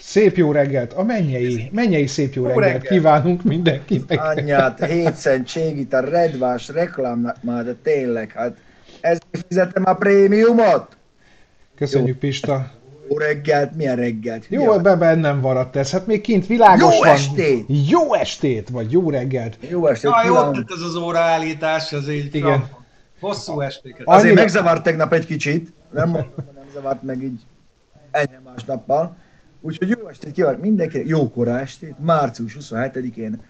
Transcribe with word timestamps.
Szép 0.00 0.36
jó 0.36 0.52
reggelt, 0.52 0.92
a 0.92 1.02
mennyei, 1.02 1.70
mennyei 1.72 2.06
szép 2.06 2.34
jó, 2.34 2.42
jó 2.42 2.48
reggelt. 2.48 2.64
reggelt 2.64 2.88
kívánunk 2.88 3.42
mindenkinek. 3.42 4.24
Anyját, 4.24 4.84
hétszentség 4.84 5.78
itt 5.78 5.92
a 5.92 6.00
redvás 6.00 6.68
reklám, 6.68 7.32
már 7.40 7.64
de 7.64 7.74
tényleg, 7.82 8.32
hát 8.32 8.56
ezért 9.00 9.44
fizetem 9.48 9.82
a 9.86 9.94
prémiumot. 9.94 10.96
Köszönjük 11.76 12.22
jó. 12.22 12.28
Pista. 12.28 12.70
Jó 13.08 13.18
reggelt, 13.18 13.76
milyen 13.76 13.96
reggelt? 13.96 14.46
Jó, 14.48 14.72
ebben 14.72 14.98
bennem 14.98 15.38
maradt 15.38 15.76
ez, 15.76 15.90
hát 15.90 16.06
még 16.06 16.20
kint 16.20 16.46
világos 16.46 16.94
jó 16.94 17.00
van. 17.00 17.08
estét! 17.08 17.64
Jó 17.88 18.14
estét, 18.14 18.68
vagy 18.68 18.92
jó 18.92 19.10
reggelt. 19.10 19.58
Jó 19.68 19.86
estét. 19.86 20.10
Ja, 20.10 20.26
jó 20.26 20.50
tett 20.50 20.70
ez 20.76 20.82
az 20.82 20.96
óraállítás, 20.96 21.92
ez 21.92 22.08
így 22.08 22.34
Igen. 22.34 22.68
Hosszú 23.20 23.60
estéket. 23.60 24.06
Azért 24.06 24.24
Annyira... 24.24 24.40
megzavart 24.40 24.82
tegnap 24.82 25.12
egy 25.12 25.26
kicsit, 25.26 25.72
nem 25.92 26.08
mondom, 26.08 26.32
nem 26.36 26.64
zavart 26.74 27.02
meg 27.02 27.22
így 27.22 27.40
ennyi 28.10 28.36
másnappal. 28.44 29.16
Úgyhogy 29.60 29.88
jó 29.88 30.08
estét 30.08 30.32
kívánok 30.32 30.60
mindenkinek, 30.60 31.06
jó 31.06 31.30
kora 31.30 31.58
estét, 31.58 31.94
március 31.98 32.56
27-én, 32.60 33.40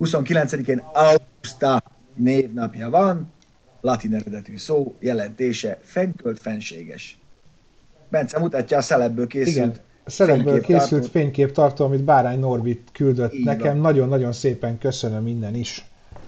29-én 0.00 0.82
Augusta 0.92 1.82
névnapja 2.14 2.90
van, 2.90 3.32
latin 3.80 4.14
eredetű 4.14 4.56
szó, 4.56 4.96
jelentése 5.00 5.78
fenkölt 5.82 6.38
fenséges. 6.38 7.18
Bence 8.08 8.38
mutatja 8.38 8.78
a 8.78 8.80
szelebből 8.80 9.26
készült 9.26 9.56
Igen. 9.56 9.72
A 10.04 10.10
szelebből 10.10 10.60
készült 10.60 11.08
fényképtartó, 11.08 11.84
amit 11.84 12.04
Bárány 12.04 12.38
Norbit 12.38 12.88
küldött 12.92 13.32
Így 13.32 13.44
nekem. 13.44 13.78
Nagyon-nagyon 13.78 14.32
szépen 14.32 14.78
köszönöm 14.78 15.22
minden 15.22 15.54
is. 15.54 15.84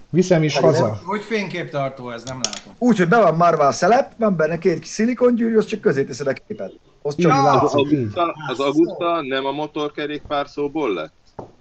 Viszem 0.09 0.43
is 0.43 0.57
Hogy 0.57 0.63
haza. 0.63 1.01
Hogy 1.03 1.21
fényképtartó 1.21 2.11
ez, 2.11 2.23
nem 2.23 2.39
látom. 2.43 2.73
Úgy, 2.77 2.97
hogy 2.97 3.07
be 3.07 3.21
van 3.21 3.35
marva 3.35 3.67
a 3.67 3.71
szelep, 3.71 4.13
van 4.17 4.35
benne 4.35 4.57
két 4.57 4.79
kis 4.79 4.89
szilikongyűrű, 4.89 5.57
azt 5.57 5.67
csak 5.67 5.81
közé 5.81 6.03
teszed 6.03 6.27
a 6.27 6.33
képet. 6.33 6.73
Azt 7.05 7.17
csak 7.19 7.31
ja, 7.31 7.61
az, 7.61 7.73
Augusta, 7.73 8.35
az 8.47 8.59
Augusta 8.59 9.21
nem 9.21 9.45
a 9.45 9.51
motorkerékpár 9.51 10.47
szóból 10.47 10.93
lett? 10.93 11.13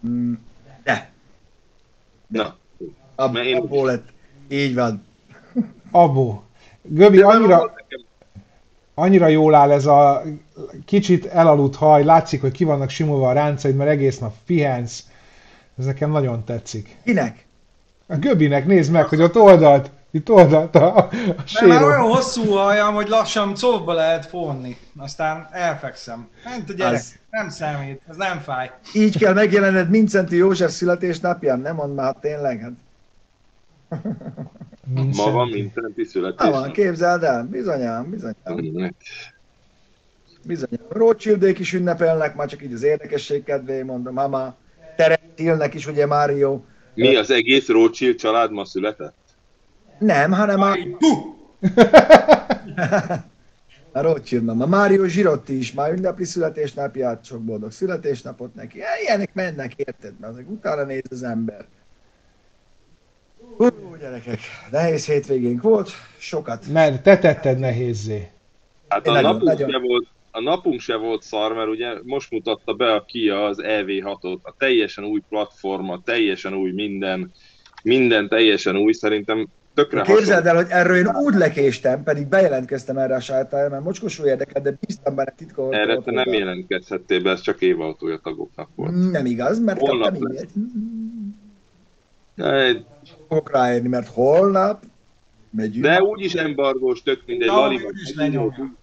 Mm, 0.07 0.33
de. 0.85 1.11
de. 2.27 2.43
Na. 2.43 2.57
Ab, 3.15 3.37
én... 3.37 3.57
Abból 3.57 3.87
lett. 3.87 4.09
Így 4.49 4.75
van. 4.75 5.05
Abó. 5.91 6.43
Göbi, 6.83 7.21
annyira, 7.21 7.75
annyira 8.95 9.27
jól 9.27 9.55
áll 9.55 9.71
ez 9.71 9.87
a 9.87 10.23
kicsit 10.85 11.27
elaludt 11.27 11.77
haj, 11.77 12.05
látszik, 12.05 12.41
hogy 12.41 12.53
ki 12.53 12.65
vannak 12.65 12.91
simulva 12.91 13.29
a 13.29 13.33
ráncaid, 13.33 13.77
mert 13.77 13.91
egész 13.91 14.19
nap 14.19 14.35
pihensz. 14.47 15.05
Ez 15.79 15.85
nekem 15.85 16.11
nagyon 16.11 16.45
tetszik. 16.45 16.97
Kinek? 17.05 17.47
A 18.07 18.17
Göbinek 18.17 18.67
nézd 18.67 18.93
meg, 18.93 19.07
hogy 19.07 19.23
ott 19.23 19.37
oldalt, 19.37 19.91
itt 20.15 20.31
oldalt 20.31 20.75
a, 20.75 20.97
a 20.97 21.11
séró. 21.45 21.69
Már 21.69 21.83
olyan 21.83 22.01
hosszú 22.01 22.51
hajam, 22.51 22.95
hogy 22.95 23.09
lassan 23.09 23.57
szóba 23.57 23.93
lehet 23.93 24.27
fonni. 24.27 24.77
Aztán 24.97 25.49
elfekszem. 25.53 26.29
Ment 26.45 26.71
a 26.71 26.73
gyerek, 26.73 26.95
az... 26.95 27.19
nem 27.31 27.49
számít, 27.49 28.01
ez 28.09 28.17
nem 28.17 28.41
fáj. 28.41 28.71
Így 28.95 29.19
kell 29.19 29.33
megjelened 29.33 29.91
Mincenti 29.91 30.37
József 30.37 30.71
születésnapján, 30.71 31.61
nem 31.61 31.75
mondd 31.75 31.95
már 31.95 32.17
tényleg. 32.21 32.61
Hát. 32.61 32.73
Ma 35.17 35.31
van 35.31 35.49
Mincenti 35.49 36.05
születésnap. 36.05 36.61
van, 36.61 36.73
képzeld 36.73 37.23
el, 37.23 37.45
bizonyám, 37.51 38.11
bizonyám. 38.11 38.95
Bizonyám. 40.43 40.87
Rothschildék 40.89 41.59
is 41.59 41.73
ünnepelnek, 41.73 42.35
már 42.35 42.49
csak 42.49 42.63
így 42.63 42.73
az 42.73 42.83
érdekesség 42.83 43.45
kedvéért 43.45 43.87
mondom, 43.87 44.17
ha 44.17 44.29
már 44.29 44.53
Terence 44.97 45.69
is 45.73 45.87
ugye 45.87 46.07
Mário 46.07 46.61
mi 46.95 47.17
az 47.17 47.31
egész 47.31 47.69
Rothschild 47.69 48.17
család 48.17 48.51
ma 48.51 48.65
született? 48.65 49.24
Nem, 49.99 50.33
hanem 50.33 50.61
a... 50.61 50.73
a 53.93 54.01
Rothschild 54.01 54.45
mama. 54.45 54.67
Mário 54.67 55.07
Zsirotti 55.07 55.59
is 55.59 55.73
már 55.73 55.93
ünnepli 55.93 56.25
születésnapját, 56.25 57.25
sok 57.25 57.43
boldog 57.43 57.71
születésnapot 57.71 58.55
neki. 58.55 58.79
Ilyenek 59.03 59.35
mennek, 59.35 59.75
érted? 59.75 60.13
Mert 60.21 60.33
azok 60.33 60.51
utána 60.51 60.85
néz 60.85 61.03
az 61.11 61.23
ember. 61.23 61.67
Hú, 63.57 63.69
gyerekek, 64.01 64.41
nehéz 64.71 65.07
hétvégénk 65.07 65.63
volt, 65.63 65.91
sokat. 66.19 66.67
Mert 66.67 67.03
te 67.03 67.19
tetted 67.19 67.59
nehézzé. 67.59 68.29
Hát 68.89 69.07
a 69.07 69.13
nagyon, 69.13 69.33
napunk, 69.33 69.59
nagyon... 69.59 69.83
volt 69.83 70.07
a 70.37 70.41
napunk 70.41 70.81
se 70.81 70.97
volt 70.97 71.23
szar, 71.23 71.55
mert 71.55 71.69
ugye 71.69 71.95
most 72.03 72.31
mutatta 72.31 72.73
be 72.73 72.93
a 72.93 73.05
Kia 73.05 73.45
az 73.45 73.61
EV6-ot, 73.63 74.39
a 74.43 74.55
teljesen 74.59 75.05
új 75.05 75.21
platforma, 75.29 76.01
teljesen 76.05 76.55
új 76.55 76.71
minden, 76.71 77.33
minden 77.83 78.29
teljesen 78.29 78.77
új, 78.77 78.93
szerintem 78.93 79.49
tökre 79.75 80.03
Képzeld 80.03 80.47
el, 80.47 80.55
hogy 80.55 80.67
erről 80.69 80.97
én 80.97 81.17
úgy 81.17 81.35
lekéstem, 81.35 82.03
pedig 82.03 82.27
bejelentkeztem 82.27 82.99
erre 82.99 83.15
a 83.15 83.21
sátára, 83.21 83.69
mert 83.69 83.85
mocskosú 83.85 84.27
érdekel, 84.27 84.63
de 84.63 84.75
bíztam 84.87 85.15
benne 85.15 85.33
titkolt. 85.37 85.75
Erre 85.75 85.97
te 85.97 86.11
nem 86.11 86.33
jelentkezhettél 86.33 87.23
be, 87.23 87.31
ez 87.31 87.41
csak 87.41 87.61
évautója 87.61 88.19
tagoknak 88.23 88.69
volt. 88.75 89.11
Nem 89.11 89.27
igaz, 89.27 89.61
mert 89.61 89.81
holnap 89.81 90.19
kaptam 90.19 90.37
e-mailt. 92.37 92.85
Fogok 93.29 93.51
ráérni, 93.51 93.89
mert 93.89 94.09
holnap 94.09 94.85
Megyünk. 95.57 95.85
De 95.85 96.03
úgyis 96.03 96.35
embargós, 96.35 97.03
tök 97.03 97.23
mindegy, 97.27 97.47
ja, 97.47 97.55
Lali 97.55 97.81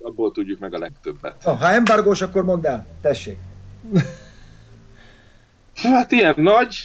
abból 0.01 0.31
tudjuk 0.31 0.59
meg 0.59 0.73
a 0.73 0.77
legtöbbet. 0.77 1.43
Ha, 1.43 1.53
ha 1.53 1.71
embargós, 1.71 2.21
akkor 2.21 2.43
mondd 2.43 2.65
el, 2.65 2.85
tessék. 3.01 3.37
Hát 5.73 6.11
ilyen 6.11 6.33
nagy, 6.37 6.75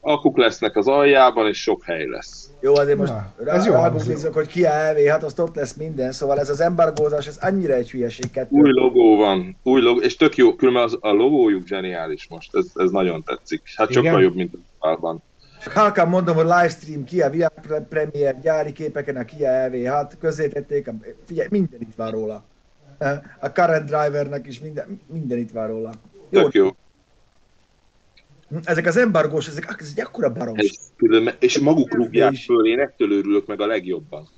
akuk 0.00 0.36
lesznek 0.36 0.76
az 0.76 0.86
aljában, 0.88 1.46
és 1.46 1.62
sok 1.62 1.84
hely 1.84 2.06
lesz. 2.06 2.50
Jó, 2.60 2.76
azért 2.76 2.98
most 2.98 3.12
Na, 3.12 3.50
ez 3.50 3.66
rá, 3.66 3.92
jó 3.92 4.30
hogy 4.32 4.46
ki 4.46 4.64
elvé, 4.64 5.08
hát 5.08 5.22
azt 5.22 5.38
ott 5.38 5.54
lesz 5.54 5.74
minden, 5.74 6.12
szóval 6.12 6.38
ez 6.38 6.50
az 6.50 6.60
embargózás, 6.60 7.26
ez 7.26 7.38
annyira 7.40 7.74
egy 7.74 7.90
hülyeség. 7.90 8.30
Kettő. 8.30 8.56
Új 8.56 8.70
logó 8.72 9.16
van, 9.16 9.56
új 9.62 9.80
logó, 9.80 10.00
és 10.00 10.16
tök 10.16 10.36
jó, 10.36 10.54
különben 10.54 10.82
az, 10.82 10.96
a 11.00 11.10
logójuk 11.10 11.66
zseniális 11.66 12.26
most, 12.28 12.56
ez, 12.56 12.66
ez 12.74 12.90
nagyon 12.90 13.22
tetszik. 13.22 13.62
Hát 13.76 13.90
Igen? 13.90 14.02
sokkal 14.02 14.22
jobb, 14.22 14.34
mint 14.34 14.54
a 14.78 15.20
csak 15.62 15.72
halkan 15.72 16.08
mondom, 16.08 16.34
hogy 16.34 16.44
livestream 16.44 17.04
Kia 17.04 17.30
VR 17.30 17.82
Premier 17.88 18.40
gyári 18.40 18.72
képeken 18.72 19.16
a 19.16 19.24
Kia 19.24 19.48
EV, 19.48 19.84
hát 19.84 20.16
közzétették, 20.20 20.90
figyelj, 21.26 21.48
minden 21.50 21.80
itt 21.80 21.94
van 21.96 22.10
róla. 22.10 22.44
A 23.40 23.46
current 23.46 23.84
drivernek 23.84 24.46
is 24.46 24.60
minden, 24.60 25.00
minden 25.06 25.38
itt 25.38 25.50
van 25.50 25.66
róla. 25.66 25.92
Jó. 26.30 26.42
Tök 26.42 26.54
jó. 26.54 26.68
Ezek 28.64 28.86
az 28.86 28.96
embargós, 28.96 29.46
ezek, 29.46 29.76
ez 29.78 29.92
egy 29.96 30.04
akkora 30.04 30.32
barom. 30.32 30.56
És 31.38 31.58
maguk 31.58 31.94
rúgják 31.94 32.34
föl, 32.34 32.66
én 32.66 32.80
ettől 32.80 33.10
örülök 33.12 33.46
meg 33.46 33.60
a 33.60 33.66
legjobban. 33.66 34.28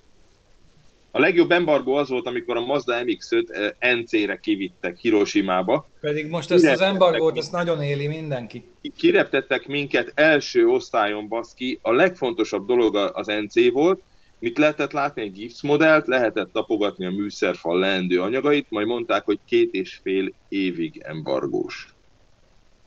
A 1.14 1.20
legjobb 1.20 1.50
embargó 1.50 1.94
az 1.94 2.08
volt, 2.08 2.26
amikor 2.26 2.56
a 2.56 2.60
Mazda 2.60 3.02
MX-5 3.04 3.74
eh, 3.78 3.94
NC-re 3.94 4.36
kivittek 4.36 4.96
Hiroshima-ba. 4.96 5.88
Pedig 6.00 6.26
most 6.26 6.50
ezt 6.50 6.66
az 6.66 6.80
embargót, 6.80 7.38
ezt 7.38 7.52
nagyon 7.52 7.82
éli 7.82 8.06
mindenki. 8.06 8.64
Kireptettek 8.96 9.66
minket 9.66 10.12
első 10.14 10.66
osztályon, 10.66 11.28
baszki. 11.28 11.78
A 11.82 11.92
legfontosabb 11.92 12.66
dolog 12.66 12.96
az 13.14 13.26
NC 13.26 13.70
volt, 13.72 14.02
mit 14.38 14.58
lehetett 14.58 14.92
látni 14.92 15.22
egy 15.22 15.32
GIFS 15.32 15.62
modellt, 15.62 16.06
lehetett 16.06 16.52
tapogatni 16.52 17.06
a 17.06 17.10
műszerfal 17.10 17.78
leendő 17.78 18.20
anyagait, 18.20 18.66
majd 18.70 18.86
mondták, 18.86 19.24
hogy 19.24 19.38
két 19.44 19.74
és 19.74 20.00
fél 20.02 20.32
évig 20.48 21.00
embargós. 21.04 21.91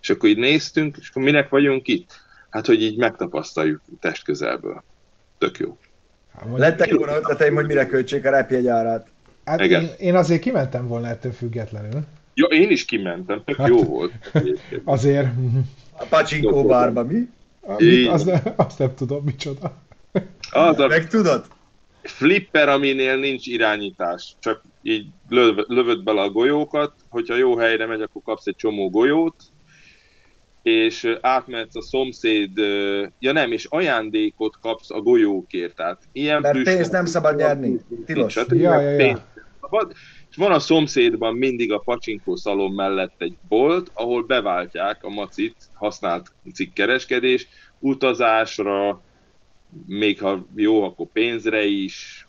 És 0.06 0.12
akkor 0.12 0.30
így 0.30 0.38
néztünk, 0.38 0.98
és 1.00 1.10
akkor 1.10 1.24
minek 1.24 1.50
vagyunk 1.50 1.88
itt? 1.88 2.20
Hát, 2.50 2.66
hogy 2.66 2.82
így 2.82 2.98
megtapasztaljuk 2.98 3.82
testközelből. 4.00 4.84
Tök 5.38 5.58
jó. 5.58 5.78
Hát, 6.36 6.58
Lettek 6.58 6.94
volna 6.94 7.16
ötleteim, 7.16 7.56
hogy 7.56 7.66
mire 7.66 7.86
költsék 7.86 8.26
a 8.26 8.30
repjegyárát. 8.30 9.08
Hát 9.46 9.62
én, 9.62 9.90
én, 9.98 10.16
azért 10.16 10.42
kimentem 10.42 10.88
volna 10.88 11.08
ettől 11.08 11.32
függetlenül. 11.32 12.02
Ja, 12.34 12.46
én 12.46 12.70
is 12.70 12.86
kimentem, 12.86 13.44
tök 13.46 13.56
hát, 13.56 13.68
jó 13.68 13.84
volt. 13.84 14.12
Azért. 14.84 15.28
A 15.92 16.06
pacsinkó 16.10 16.66
bárba, 16.66 17.04
mi? 17.04 17.30
Mit, 17.78 18.08
azt, 18.08 18.32
azt 18.56 18.80
nem 18.80 18.96
tudom, 18.96 19.24
micsoda. 19.24 19.74
Az 20.52 20.80
a 20.80 20.88
Meg 20.88 21.08
tudod? 21.08 21.46
Flipper, 22.02 22.70
aminél 22.70 23.18
nincs 23.18 23.48
irányítás, 23.48 24.36
csak 24.40 24.64
így 24.82 25.08
löv, 25.30 25.58
lövöd 25.68 26.04
bele 26.04 26.22
a 26.22 26.30
golyókat, 26.30 26.94
hogyha 27.10 27.36
jó 27.36 27.58
helyre 27.58 27.86
megy, 27.86 28.02
akkor 28.02 28.22
kapsz 28.24 28.46
egy 28.46 28.56
csomó 28.56 28.90
golyót, 28.90 29.36
és 30.66 31.18
átmehetsz 31.22 31.76
a 31.76 31.82
szomszéd, 31.82 32.58
ja 33.20 33.32
nem, 33.32 33.52
és 33.52 33.66
ajándékot 33.66 34.60
kapsz 34.62 34.92
a 34.92 35.02
golyókért, 35.02 35.76
tehát 35.76 36.02
ilyen 36.12 36.42
Mert 36.42 36.64
pénzt 36.64 36.92
nem 36.92 37.06
szabad 37.06 37.36
nyerni, 37.36 37.80
tilos. 38.06 38.36
Hát, 38.36 38.52
ja, 38.52 38.80
ja, 38.80 38.90
ja. 38.90 39.28
És 40.30 40.36
van 40.36 40.52
a 40.52 40.60
szomszédban 40.60 41.36
mindig 41.36 41.72
a 41.72 41.78
pacsinkó 41.78 42.36
szalon 42.36 42.72
mellett 42.72 43.14
egy 43.18 43.38
bolt, 43.48 43.92
ahol 43.94 44.24
beváltják 44.24 45.04
a 45.04 45.10
macit, 45.10 45.56
használt 45.74 46.32
cikkereskedés, 46.54 47.48
utazásra, 47.80 49.02
még 49.88 50.22
ha 50.22 50.46
jó, 50.56 50.84
akkor 50.84 51.08
pénzre 51.14 51.66
is, 51.66 52.26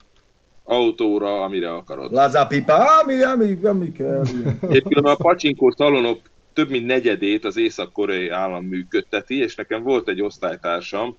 autóra, 0.64 1.42
amire 1.42 1.72
akarod. 1.72 2.12
Lazapipa, 2.12 3.00
ami, 3.00 3.22
ami, 3.22 3.58
ami 3.62 3.92
kell. 3.92 4.24
És 4.68 4.82
a 4.90 5.14
pacsinkó 5.14 5.70
szalonok 5.70 6.20
több 6.56 6.70
mint 6.70 6.86
negyedét 6.86 7.44
az 7.44 7.56
észak-koreai 7.56 8.28
állam 8.28 8.64
működteti, 8.64 9.38
és 9.38 9.54
nekem 9.54 9.82
volt 9.82 10.08
egy 10.08 10.22
osztálytársam, 10.22 11.16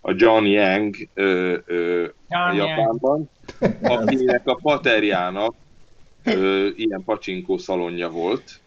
a 0.00 0.12
John 0.16 0.44
Yang 0.44 0.96
ö, 1.14 1.56
ö, 1.64 2.06
John 2.28 2.56
Japánban, 2.56 3.30
Yang. 3.60 3.74
akinek 3.82 4.46
a 4.46 4.54
paterjának 4.54 5.54
ö, 6.24 6.68
ilyen 6.76 7.04
pacsinkó 7.04 7.58
szalonja 7.58 8.10
volt, 8.10 8.60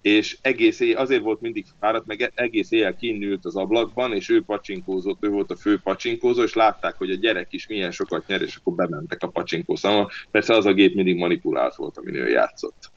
és 0.00 0.38
egész 0.40 0.80
éjjel, 0.80 1.00
azért 1.00 1.22
volt 1.22 1.40
mindig 1.40 1.66
fáradt, 1.80 2.06
meg 2.06 2.32
egész 2.34 2.70
éjjel 2.70 2.96
kinnült 2.96 3.44
az 3.44 3.56
ablakban, 3.56 4.14
és 4.14 4.28
ő 4.28 4.42
pacsinkózott, 4.42 5.24
ő 5.24 5.28
volt 5.28 5.50
a 5.50 5.56
fő 5.56 5.78
pacsinkózó, 5.78 6.42
és 6.42 6.54
látták, 6.54 6.94
hogy 6.94 7.10
a 7.10 7.14
gyerek 7.16 7.52
is 7.52 7.66
milyen 7.66 7.90
sokat 7.90 8.26
nyer, 8.26 8.42
és 8.42 8.56
akkor 8.56 8.74
bementek 8.74 9.22
a 9.22 9.28
pacsinkószámba. 9.28 10.10
Persze 10.30 10.54
az 10.54 10.66
a 10.66 10.72
gép 10.72 10.94
mindig 10.94 11.16
manipulált 11.16 11.74
volt, 11.74 11.98
amin 11.98 12.14
ő 12.14 12.28
játszott. 12.28 12.93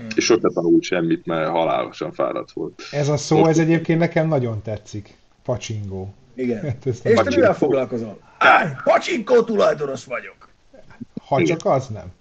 Hmm. 0.00 0.08
És 0.14 0.24
sose 0.24 0.48
tanult 0.54 0.82
semmit, 0.82 1.26
mert 1.26 1.48
halálosan 1.48 2.12
fáradt 2.12 2.52
volt. 2.52 2.82
Ez 2.90 3.08
a 3.08 3.16
szó, 3.16 3.46
ez 3.46 3.58
egyébként 3.58 3.98
nekem 3.98 4.28
nagyon 4.28 4.62
tetszik. 4.62 5.16
Pacsingó. 5.42 6.14
Igen. 6.34 6.60
Hát 6.62 6.86
és 6.86 6.98
te 7.00 7.22
mivel 7.24 7.54
foglalkozol? 7.54 8.18
Áj, 8.38 8.72
pacsinkó 8.84 9.42
tulajdonos 9.42 10.04
vagyok. 10.04 10.48
Ha 11.26 11.44
csak 11.44 11.64
az 11.64 11.86
nem. 11.86 12.12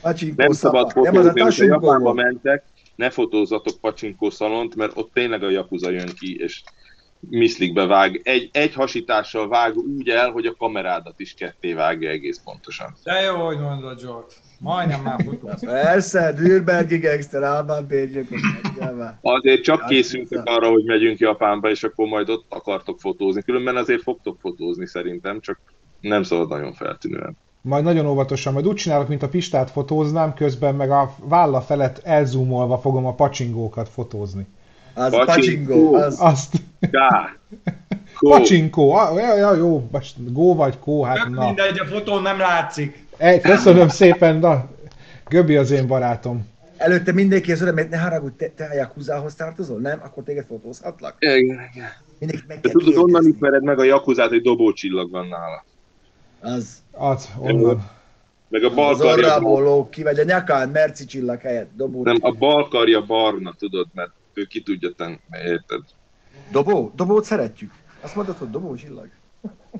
Pacsinkó 0.00 0.42
nem 0.42 0.52
szabad 0.52 0.92
fotózni, 0.92 1.30
nem 1.34 1.46
az 1.46 1.60
a 1.60 1.64
Japánba 1.64 2.12
mentek, 2.12 2.64
ne 2.94 3.10
fotózzatok 3.10 3.80
pacsinkó 3.80 4.30
szalont, 4.30 4.74
mert 4.74 4.96
ott 4.96 5.10
tényleg 5.12 5.42
a 5.42 5.50
jakuza 5.50 5.90
jön 5.90 6.10
ki, 6.18 6.36
és 6.38 6.62
miszlikbe 7.20 7.86
vág. 7.86 8.20
Egy, 8.24 8.50
egy 8.52 8.74
hasítással 8.74 9.48
vág 9.48 9.76
úgy 9.76 10.08
el, 10.08 10.30
hogy 10.30 10.46
a 10.46 10.54
kamerádat 10.54 11.20
is 11.20 11.34
ketté 11.34 11.72
vágja 11.72 12.10
egész 12.10 12.40
pontosan. 12.44 12.96
De 13.02 13.20
jó, 13.20 13.44
hogy 13.44 13.60
mondod, 13.60 14.00
George. 14.02 14.34
Majdnem 14.58 15.00
már 15.02 15.22
futott. 15.24 15.64
Persze, 15.64 16.32
Dürbergi 16.32 16.98
gangster, 16.98 17.42
Alban 17.42 17.86
Pégyek. 17.86 18.26
Azért 19.20 19.62
csak 19.62 19.86
készültek 19.86 20.42
arra, 20.44 20.70
hogy 20.70 20.84
megyünk 20.84 21.18
Japánba, 21.18 21.70
és 21.70 21.82
akkor 21.82 22.06
majd 22.06 22.28
ott 22.28 22.44
akartok 22.48 23.00
fotózni. 23.00 23.42
Különben 23.42 23.76
azért 23.76 24.02
fogtok 24.02 24.38
fotózni 24.40 24.86
szerintem, 24.86 25.40
csak 25.40 25.60
nem 26.00 26.22
szabad 26.22 26.48
nagyon 26.48 26.72
feltűnően. 26.72 27.36
Majd 27.60 27.84
nagyon 27.84 28.06
óvatosan, 28.06 28.52
majd 28.52 28.66
úgy 28.66 28.74
csinálok, 28.74 29.08
mint 29.08 29.22
a 29.22 29.28
Pistát 29.28 29.70
fotóznám, 29.70 30.34
közben 30.34 30.74
meg 30.74 30.90
a 30.90 31.14
válla 31.18 31.60
felett 31.60 31.98
elzoomolva 31.98 32.78
fogom 32.78 33.06
a 33.06 33.14
pacsingókat 33.14 33.88
fotózni. 33.88 34.46
Az 34.94 35.10
pacsingó, 35.10 35.94
az... 35.94 36.20
Azt. 36.20 36.54
Gá. 38.18 38.36
Pacsinkó, 38.36 38.92
ja, 39.16 39.36
ja, 39.36 39.54
jó, 39.54 39.90
gó 40.16 40.54
vagy 40.54 40.78
kó, 40.78 41.02
hát 41.02 41.16
nem 41.16 41.32
na. 41.32 41.44
Mindegy, 41.44 41.78
a 41.78 41.84
fotón 41.84 42.22
nem 42.22 42.38
látszik. 42.38 43.06
Egy, 43.16 43.40
köszönöm 43.40 43.88
szépen, 43.88 44.36
na, 44.36 44.68
Göbi 45.28 45.56
az 45.56 45.70
én 45.70 45.86
barátom. 45.86 46.52
Előtte 46.76 47.12
mindenki 47.12 47.52
az 47.52 47.60
öröm, 47.60 47.88
ne 47.90 47.98
haragudj, 47.98 48.36
te, 48.36 48.48
te 48.48 48.68
a 48.72 48.74
Yakuzához 48.74 49.34
tartozol? 49.34 49.80
Nem? 49.80 50.00
Akkor 50.04 50.22
téged 50.22 50.44
fotózhatlak? 50.46 51.16
Igen, 51.18 51.60
igen. 51.74 51.88
Mindenki 52.18 52.44
meg 52.48 52.60
kell 52.60 52.72
Tudod, 52.72 52.96
onnan 52.96 53.26
ismered 53.26 53.62
meg 53.62 53.78
a 53.78 53.84
Yakuzát, 53.84 54.28
hogy 54.28 54.42
dobócsillag 54.42 55.10
van 55.10 55.26
nála. 55.26 55.64
Az. 56.40 56.82
Az, 56.92 57.28
onnan. 57.38 57.90
Meg 58.48 58.64
a 58.64 58.74
balkarja... 58.74 59.34
Az 59.34 59.86
ki, 59.90 60.02
vagy 60.02 60.18
a 60.18 60.24
nyakán 60.24 60.68
merci 60.68 61.04
csillag 61.04 61.40
helyett. 61.40 61.70
Dobó 61.76 62.02
Nem, 62.02 62.16
a 62.20 62.30
balkarja 62.30 63.02
barna, 63.02 63.54
tudod, 63.58 63.86
mert 63.94 64.10
ő 64.34 64.44
ki 64.44 64.62
tudja 64.62 64.90
tenni, 64.96 65.18
érted? 65.44 65.80
Dobó? 66.50 66.92
Dobót 66.94 67.24
szeretjük. 67.24 67.72
Azt 68.04 68.14
mondod, 68.14 68.36
hogy 68.36 68.50
dobó 68.50 68.74
csillag. 68.74 69.08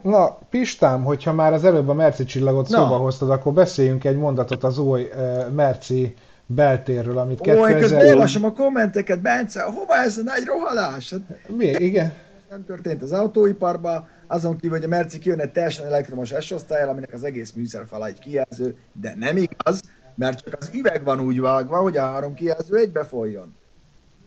Na, 0.02 0.38
Pistám, 0.50 1.04
hogyha 1.04 1.32
már 1.32 1.52
az 1.52 1.64
előbb 1.64 1.88
a 1.88 1.94
Merci 1.94 2.24
csillagot 2.24 2.68
Na. 2.68 2.76
szóba 2.76 2.96
hoztad, 2.96 3.30
akkor 3.30 3.52
beszéljünk 3.52 4.04
egy 4.04 4.16
mondatot 4.16 4.64
az 4.64 4.78
új 4.78 5.02
uh, 5.02 5.50
Merci 5.50 6.14
beltérről, 6.46 7.18
amit 7.18 7.40
2000... 7.40 7.76
Ó, 7.76 7.78
közben 7.78 8.06
olvasom 8.06 8.44
a 8.44 8.52
kommenteket, 8.52 9.20
Bence, 9.20 9.62
hova 9.62 9.94
ez 9.94 10.18
a 10.18 10.22
nagy 10.22 10.44
rohalás? 10.44 11.10
Hát, 11.10 11.20
Mi? 11.56 11.66
Igen. 11.66 12.12
Nem 12.50 12.64
történt 12.64 13.02
az 13.02 13.12
autóiparban, 13.12 14.08
azon 14.26 14.56
kívül, 14.56 14.76
hogy 14.76 14.86
a 14.86 14.88
Merci 14.88 15.18
kijön 15.18 15.40
egy 15.40 15.52
teljesen 15.52 15.86
elektromos 15.86 16.32
s 16.40 16.54
aminek 16.88 17.12
az 17.12 17.24
egész 17.24 17.52
műszerfala 17.52 18.06
egy 18.06 18.18
kijelző, 18.18 18.76
de 18.92 19.14
nem 19.18 19.36
igaz, 19.36 19.82
mert 20.14 20.44
csak 20.44 20.56
az 20.60 20.70
üveg 20.74 21.04
van 21.04 21.20
úgy 21.20 21.40
vágva, 21.40 21.76
hogy 21.76 21.96
a 21.96 22.02
három 22.02 22.34
kijelző 22.34 22.76
egybe 22.76 23.04
folyjon. 23.04 23.54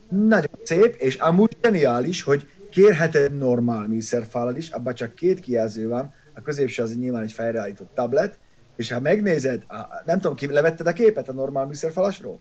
Nagyon 0.09 0.59
szép, 0.63 0.95
és 0.95 1.15
amúgy 1.15 1.57
geniális, 1.61 2.23
hogy 2.23 2.47
kérheted 2.77 3.37
normál 3.37 3.87
műszerfállal 3.87 4.55
is, 4.55 4.69
abban 4.69 4.93
csak 4.93 5.15
két 5.15 5.39
kijelző 5.39 5.87
van, 5.87 6.13
a 6.35 6.41
középső 6.41 6.83
az 6.83 6.95
nyilván 6.95 7.23
egy 7.23 7.31
fejreállított 7.31 7.89
tablet, 7.95 8.37
és 8.75 8.91
ha 8.91 8.99
megnézed, 8.99 9.63
nem 10.05 10.19
tudom, 10.19 10.35
ki 10.35 10.47
levetted 10.47 10.87
a 10.87 10.93
képet 10.93 11.29
a 11.29 11.33
normál 11.33 11.65
műszerfalasról? 11.65 12.39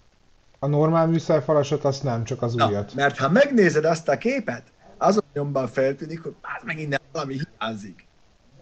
A 0.58 0.66
normál 0.66 1.06
műszerfalasot 1.06 1.84
azt 1.84 2.02
nem, 2.02 2.24
csak 2.24 2.42
az 2.42 2.54
Na, 2.54 2.68
újat. 2.68 2.94
Mert 2.94 3.18
ha 3.18 3.30
megnézed 3.30 3.84
azt 3.84 4.08
a 4.08 4.18
képet, 4.18 4.62
azon 4.98 5.24
nyomban 5.32 5.68
feltűnik, 5.68 6.22
hogy 6.22 6.34
hát 6.40 6.64
meg 6.64 6.78
innen 6.78 7.00
valami 7.12 7.34
hiányzik. 7.58 8.06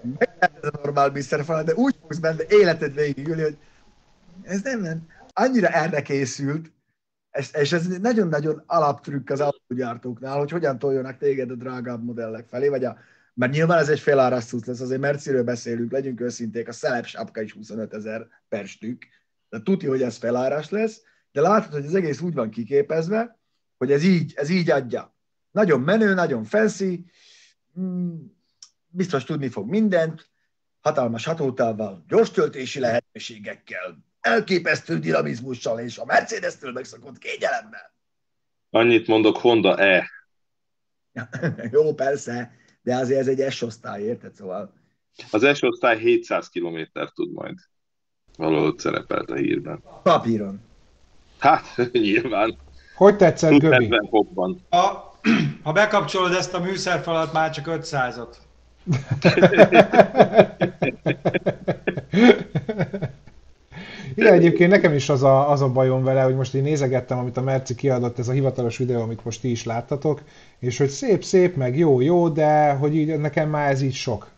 Megnézed 0.00 0.74
a 0.74 0.78
normál 0.82 1.10
műszerfalat, 1.10 1.64
de 1.64 1.74
úgy 1.74 1.96
fogsz 2.00 2.18
benne 2.18 2.42
életed 2.48 2.94
végigülni, 2.94 3.42
hogy 3.42 3.56
ez 4.42 4.62
nem, 4.62 4.80
nem. 4.80 5.06
Annyira 5.32 5.68
erre 5.68 6.02
készült, 6.02 6.70
és, 7.38 7.50
és 7.52 7.72
ez 7.72 7.86
nagyon-nagyon 7.86 8.62
alaptrükk 8.66 9.30
az 9.30 9.40
autógyártóknál, 9.40 10.38
hogy 10.38 10.50
hogyan 10.50 10.78
toljanak 10.78 11.18
téged 11.18 11.50
a 11.50 11.54
drágább 11.54 12.04
modellek 12.04 12.48
felé, 12.48 12.68
vagy 12.68 12.84
a, 12.84 12.98
mert 13.34 13.52
nyilván 13.52 13.78
ez 13.78 13.88
egy 13.88 14.00
félárasztút 14.00 14.66
lesz, 14.66 14.80
azért 14.80 15.00
Merciről 15.00 15.44
beszélünk, 15.44 15.92
legyünk 15.92 16.20
őszinték, 16.20 16.68
a 16.68 16.72
szelep 16.72 17.06
sapka 17.06 17.40
is 17.40 17.52
25 17.52 17.94
ezer 17.94 18.26
per 18.48 18.66
de 19.48 19.62
tudja, 19.62 19.88
hogy 19.88 20.02
ez 20.02 20.16
felárás 20.16 20.70
lesz, 20.70 21.02
de 21.32 21.40
látod, 21.40 21.72
hogy 21.72 21.86
az 21.86 21.94
egész 21.94 22.20
úgy 22.20 22.34
van 22.34 22.50
kiképezve, 22.50 23.38
hogy 23.76 23.92
ez 23.92 24.02
így, 24.02 24.32
ez 24.36 24.48
így 24.48 24.70
adja. 24.70 25.14
Nagyon 25.50 25.80
menő, 25.80 26.14
nagyon 26.14 26.44
fancy, 26.44 27.04
mm, 27.80 28.14
biztos 28.86 29.24
tudni 29.24 29.48
fog 29.48 29.68
mindent, 29.68 30.28
hatalmas 30.80 31.24
hatótávval, 31.24 32.04
gyors 32.08 32.30
töltési 32.30 32.80
lehetőségekkel, 32.80 34.04
elképesztő 34.24 34.98
dinamizmussal 34.98 35.78
és 35.78 35.98
a 35.98 36.04
Mercedes-től 36.04 36.72
megszokott 36.72 37.18
kényelemmel. 37.18 37.92
Annyit 38.70 39.06
mondok, 39.06 39.36
Honda 39.36 39.78
E. 39.78 40.10
Jó, 41.72 41.94
persze, 41.94 42.54
de 42.82 42.96
azért 42.96 43.20
ez 43.20 43.28
egy 43.28 43.52
S-osztály, 43.52 44.02
érted? 44.02 44.34
Szóval... 44.34 44.72
Az 45.30 45.56
S-osztály 45.56 45.98
700 45.98 46.48
km 46.48 46.78
tud 47.14 47.32
majd. 47.32 47.54
Valahogy 48.36 48.78
szerepelt 48.78 49.30
a 49.30 49.34
hírben. 49.34 49.82
Papíron. 50.02 50.60
Hát, 51.38 51.64
nyilván. 51.92 52.56
Hogy 52.94 53.16
tetszett, 53.16 53.58
Göbi? 53.58 53.90
Ha, 54.68 55.18
ha 55.64 55.72
bekapcsolod 55.72 56.32
ezt 56.32 56.54
a 56.54 56.60
műszerfalat, 56.60 57.32
már 57.32 57.50
csak 57.50 57.66
500-ot. 57.68 58.36
Igen, 64.14 64.32
egyébként 64.32 64.70
nekem 64.70 64.92
is 64.92 65.08
az 65.08 65.22
a, 65.22 65.50
az 65.50 65.60
a 65.60 65.68
bajom 65.68 66.04
vele, 66.04 66.22
hogy 66.22 66.34
most 66.34 66.54
én 66.54 66.62
nézegettem, 66.62 67.18
amit 67.18 67.36
a 67.36 67.42
Merci 67.42 67.74
kiadott, 67.74 68.18
ez 68.18 68.28
a 68.28 68.32
hivatalos 68.32 68.78
videó, 68.78 69.00
amit 69.00 69.24
most 69.24 69.40
ti 69.40 69.50
is 69.50 69.64
láttatok, 69.64 70.22
és 70.58 70.78
hogy 70.78 70.88
szép-szép, 70.88 71.56
meg 71.56 71.78
jó-jó, 71.78 72.28
de 72.28 72.72
hogy 72.72 72.96
így 72.96 73.18
nekem 73.18 73.50
már 73.50 73.70
ez 73.70 73.82
így 73.82 73.94
sok. 73.94 74.28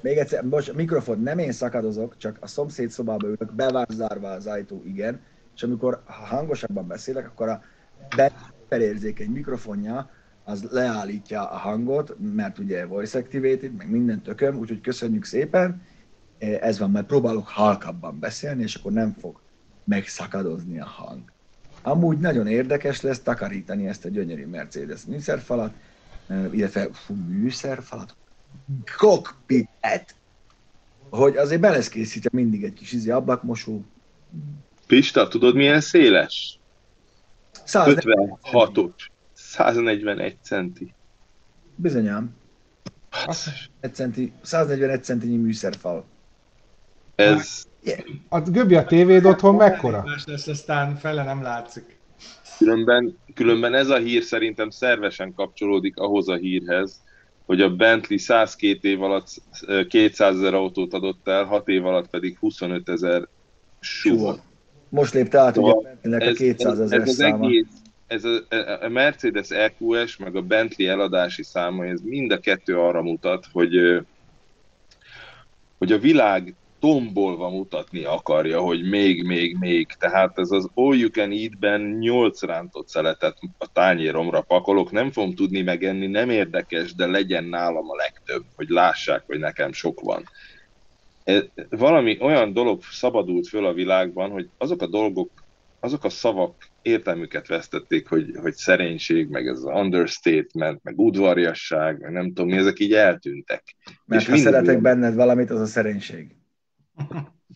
Még 0.00 0.16
egyszer, 0.16 0.44
most 0.44 0.68
a 0.68 0.72
mikrofon, 0.74 1.20
nem 1.20 1.38
én 1.38 1.52
szakadozok, 1.52 2.16
csak 2.16 2.36
a 2.40 2.46
szomszéd 2.46 2.90
szobába 2.90 3.26
ülök, 3.26 3.54
be 3.54 3.68
van 3.68 3.86
zárva 3.90 4.28
az 4.28 4.46
ajtó, 4.46 4.82
igen, 4.86 5.20
és 5.56 5.62
amikor 5.62 6.02
hangosabban 6.06 6.86
beszélek, 6.86 7.26
akkor 7.26 7.48
a 7.48 7.62
beérzékeny 8.68 9.30
mikrofonja 9.30 10.10
az 10.44 10.66
leállítja 10.70 11.42
a 11.42 11.56
hangot, 11.56 12.16
mert 12.34 12.58
ugye 12.58 12.86
voice 12.86 13.18
activated, 13.18 13.76
meg 13.76 13.90
minden 13.90 14.22
tököm, 14.22 14.58
úgyhogy 14.58 14.80
köszönjük 14.80 15.24
szépen, 15.24 15.82
ez 16.38 16.78
van, 16.78 16.90
mert 16.90 17.06
próbálok 17.06 17.48
halkabban 17.48 18.18
beszélni, 18.18 18.62
és 18.62 18.74
akkor 18.74 18.92
nem 18.92 19.16
fog 19.20 19.40
megszakadozni 19.84 20.80
a 20.80 20.86
hang. 20.86 21.20
Amúgy 21.82 22.18
nagyon 22.18 22.46
érdekes 22.46 23.00
lesz 23.00 23.20
takarítani 23.20 23.86
ezt 23.86 24.04
a 24.04 24.08
gyönyörű 24.08 24.46
Mercedes 24.46 25.04
műszerfalat, 25.04 25.72
illetve 26.50 26.88
fú, 26.92 27.14
műszerfalat, 27.14 28.14
cockpitet, 28.96 30.14
hogy 31.10 31.36
azért 31.36 31.60
be 31.60 31.70
lesz 31.70 31.88
készítve 31.88 32.30
mindig 32.32 32.64
egy 32.64 32.72
kis 32.72 32.92
izi 32.92 33.10
ablakmosó. 33.10 33.84
Pista, 34.86 35.28
tudod 35.28 35.54
milyen 35.54 35.80
széles? 35.80 36.58
56-os. 37.66 38.92
141 39.32 40.36
centi. 40.42 40.94
Bizonyám. 41.74 42.36
1 43.80 43.94
centi, 43.94 44.32
141 44.42 45.04
centinyi 45.04 45.36
műszerfal. 45.36 46.04
Ez... 47.18 47.66
A 48.28 48.40
Göbi 48.40 48.74
a 48.74 48.84
tévéd 48.84 49.24
otthon 49.24 49.54
mekkora? 49.54 50.04
lesz, 50.26 50.46
aztán 50.46 50.96
fele 50.96 51.22
nem 51.24 51.42
látszik. 51.42 51.98
Különben, 52.58 53.18
különben 53.34 53.74
ez 53.74 53.88
a 53.88 53.96
hír 53.96 54.22
szerintem 54.22 54.70
szervesen 54.70 55.34
kapcsolódik 55.34 55.96
ahhoz 55.96 56.28
a 56.28 56.34
hírhez, 56.34 57.02
hogy 57.46 57.60
a 57.60 57.74
Bentley 57.74 58.18
102 58.18 58.84
év 58.88 59.02
alatt 59.02 59.28
200 59.88 60.36
ezer 60.36 60.54
autót 60.54 60.92
adott 60.92 61.28
el, 61.28 61.44
6 61.44 61.68
év 61.68 61.86
alatt 61.86 62.08
pedig 62.08 62.38
25 62.38 62.88
ezer 62.88 63.28
súlyt. 63.80 64.40
Most 64.88 65.14
lépte 65.14 65.38
át 65.38 65.56
ugye 65.56 65.70
a 65.70 65.80
Bentleynek 65.80 66.28
a 66.28 66.32
200 66.32 66.80
ezer 66.80 67.00
ez, 67.00 67.08
ez 67.08 67.14
száma. 67.14 67.46
Egész, 67.46 67.66
ez 68.06 68.24
a, 68.24 68.42
a 68.80 68.88
Mercedes 68.88 69.50
EQS 69.50 70.16
meg 70.16 70.36
a 70.36 70.42
Bentley 70.42 70.88
eladási 70.88 71.42
száma, 71.42 71.84
ez 71.84 72.00
mind 72.00 72.32
a 72.32 72.38
kettő 72.38 72.78
arra 72.78 73.02
mutat, 73.02 73.46
hogy, 73.52 74.04
hogy 75.78 75.92
a 75.92 75.98
világ 75.98 76.54
tombolva 76.80 77.50
mutatni 77.50 78.04
akarja, 78.04 78.60
hogy 78.60 78.88
még, 78.88 79.24
még, 79.24 79.56
még. 79.58 79.86
Tehát 79.98 80.38
ez 80.38 80.50
az 80.50 80.68
all 80.74 80.96
you 80.96 81.10
can 81.10 81.30
eat-ben 81.30 81.80
nyolc 81.80 82.42
rántott 82.42 82.88
szeletet 82.88 83.36
a 83.58 83.72
tányéromra 83.72 84.40
pakolok, 84.40 84.90
nem 84.90 85.10
fogom 85.10 85.34
tudni 85.34 85.62
megenni, 85.62 86.06
nem 86.06 86.30
érdekes, 86.30 86.94
de 86.94 87.06
legyen 87.06 87.44
nálam 87.44 87.90
a 87.90 87.96
legtöbb, 87.96 88.44
hogy 88.56 88.68
lássák, 88.68 89.22
hogy 89.26 89.38
nekem 89.38 89.72
sok 89.72 90.00
van. 90.00 90.24
E, 91.24 91.44
valami 91.70 92.18
olyan 92.20 92.52
dolog 92.52 92.82
szabadult 92.90 93.48
föl 93.48 93.66
a 93.66 93.72
világban, 93.72 94.30
hogy 94.30 94.48
azok 94.58 94.82
a 94.82 94.86
dolgok, 94.86 95.30
azok 95.80 96.04
a 96.04 96.08
szavak 96.08 96.54
értelmüket 96.82 97.46
vesztették, 97.46 98.08
hogy, 98.08 98.30
hogy 98.40 98.54
szerénység, 98.54 99.28
meg 99.28 99.46
ez 99.46 99.56
az 99.56 99.64
understatement, 99.64 100.80
meg 100.82 100.98
udvariasság, 100.98 102.00
meg 102.00 102.12
nem 102.12 102.26
tudom 102.26 102.48
mi, 102.48 102.56
ezek 102.56 102.78
így 102.78 102.92
eltűntek. 102.92 103.76
Mert 104.06 104.22
És 104.22 104.28
ha 104.28 104.36
szeretek 104.36 104.80
benned 104.80 105.14
valamit, 105.14 105.50
az 105.50 105.60
a 105.60 105.66
szerénység. 105.66 106.37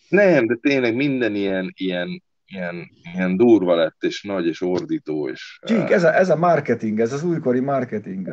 Nem, 0.08 0.46
de 0.46 0.54
tényleg 0.60 0.94
minden 0.94 1.34
ilyen, 1.34 1.72
ilyen, 1.76 2.22
ilyen, 2.46 2.90
ilyen 3.14 3.36
durva 3.36 3.74
lett, 3.74 4.02
és 4.02 4.22
nagy, 4.22 4.46
és 4.46 4.62
ordító. 4.62 5.28
És, 5.28 5.58
Csík, 5.62 5.90
ez 5.90 6.04
a, 6.04 6.14
ez 6.14 6.30
a 6.30 6.36
marketing, 6.36 7.00
ez 7.00 7.12
az 7.12 7.24
újkori 7.24 7.60
marketing. 7.60 8.28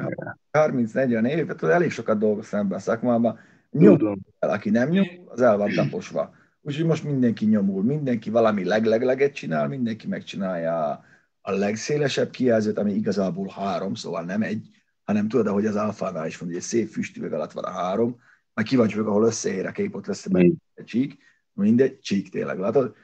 30-40 0.52 1.28
év, 1.28 1.46
tehát 1.46 1.76
elég 1.76 1.92
sokat 1.92 2.18
dolgoztam 2.18 2.60
ebben 2.60 2.78
a 2.78 2.82
szakmában. 2.82 3.40
Nyom, 3.72 4.20
el, 4.40 4.50
aki 4.50 4.70
nem 4.70 4.90
nyom, 4.90 5.08
az 5.26 5.42
el 5.42 5.58
van 5.58 5.74
taposva. 5.74 6.34
Úgyhogy 6.62 6.86
most 6.86 7.04
mindenki 7.04 7.46
nyomul, 7.46 7.84
mindenki 7.84 8.30
valami 8.30 8.64
leglegleget 8.64 9.34
csinál, 9.34 9.68
mindenki 9.68 10.08
megcsinálja 10.08 11.04
a 11.42 11.52
legszélesebb 11.52 12.30
kijelzőt, 12.30 12.78
ami 12.78 12.94
igazából 12.94 13.48
három, 13.56 13.94
szóval 13.94 14.24
nem 14.24 14.42
egy, 14.42 14.70
hanem 15.04 15.28
tudod, 15.28 15.48
ahogy 15.48 15.66
az 15.66 15.76
alfánál 15.76 16.28
is 16.28 16.38
van, 16.38 16.48
hogy 16.48 16.58
egy 16.58 16.64
szép 16.64 16.88
füstüveg 16.88 17.34
alatt 17.34 17.52
van 17.52 17.64
a 17.64 17.72
három, 17.72 18.20
majd 18.60 18.72
kíváncsi 18.72 19.00
ahol 19.00 19.26
összeér 19.26 19.66
a 19.66 19.72
kép, 19.72 19.96
ott 19.96 20.06
lesz 20.06 20.26
egy 20.26 20.86
csík, 20.86 21.18
mindegy, 21.54 22.00
csík 22.00 22.30
tényleg, 22.30 22.60
látod? 22.60 22.96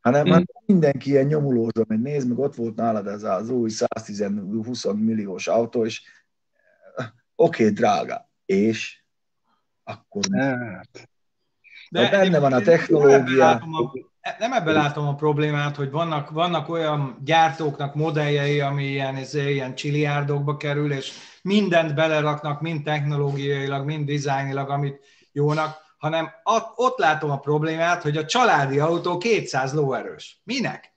Hanem 0.00 0.26
mm. 0.28 0.30
hát 0.30 0.44
mindenki 0.66 1.10
ilyen 1.10 1.26
nyomulózó, 1.26 1.84
mert 1.86 2.00
nézd 2.02 2.28
meg, 2.28 2.38
ott 2.38 2.54
volt 2.54 2.76
nálad 2.76 3.06
ez 3.06 3.22
az 3.22 3.50
új 3.50 3.70
110-20 3.72 5.04
milliós 5.04 5.46
autó, 5.46 5.84
és 5.84 6.02
oké, 7.34 7.62
okay, 7.62 7.74
drága, 7.74 8.30
és 8.44 9.02
akkor... 9.84 10.22
Hát. 10.32 11.08
De 11.90 12.10
benne 12.10 12.38
van 12.38 12.52
a 12.52 12.60
technológia. 12.60 13.62
Nem 14.38 14.52
ebben 14.52 14.74
látom 14.74 15.06
a 15.06 15.14
problémát, 15.14 15.76
hogy 15.76 15.90
vannak, 15.90 16.30
vannak 16.30 16.68
olyan 16.68 17.18
gyártóknak 17.24 17.94
modelljei, 17.94 18.60
ami 18.60 18.84
ilyen, 18.84 19.16
ez, 19.16 19.34
ilyen 19.34 19.74
csiliárdokba 19.74 20.56
kerül, 20.56 20.92
és 20.92 21.12
mindent 21.42 21.94
beleraknak, 21.94 22.60
mind 22.60 22.84
technológiailag, 22.84 23.84
mind 23.84 24.06
dizájnilag, 24.06 24.70
amit 24.70 25.00
jónak, 25.32 25.76
hanem 25.98 26.30
ott 26.74 26.98
látom 26.98 27.30
a 27.30 27.38
problémát, 27.38 28.02
hogy 28.02 28.16
a 28.16 28.24
családi 28.24 28.78
autó 28.78 29.18
200 29.18 29.74
lóerős. 29.74 30.40
Minek? 30.44 30.92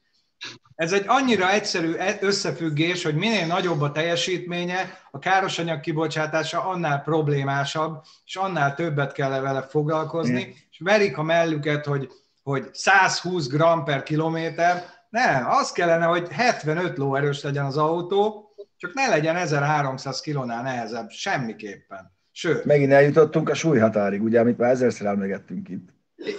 Ez 0.81 0.93
egy 0.93 1.03
annyira 1.07 1.51
egyszerű 1.51 1.93
e- 1.93 2.17
összefüggés, 2.21 3.03
hogy 3.03 3.15
minél 3.15 3.45
nagyobb 3.45 3.81
a 3.81 3.91
teljesítménye, 3.91 4.97
a 5.11 5.19
károsanyag 5.19 5.79
kibocsátása 5.79 6.65
annál 6.65 7.01
problémásabb, 7.01 8.03
és 8.25 8.35
annál 8.35 8.75
többet 8.75 9.11
kell 9.11 9.41
vele 9.41 9.61
foglalkozni, 9.61 10.55
és 10.71 10.79
verik 10.79 11.17
a 11.17 11.23
mellüket, 11.23 11.85
hogy, 11.85 12.09
hogy 12.43 12.69
120 12.73 13.47
gram 13.47 13.83
per 13.83 14.03
kilométer, 14.03 14.83
nem, 15.09 15.49
az 15.49 15.71
kellene, 15.71 16.05
hogy 16.05 16.27
75 16.31 16.97
lóerős 16.97 17.41
legyen 17.41 17.65
az 17.65 17.77
autó, 17.77 18.53
csak 18.77 18.93
ne 18.93 19.07
legyen 19.07 19.35
1300 19.35 20.19
kilónál 20.19 20.63
nehezebb, 20.63 21.09
semmiképpen. 21.09 22.17
Sőt. 22.31 22.65
Megint 22.65 22.91
eljutottunk 22.91 23.49
a 23.49 23.53
súlyhatárig, 23.53 24.23
ugye, 24.23 24.39
amit 24.39 24.57
már 24.57 24.69
ezerszer 24.69 25.07
emlegettünk 25.07 25.69
itt. 25.69 25.89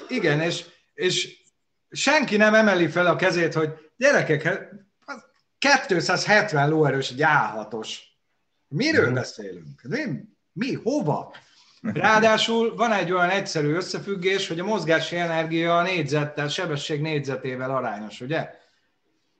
Igen, 0.08 0.40
és, 0.40 0.64
és 0.94 1.41
senki 1.92 2.36
nem 2.36 2.54
emeli 2.54 2.88
fel 2.88 3.06
a 3.06 3.16
kezét, 3.16 3.54
hogy 3.54 3.70
gyerekek, 3.96 4.70
270 5.58 6.68
lóerős 6.68 7.10
egy 7.10 7.22
A6-os. 7.22 7.88
Miről 8.68 9.06
mhm. 9.06 9.14
beszélünk? 9.14 9.82
Mi, 9.82 10.00
mi? 10.52 10.74
Hova? 10.74 11.34
Ráadásul 11.82 12.74
van 12.76 12.92
egy 12.92 13.12
olyan 13.12 13.28
egyszerű 13.28 13.74
összefüggés, 13.74 14.48
hogy 14.48 14.60
a 14.60 14.64
mozgási 14.64 15.16
energia 15.16 15.76
a 15.76 15.82
négyzettel, 15.82 16.48
sebesség 16.48 17.00
négyzetével 17.00 17.70
arányos, 17.70 18.20
ugye? 18.20 18.50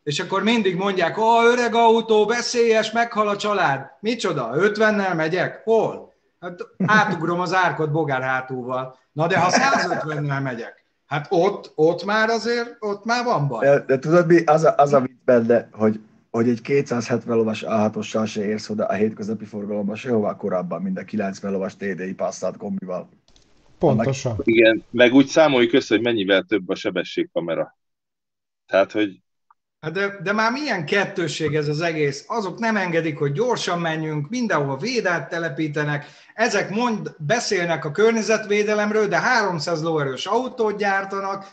És 0.02 0.20
akkor 0.20 0.42
mindig 0.42 0.76
mondják, 0.76 1.18
ó, 1.18 1.42
öreg 1.42 1.74
autó, 1.74 2.26
veszélyes, 2.26 2.90
meghal 2.90 3.28
a 3.28 3.36
család. 3.36 3.90
Micsoda, 4.00 4.50
50-nel 4.54 5.16
megyek? 5.16 5.64
Hol? 5.64 6.14
Hát 6.40 6.60
átugrom 6.86 7.40
az 7.40 7.54
árkot 7.54 7.92
bogár 7.92 8.22
hátúval. 8.22 8.98
Na 9.12 9.26
de 9.26 9.38
ha 9.38 9.50
150-nel 9.50 10.42
megyek, 10.42 10.81
hát 11.12 11.26
ott, 11.30 11.72
ott 11.74 12.04
már 12.04 12.28
azért, 12.28 12.76
ott 12.80 13.04
már 13.04 13.24
van 13.24 13.48
baj. 13.48 13.66
De, 13.66 13.84
de 13.86 13.98
tudod 13.98 14.26
mi, 14.26 14.44
az 14.44 14.64
a, 14.64 14.74
az 14.76 14.92
a 14.92 15.00
vicc 15.00 15.24
benne, 15.24 15.68
hogy, 15.72 16.00
hogy 16.30 16.48
egy 16.48 16.60
270 16.60 17.36
lovas 17.36 17.64
A6-ossal 17.66 18.28
se 18.28 18.44
érsz 18.44 18.68
oda 18.68 18.86
a 18.86 18.92
hétköznapi 18.92 19.44
forgalomban 19.44 19.96
sehová 19.96 20.36
korábban, 20.36 20.82
mint 20.82 20.98
a 20.98 21.04
90 21.04 21.52
lovas 21.52 21.76
TDI 21.76 22.14
Passat 22.14 22.56
kombival. 22.56 23.08
Pontosan. 23.78 24.40
Igen, 24.42 24.84
meg 24.90 25.12
úgy 25.12 25.26
számoljuk 25.26 25.72
össze, 25.72 25.94
hogy 25.94 26.04
mennyivel 26.04 26.42
több 26.42 26.68
a 26.68 26.74
sebességkamera. 26.74 27.76
Tehát, 28.66 28.92
hogy 28.92 29.21
Hát 29.82 29.92
de, 29.92 30.18
de 30.22 30.32
már 30.32 30.52
milyen 30.52 30.86
kettősség 30.86 31.54
ez 31.54 31.68
az 31.68 31.80
egész? 31.80 32.24
Azok 32.28 32.58
nem 32.58 32.76
engedik, 32.76 33.18
hogy 33.18 33.32
gyorsan 33.32 33.80
menjünk, 33.80 34.28
mindenhol 34.28 34.78
védát 34.78 35.28
telepítenek, 35.28 36.06
ezek 36.34 36.70
mond, 36.70 37.14
beszélnek 37.18 37.84
a 37.84 37.90
környezetvédelemről, 37.90 39.08
de 39.08 39.18
300 39.18 39.82
lóerős 39.82 40.26
autót 40.26 40.78
gyártanak. 40.78 41.46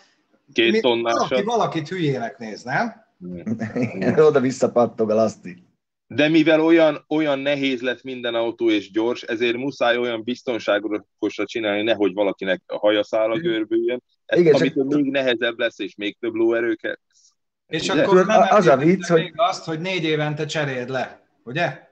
Két 0.54 0.82
tonnás. 0.82 1.14
Valaki, 1.14 1.44
valakit 1.44 1.88
hülyének 1.88 2.38
néz, 2.38 2.64
nem? 2.64 2.94
Oda 4.28 4.40
visszapattog 4.40 5.10
a 5.10 5.16
laszti. 5.16 5.64
De 6.08 6.28
mivel 6.28 6.62
olyan, 6.62 7.06
olyan 7.08 7.40
nehéz 7.40 7.82
lett 7.82 8.04
minden 8.04 8.36
autó 8.36 8.70
és 8.70 8.92
gyors, 8.92 9.22
ezért 9.22 9.58
muszáj 9.58 9.98
olyan 9.98 10.24
biztonságosra 10.24 11.46
csinálni, 11.46 11.82
nehogy 11.82 12.14
valakinek 12.14 12.62
a 12.66 12.78
haja 12.78 13.04
száll 13.04 13.32
a 13.32 13.40
görbüljön. 13.40 14.04
Ez, 14.26 14.40
Igen, 14.40 14.54
amitől 14.54 14.90
csak... 14.90 15.02
még 15.02 15.12
nehezebb 15.12 15.60
lesz, 15.60 15.80
és 15.80 15.96
még 15.96 16.18
több 16.20 16.34
lóerőket 16.34 17.00
és 17.70 17.90
ugye? 17.90 18.04
akkor 18.04 18.26
nem 18.26 18.42
az 18.50 18.68
a 18.68 18.78
vicc, 18.78 19.08
hogy... 19.08 19.32
azt, 19.36 19.64
hogy 19.64 19.80
négy 19.80 20.04
évente 20.04 20.46
cseréld 20.46 20.90
le, 20.90 21.22
ugye? 21.44 21.88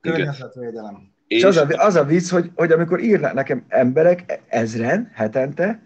Környezetvédelem. 0.00 1.12
És 1.26 1.44
az 1.44 1.56
a, 1.56 1.66
az 1.68 1.94
a 1.94 2.04
vicc, 2.04 2.30
hogy, 2.30 2.50
hogy 2.54 2.72
amikor 2.72 3.00
írnak 3.00 3.32
nekem 3.34 3.64
emberek 3.68 4.42
ezren, 4.48 5.10
hetente, 5.14 5.82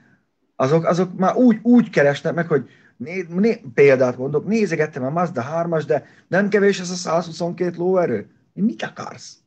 azok, 0.56 0.84
azok 0.84 1.18
már 1.18 1.36
úgy, 1.36 1.58
úgy 1.62 1.90
keresnek 1.90 2.34
meg, 2.34 2.46
hogy 2.46 2.68
né, 2.96 3.26
né, 3.28 3.62
példát 3.74 4.16
mondok, 4.16 4.46
nézegettem 4.46 5.04
a 5.04 5.10
Mazda 5.10 5.44
3-as, 5.54 5.84
de 5.86 6.06
nem 6.28 6.48
kevés 6.48 6.80
ez 6.80 6.90
a 6.90 6.94
122 6.94 7.76
lóerő. 7.76 8.30
Mit 8.52 8.82
akarsz? 8.82 9.38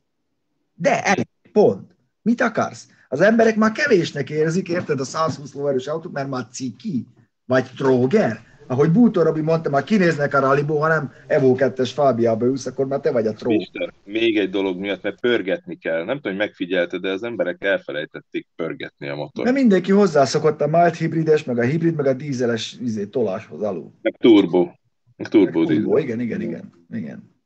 De 0.74 1.04
elég, 1.04 1.28
pont. 1.52 1.96
Mit 2.22 2.40
akarsz? 2.40 2.86
Az 3.08 3.20
emberek 3.20 3.56
már 3.56 3.72
kevésnek 3.72 4.30
érzik, 4.30 4.68
érted, 4.68 5.00
a 5.00 5.04
120 5.04 5.52
lóerős 5.54 5.86
autót, 5.86 6.12
mert 6.12 6.28
már 6.28 6.46
ciki, 6.52 7.06
vagy 7.44 7.70
tróger, 7.76 8.40
ahogy 8.68 8.90
Bútor 8.90 9.24
Robi 9.24 9.40
mondta, 9.40 9.70
már 9.70 9.84
kinéznek 9.84 10.34
a 10.34 10.40
ralliból, 10.40 10.78
hanem 10.78 11.12
Evo 11.26 11.54
2-es 11.58 11.90
Fábiába 11.94 12.46
ülsz, 12.46 12.66
akkor 12.66 12.86
már 12.86 13.00
te 13.00 13.12
vagy 13.12 13.26
a 13.26 13.32
tró. 13.32 13.50
Mister, 13.50 13.92
még 14.04 14.38
egy 14.38 14.50
dolog 14.50 14.78
miatt, 14.78 15.02
mert 15.02 15.20
pörgetni 15.20 15.76
kell. 15.76 16.04
Nem 16.04 16.16
tudom, 16.16 16.32
hogy 16.32 16.46
megfigyelted, 16.46 17.00
de 17.00 17.10
az 17.10 17.22
emberek 17.22 17.64
elfelejtették 17.64 18.46
pörgetni 18.56 19.08
a 19.08 19.14
motor. 19.14 19.44
Mert 19.44 19.56
mindenki 19.56 19.92
hozzászokott 19.92 20.60
a 20.60 20.66
mild 20.66 20.94
hibrides, 20.94 21.44
meg 21.44 21.58
a 21.58 21.62
hibrid, 21.62 21.94
meg 21.94 22.06
a 22.06 22.12
dízeles 22.12 22.76
izé, 22.80 23.06
toláshoz 23.06 23.62
alul. 23.62 23.92
Meg 24.02 24.16
turbo. 24.20 24.68
Meg 25.16 25.28
turbo, 25.28 25.58
meg 25.58 25.68
turbo 25.68 25.96
igen, 25.96 26.20
igen, 26.20 26.40
igen, 26.40 26.72
igen. 26.90 27.36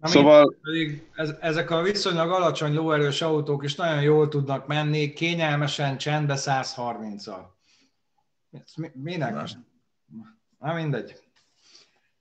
Na, 0.00 0.08
szóval... 0.08 0.54
Pedig 0.62 1.02
ez, 1.14 1.34
ezek 1.40 1.70
a 1.70 1.82
viszonylag 1.82 2.30
alacsony 2.30 2.74
lóerős 2.74 3.22
autók 3.22 3.64
is 3.64 3.74
nagyon 3.74 4.02
jól 4.02 4.28
tudnak 4.28 4.66
menni, 4.66 5.12
kényelmesen, 5.12 5.96
csendbe 5.96 6.34
130-al. 6.36 7.54
Mi, 8.76 8.90
minek 8.94 9.34
Na. 9.34 9.44
Na 10.58 10.74
mindegy. 10.74 11.14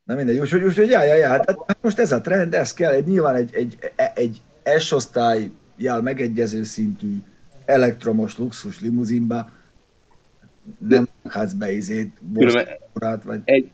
Na 0.04 0.16
mindegy, 0.16 0.40
úgyhogy, 0.40 0.64
úgyhogy 0.64 0.90
já, 0.90 1.04
já, 1.04 1.16
já, 1.16 1.30
hát, 1.30 1.46
hát 1.68 1.82
most 1.82 2.00
ez 2.00 2.12
a 2.12 2.22
trend, 2.22 2.54
ez 2.54 2.74
kell, 2.74 2.92
egy, 2.92 3.06
nyilván 3.06 3.36
egy, 3.36 3.54
egy, 3.54 3.78
egy 4.14 4.42
S-osztályjal 4.80 6.02
megegyező 6.02 6.64
szintű 6.64 7.18
elektromos 7.66 8.38
luxus 8.38 8.80
limuzinba 8.80 9.50
nem 10.80 11.08
hátsz 11.24 11.54
be 11.54 11.72
izét, 11.72 12.18
vagy... 13.24 13.42
Egy, 13.46 13.72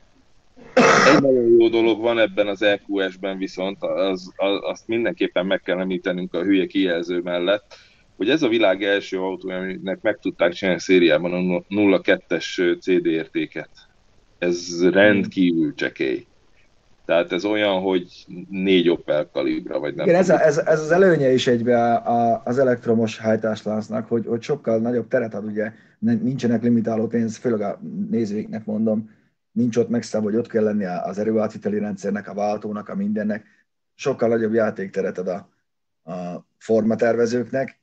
egy 1.14 1.22
nagyon 1.22 1.50
jó 1.60 1.70
dolog 1.70 2.02
van 2.02 2.20
ebben 2.20 2.48
az 2.48 2.62
EQS-ben 2.62 3.38
viszont, 3.38 3.84
az, 3.84 4.32
az, 4.36 4.60
azt 4.62 4.88
mindenképpen 4.88 5.46
meg 5.46 5.62
kell 5.62 5.80
említenünk 5.80 6.34
a 6.34 6.44
hülye 6.44 6.66
kijelző 6.66 7.22
mellett, 7.22 7.76
hogy 8.22 8.30
ez 8.30 8.42
a 8.42 8.48
világ 8.48 8.84
első 8.84 9.20
autója, 9.20 9.58
aminek 9.58 10.02
meg 10.02 10.18
tudták 10.20 10.52
csinálni 10.52 10.80
szériában 10.80 11.34
a 11.34 11.64
0,2-es 11.70 12.80
CD 12.82 13.06
értéket. 13.06 13.70
Ez 14.38 14.90
rendkívül 14.90 15.74
csekély. 15.74 16.26
Tehát 17.06 17.32
ez 17.32 17.46
olyan, 17.46 17.82
hogy 17.82 18.26
négy 18.50 18.90
Opel 18.90 19.30
kalibra, 19.34 19.80
vagy 19.80 19.96
nem 19.96 20.06
Igen, 20.06 20.20
ez, 20.20 20.30
a, 20.30 20.46
ez, 20.46 20.58
ez, 20.58 20.82
az 20.82 20.92
előnye 20.92 21.34
is 21.34 21.48
egybe 21.48 21.94
a, 21.94 22.42
az 22.46 22.58
elektromos 22.58 23.18
hajtásláncnak, 23.18 24.08
hogy, 24.08 24.26
hogy 24.26 24.42
sokkal 24.42 24.80
nagyobb 24.80 25.08
teret 25.08 25.34
ad, 25.34 25.46
ugye 25.46 25.72
nincsenek 26.00 26.64
limitáló 26.64 27.08
pénz, 27.08 27.38
főleg 27.38 27.62
a 27.62 27.80
nézőiknek 28.10 28.66
mondom, 28.66 29.10
nincs 29.52 29.78
ott 29.78 29.90
megszállva, 29.90 30.30
hogy 30.30 30.38
ott 30.38 30.48
kell 30.48 30.64
lenni 30.64 30.86
az 30.86 31.20
erőátviteli 31.20 31.80
rendszernek, 31.80 32.28
a 32.28 32.34
váltónak, 32.34 32.90
a 32.90 32.96
mindennek, 32.96 33.46
sokkal 33.96 34.30
nagyobb 34.30 34.54
játékteret 34.54 35.18
ad 35.18 35.28
a, 35.28 35.50
a 36.12 36.46
formatervezőknek, 36.58 37.81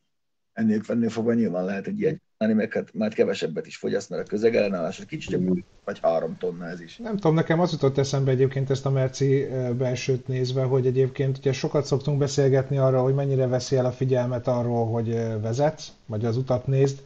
ennél, 0.58 0.80
ennél 0.88 1.08
fogva 1.08 1.34
nyilván 1.34 1.64
lehet 1.64 1.86
egy 1.86 2.00
ilyen 2.00 2.20
mert 2.38 2.74
hát 2.74 2.94
már 2.94 3.14
kevesebbet 3.14 3.66
is 3.66 3.76
fogyaszt, 3.76 4.10
mert 4.10 4.22
a 4.22 4.28
közegellenállás 4.28 5.04
kicsit 5.06 5.38
mm. 5.38 5.52
vagy 5.84 5.98
három 6.02 6.36
tonna 6.38 6.68
ez 6.68 6.80
is. 6.80 6.96
Nem 6.96 7.14
tudom, 7.14 7.34
nekem 7.34 7.60
az 7.60 7.72
jutott 7.72 7.98
eszembe 7.98 8.30
egyébként 8.30 8.70
ezt 8.70 8.86
a 8.86 8.90
Merci 8.90 9.42
eh, 9.42 9.70
belsőt 9.70 10.28
nézve, 10.28 10.62
hogy 10.62 10.86
egyébként 10.86 11.38
ugye 11.38 11.52
sokat 11.52 11.84
szoktunk 11.84 12.18
beszélgetni 12.18 12.78
arról, 12.78 13.02
hogy 13.02 13.14
mennyire 13.14 13.46
veszi 13.46 13.76
el 13.76 13.86
a 13.86 13.90
figyelmet 13.90 14.46
arról, 14.46 14.86
hogy 14.86 15.10
eh, 15.10 15.34
vezetsz, 15.40 15.88
vagy 16.06 16.24
az 16.24 16.36
utat 16.36 16.66
nézd, 16.66 17.02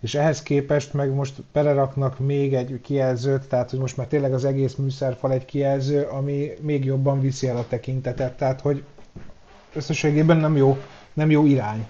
és 0.00 0.14
ehhez 0.14 0.42
képest 0.42 0.92
meg 0.92 1.14
most 1.14 1.42
beleraknak 1.52 2.18
még 2.18 2.54
egy 2.54 2.80
kijelzőt, 2.82 3.48
tehát 3.48 3.70
hogy 3.70 3.78
most 3.78 3.96
már 3.96 4.06
tényleg 4.06 4.32
az 4.32 4.44
egész 4.44 4.74
műszerfal 4.74 5.32
egy 5.32 5.44
kijelző, 5.44 6.02
ami 6.02 6.50
még 6.60 6.84
jobban 6.84 7.20
viszi 7.20 7.48
el 7.48 7.56
a 7.56 7.66
tekintetet, 7.68 8.36
tehát 8.36 8.60
hogy 8.60 8.84
összességében 9.74 10.36
nem 10.36 10.56
jó, 10.56 10.76
nem 11.12 11.30
jó 11.30 11.46
irány 11.46 11.86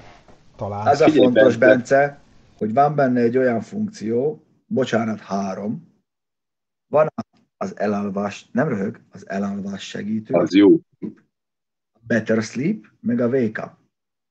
talán. 0.62 0.86
Ez 0.86 1.00
a 1.00 1.08
fontos, 1.08 1.56
Bence, 1.56 2.20
hogy 2.58 2.72
van 2.72 2.94
benne 2.94 3.20
egy 3.20 3.36
olyan 3.36 3.60
funkció, 3.60 4.44
bocsánat, 4.66 5.20
három, 5.20 5.90
van 6.86 7.08
az 7.56 7.78
elalvás, 7.78 8.48
nem 8.52 8.68
röhög, 8.68 9.00
az 9.10 9.28
elalvás 9.28 9.88
segítő. 9.88 10.34
Az 10.34 10.54
jó. 10.54 10.80
Better 12.00 12.42
sleep, 12.42 12.86
meg 13.00 13.20
a 13.20 13.28
wake 13.28 13.64
up. 13.64 13.72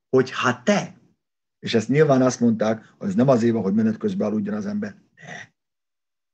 Hogy 0.10 0.32
ha 0.32 0.64
te, 0.64 0.94
és 1.60 1.74
ezt 1.74 1.90
nyilván 1.90 2.22
azt 2.22 2.40
mondták, 2.40 2.94
hogy 2.98 3.08
ez 3.08 3.16
nem 3.16 3.28
az 3.28 3.44
éva, 3.44 3.62
hogy 3.62 3.74
menet 3.74 3.98
közben 3.98 4.28
aludjon 4.28 4.56
az 4.56 4.66
ember, 4.66 4.96
de, 5.16 5.54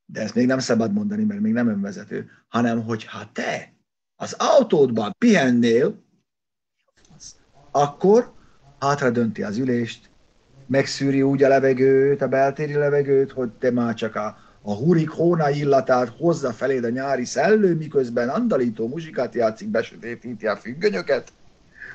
de 0.06 0.22
ezt 0.22 0.36
még 0.36 0.48
nem 0.48 0.60
szabad 0.60 0.94
mondani, 0.94 1.24
mert 1.24 1.42
még 1.42 1.54
nem 1.54 1.68
önvezető, 1.68 2.30
hanem 2.48 2.84
hogy 2.84 3.06
ha 3.06 3.32
te 3.32 3.74
az 4.16 4.34
autódban 4.34 5.16
pihennél, 5.18 6.04
akkor 7.72 8.37
hátra 8.80 9.10
dönti 9.10 9.44
az 9.44 9.58
ülést, 9.58 10.10
megszűri 10.68 11.22
úgy 11.22 11.44
a 11.44 11.48
levegőt, 11.48 12.22
a 12.22 12.28
beltéri 12.28 12.74
levegőt, 12.74 13.32
hogy 13.32 13.50
te 13.60 13.72
már 13.72 13.94
csak 13.94 14.16
a, 14.16 14.38
a 14.62 14.74
hurik 14.74 15.10
hóna 15.10 15.50
illatát 15.50 16.14
hozza 16.18 16.52
feléd 16.52 16.84
a 16.84 16.90
nyári 16.90 17.26
szellő, 17.26 17.76
miközben 17.76 18.30
andalító 18.30 18.88
muzsikát 18.88 19.36
játszik, 19.36 19.68
besötétíti 19.68 20.48
a 20.48 20.56
függönyöket, 20.56 21.32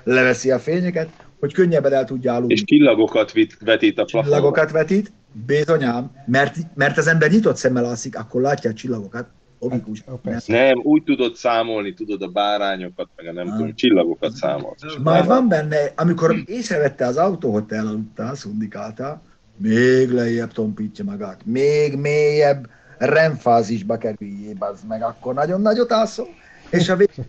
leveszi 0.05 0.51
a 0.51 0.59
fényeket, 0.59 1.09
hogy 1.41 1.53
könnyebben 1.53 1.93
el 1.93 2.05
tudja 2.05 2.35
aludni. 2.35 2.55
És 2.55 2.65
csillagokat 2.65 3.33
vetít 3.61 3.99
a 3.99 4.05
plafonra. 4.05 4.27
Csillagokat 4.27 4.71
vetít, 4.71 5.13
bizonyám, 5.47 6.11
mert, 6.27 6.57
mert 6.75 6.99
az 6.99 7.07
ember 7.07 7.31
nyitott 7.31 7.57
szemmel 7.57 7.85
alszik, 7.85 8.19
akkor 8.19 8.41
látja 8.41 8.71
a 8.71 8.75
csillagokat, 8.75 9.29
logikus. 9.63 10.05
Hát, 10.25 10.47
nem, 10.47 10.81
úgy 10.83 11.03
tudod 11.03 11.35
számolni, 11.35 11.95
tudod 11.95 12.23
a 12.23 12.29
bárányokat, 12.29 13.09
meg 13.17 13.27
a 13.27 13.33
nem 13.33 13.47
ah. 13.47 13.57
tudom, 13.57 13.75
csillagokat 13.75 14.33
számolt. 14.33 14.99
Majd 15.03 15.27
van 15.27 15.49
benne, 15.49 15.93
amikor 15.97 16.37
észrevette 16.45 17.07
az 17.07 17.17
autó, 17.17 17.53
hogy 17.53 17.65
te 17.65 17.77
elaludtál, 17.77 18.35
szundikáltál, 18.35 19.23
még 19.57 20.11
lejjebb 20.11 20.53
tompítja 20.53 21.05
magát, 21.05 21.41
még 21.45 21.97
mélyebb 21.97 22.69
remfázisba 22.99 23.99
kerüljél, 23.99 24.57
az 24.59 24.81
meg 24.89 25.03
akkor 25.03 25.35
nagyon 25.35 25.61
nagyot 25.61 25.93
alszol, 25.93 26.29
és 26.71 26.89
a 26.89 26.97
végén 26.97 27.25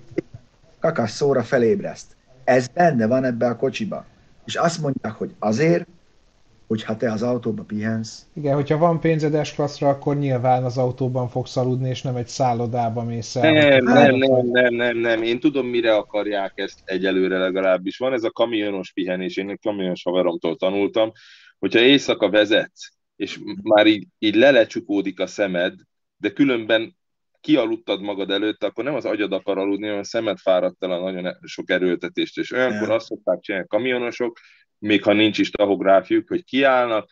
kakas 0.80 1.12
szóra 1.12 1.44
felébreszt. 1.44 2.16
Ez 2.44 2.68
benne 2.68 3.08
van 3.08 3.24
ebbe 3.24 3.48
a 3.48 3.56
kocsiba. 3.56 4.06
És 4.46 4.56
azt 4.56 4.82
mondják, 4.82 5.14
hogy 5.14 5.34
azért, 5.40 5.88
hogyha 6.74 6.98
te 6.98 7.12
az 7.12 7.22
autóba 7.22 7.64
pihensz. 7.64 8.26
Igen, 8.34 8.56
hogyha 8.56 8.78
van 8.78 9.00
pénzed 9.00 9.46
s 9.46 9.82
akkor 9.82 10.18
nyilván 10.18 10.64
az 10.64 10.78
autóban 10.78 11.30
fogsz 11.30 11.58
aludni, 11.58 11.90
és 11.90 12.02
nem 12.02 12.16
egy 12.16 12.28
szállodába 12.28 13.04
mész 13.04 13.36
el. 13.36 13.52
Nem, 13.52 13.84
nem, 13.84 14.16
nem, 14.16 14.46
nem, 14.46 14.74
nem, 14.74 14.98
nem. 14.98 15.24
Én 15.24 15.40
tudom, 15.40 15.68
mire 15.68 15.96
akarják 15.96 16.52
ezt 16.56 16.80
egyelőre 16.86 17.38
legalábbis. 17.38 17.98
Van 17.98 18.14
ez 18.14 18.24
a 18.24 18.32
kamionos 18.32 18.92
pihenés, 18.92 19.38
én 19.38 19.50
egy 19.50 19.60
kamionos 19.62 20.04
haveromtól 20.04 20.56
tanultam, 20.56 21.12
hogyha 21.60 21.80
éjszaka 21.80 22.30
vezetsz, 22.30 22.92
és 23.16 23.40
már 23.64 23.88
így, 23.88 24.08
így 24.20 24.36
lelecsukódik 24.36 25.20
a 25.20 25.28
szemed, 25.28 25.74
de 26.18 26.30
különben 26.30 26.96
kialudtad 27.42 28.02
magad 28.02 28.32
előtt, 28.32 28.64
akkor 28.64 28.84
nem 28.84 28.96
az 28.96 29.06
agyad 29.06 29.34
akar 29.34 29.58
aludni, 29.58 29.86
hanem 29.86 30.00
a 30.00 30.04
szemed 30.04 30.38
fáradt 30.38 30.84
el 30.84 30.92
a 30.92 31.12
nagyon 31.12 31.38
sok 31.42 31.70
erőltetést, 31.70 32.38
és 32.38 32.52
olyankor 32.52 32.90
azt 32.90 33.06
szokták 33.06 33.40
csinálni 33.40 33.68
kamionosok, 33.68 34.40
még 34.84 35.04
ha 35.04 35.14
nincs 35.14 35.38
is 35.38 35.52
tahográfjuk, 35.52 36.28
hogy 36.28 36.44
kiállnak, 36.44 37.10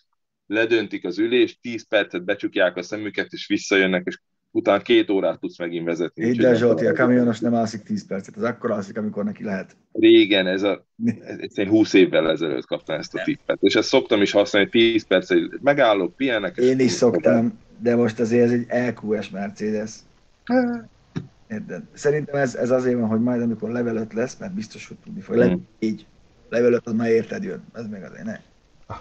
ledöntik 0.47 1.05
az 1.05 1.19
ülést, 1.19 1.61
10 1.61 1.87
percet 1.87 2.23
becsukják 2.23 2.75
a 2.75 2.81
szemüket, 2.81 3.31
és 3.31 3.47
visszajönnek, 3.47 4.03
és 4.05 4.19
utána 4.51 4.81
két 4.81 5.09
órát 5.09 5.39
tudsz 5.39 5.59
megint 5.59 5.85
vezetni. 5.85 6.25
Így 6.25 6.37
de 6.37 6.53
Zsolti, 6.53 6.85
a 6.85 6.93
kamionos 6.93 7.39
nem 7.39 7.53
alszik 7.53 7.81
10 7.83 8.07
percet, 8.07 8.35
az 8.35 8.43
akkor 8.43 8.71
alszik, 8.71 8.97
amikor 8.97 9.23
neki 9.23 9.43
lehet. 9.43 9.75
Régen, 9.91 10.47
ez 10.47 10.63
a, 10.63 10.85
ez, 11.21 11.57
én 11.57 11.67
20 11.67 11.93
évvel 11.93 12.29
ezelőtt 12.29 12.65
kaptam 12.65 12.99
ezt 12.99 13.15
a 13.15 13.21
tippet, 13.23 13.57
és 13.61 13.75
ezt 13.75 13.87
szoktam 13.87 14.21
is 14.21 14.31
használni, 14.31 14.69
10 14.69 15.07
percet 15.07 15.61
megállok, 15.61 16.15
pihenek. 16.15 16.57
Én 16.57 16.79
is 16.79 16.91
szoktam, 16.91 17.59
de 17.77 17.95
most 17.95 18.19
azért 18.19 18.43
ez 18.43 18.51
egy 18.51 18.65
EQS 18.67 19.29
Mercedes. 19.29 19.91
Érted? 21.49 21.83
Szerintem 21.93 22.35
ez, 22.35 22.55
ez 22.55 22.71
azért 22.71 22.99
van, 22.99 23.07
hogy 23.07 23.21
majd 23.21 23.41
amikor 23.41 23.69
level 23.69 23.95
5 23.95 24.13
lesz, 24.13 24.37
mert 24.37 24.53
biztos, 24.53 24.87
hogy 24.87 24.97
tudni 25.03 25.21
fog. 25.21 25.35
Hmm. 25.35 25.67
Így 25.79 26.05
level 26.51 26.73
5 26.73 26.87
az 26.87 26.93
már 26.93 27.09
érted 27.09 27.43
jön. 27.43 27.63
Ez 27.73 27.87
meg 27.87 28.03
azért 28.03 28.23
ne. 28.23 28.39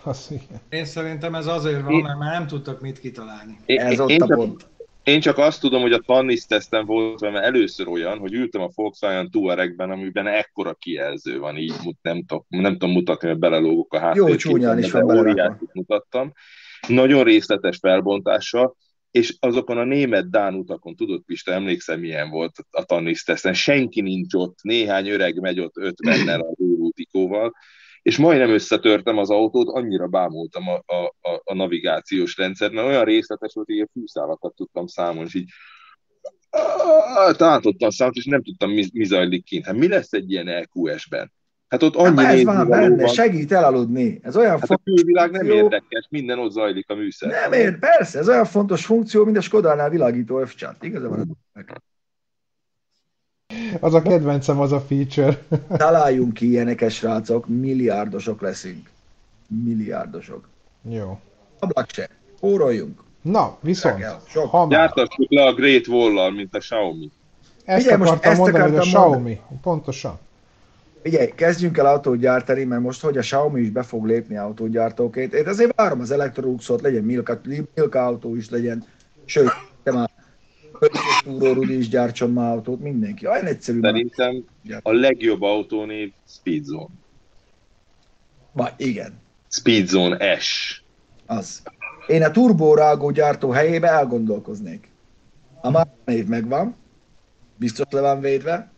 Az, 0.05 0.27
igen. 0.31 0.61
Én 0.69 0.85
szerintem 0.85 1.35
ez 1.35 1.47
azért 1.47 1.83
van, 1.83 2.03
mert 2.03 2.19
már 2.19 2.33
nem 2.33 2.47
tudtak 2.47 2.81
mit 2.81 2.99
kitalálni. 2.99 3.57
Én, 3.67 3.81
ez 3.81 4.01
ott 4.01 4.11
én 4.11 4.23
a 4.23 4.27
csak, 4.27 4.37
pont. 4.37 4.69
Én 5.03 5.21
csak 5.21 5.39
azt 5.39 5.61
tudom, 5.61 5.81
hogy 5.81 5.93
a 5.93 5.99
Tannis 5.99 6.47
tesztem 6.47 6.87
volt 6.87 7.21
mert 7.21 7.45
először 7.45 7.89
olyan, 7.89 8.19
hogy 8.19 8.33
ültem 8.33 8.61
a 8.61 8.71
Volkswagen 8.75 9.31
Touaregben, 9.31 9.91
amiben 9.91 10.27
ekkora 10.27 10.75
kijelző 10.75 11.39
van, 11.39 11.57
így 11.57 11.75
nem 12.03 12.25
tudom, 12.25 12.45
nem 12.49 12.73
tudom 12.73 12.91
mutatni, 12.91 13.29
mert 13.29 13.41
belelógok 13.41 13.95
a 13.95 13.99
háttérképben. 13.99 14.33
Jó, 14.33 14.37
csúnyán 14.37 14.79
is 14.79 14.91
van 14.91 15.59
mutattam. 15.73 16.33
Nagyon 16.87 17.25
részletes 17.25 17.77
felbontással, 17.77 18.77
és 19.11 19.37
azokon 19.41 19.79
a 19.79 19.85
német-dán 19.85 20.55
utakon, 20.55 20.97
tudod 20.97 21.23
Pista, 21.27 21.53
emlékszem 21.53 22.01
milyen 22.01 22.31
volt 22.31 22.53
a 22.71 22.85
tanniszteszen, 22.85 23.55
senki 23.55 24.01
nincs 24.01 24.35
ott, 24.35 24.59
néhány 24.63 25.09
öreg 25.09 25.41
megy 25.41 25.61
ott 25.61 25.75
50-nel 25.81 26.41
az 26.41 26.55
úrútikóval, 27.01 27.55
és 28.03 28.17
majdnem 28.19 28.51
összetörtem 28.51 29.19
az 29.19 29.31
autót, 29.31 29.69
annyira 29.69 30.07
bámultam 30.07 30.69
a, 30.69 30.95
a, 30.95 31.05
a, 31.05 31.41
a 31.45 31.55
navigációs 31.55 32.37
rendszert, 32.37 32.73
mert 32.73 32.87
olyan 32.87 33.05
részletes 33.05 33.53
volt, 33.55 33.67
hogy 33.67 33.81
a 33.81 33.89
fűszálakat 33.93 34.55
tudtam 34.55 34.87
számolni, 34.87 35.29
és 35.29 35.35
így 35.35 35.49
tátottam 37.37 37.91
számot, 37.91 38.17
és 38.17 38.25
nem 38.25 38.43
tudtam, 38.43 38.71
mi, 38.71 38.87
mi 38.93 39.05
zajlik 39.05 39.45
kint. 39.45 39.65
Hát 39.65 39.77
mi 39.77 39.89
lesz 39.89 40.13
egy 40.13 40.31
ilyen 40.31 40.49
EQS-ben? 40.49 41.33
Hát 41.69 41.83
ott 41.83 41.95
annyi 41.95 42.25
hát 42.25 42.35
ez 42.35 42.45
van 42.45 42.69
benne, 42.69 43.07
segít 43.07 43.53
elaludni. 43.53 44.19
Ez 44.23 44.37
olyan 44.37 44.59
hát 44.59 44.67
fontos 44.67 44.87
a 44.87 44.97
külvilág 44.97 45.31
nem 45.31 45.47
érdekes, 45.47 46.07
minden 46.11 46.39
ott 46.39 46.51
zajlik 46.51 46.91
a 46.91 46.95
műszer. 46.95 47.31
Nem 47.31 47.53
ér, 47.53 47.79
persze, 47.79 48.19
ez 48.19 48.29
olyan 48.29 48.45
fontos 48.45 48.85
funkció, 48.85 49.25
mint 49.25 49.37
a 49.37 49.41
Skodánál 49.41 49.91
világító 49.91 50.45
F-chat. 50.45 50.85
Igazán 50.85 51.37
Az 53.81 53.95
a 53.95 54.03
kedvencem, 54.03 54.61
az 54.61 54.73
a 54.73 54.81
feature. 54.81 55.43
Találjunk 55.77 56.33
ki 56.33 56.47
ilyeneket, 56.47 56.91
srácok, 56.91 57.49
milliárdosok 57.49 58.41
leszünk. 58.41 58.91
Milliárdosok. 59.65 60.49
Jó. 60.89 61.21
Ablak 61.59 61.91
se. 61.93 62.09
Óroljunk. 62.43 63.03
Na, 63.23 63.57
viszont. 63.61 64.05
Gyártassuk 64.69 65.31
le 65.31 65.47
a 65.47 65.55
Great 65.55 65.87
Wall-al, 65.87 66.31
mint 66.31 66.55
a 66.55 66.59
Xiaomi. 66.59 67.11
Ezt 67.65 67.87
Ugye, 67.87 67.95
akartam 67.95 68.15
most 68.15 68.25
ezt 68.25 68.39
mondani, 68.39 68.71
hogy 68.71 68.79
a 68.79 68.81
Xiaomi. 68.81 69.11
Mondani. 69.11 69.41
Pontosan. 69.63 70.19
Ugye, 71.05 71.29
kezdjünk 71.29 71.79
el 71.79 71.87
autót 71.87 72.19
gyártani, 72.19 72.65
mert 72.65 72.83
most, 72.83 73.01
hogy 73.01 73.17
a 73.17 73.21
Xiaomi 73.21 73.61
is 73.61 73.71
be 73.71 73.83
fog 73.83 74.07
lépni 74.07 74.37
autógyártóként, 74.37 75.33
én 75.35 75.47
azért 75.47 75.75
várom 75.77 76.01
az 76.01 76.11
Electroluxot, 76.11 76.81
legyen 76.81 77.05
Milka, 77.05 77.41
Milka 77.75 78.07
autó 78.07 78.37
is 78.37 78.51
legyen, 78.51 78.85
sőt, 79.25 79.51
Túró 81.25 81.53
Rudi 81.53 81.79
is 81.79 81.89
gyártson 81.89 82.33
már 82.33 82.53
autót, 82.53 82.81
mindenki. 82.81 83.27
Olyan 83.27 83.45
egyszerű. 83.45 83.81
Szerintem 83.81 84.45
a 84.83 84.93
legjobb 84.93 85.43
autónév 85.43 86.13
Speedzone. 86.29 86.95
Vagy 88.53 88.73
igen. 88.77 89.21
Speedzone 89.49 90.39
S. 90.39 90.83
Az. 91.27 91.63
Én 92.07 92.23
a 92.23 92.31
turbórágó 92.31 93.11
gyártó 93.11 93.51
helyébe 93.51 93.89
elgondolkoznék. 93.89 94.89
A 95.61 95.71
már 95.71 95.87
név 96.05 96.27
megvan, 96.27 96.77
biztos 97.57 97.87
le 97.91 98.01
van 98.01 98.21
védve, 98.21 98.71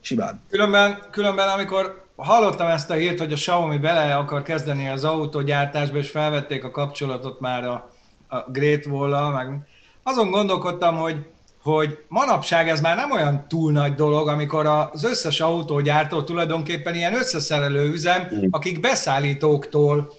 simán. 0.00 0.40
Különben, 0.48 0.98
különben 1.10 1.48
amikor 1.48 2.06
hallottam 2.16 2.66
ezt 2.66 2.90
a 2.90 2.94
hírt, 2.94 3.18
hogy 3.18 3.32
a 3.32 3.36
Xiaomi 3.36 3.78
bele 3.78 4.16
akar 4.16 4.42
kezdeni 4.42 4.88
az 4.88 5.04
autógyártásba, 5.04 5.96
és 5.96 6.10
felvették 6.10 6.64
a 6.64 6.70
kapcsolatot 6.70 7.40
már 7.40 7.64
a, 7.64 7.90
a 8.28 8.50
Great 8.50 8.86
Wall-al, 8.86 9.30
meg 9.30 9.66
azon 10.02 10.30
gondolkodtam, 10.30 10.96
hogy 10.96 11.16
hogy 11.62 11.98
manapság 12.08 12.68
ez 12.68 12.80
már 12.80 12.96
nem 12.96 13.10
olyan 13.10 13.44
túl 13.48 13.72
nagy 13.72 13.94
dolog, 13.94 14.28
amikor 14.28 14.66
az 14.66 15.04
összes 15.04 15.40
autógyártó 15.40 16.22
tulajdonképpen 16.22 16.94
ilyen 16.94 17.14
összeszerelő 17.14 17.92
üzem, 17.92 18.28
akik 18.50 18.80
beszállítóktól 18.80 20.12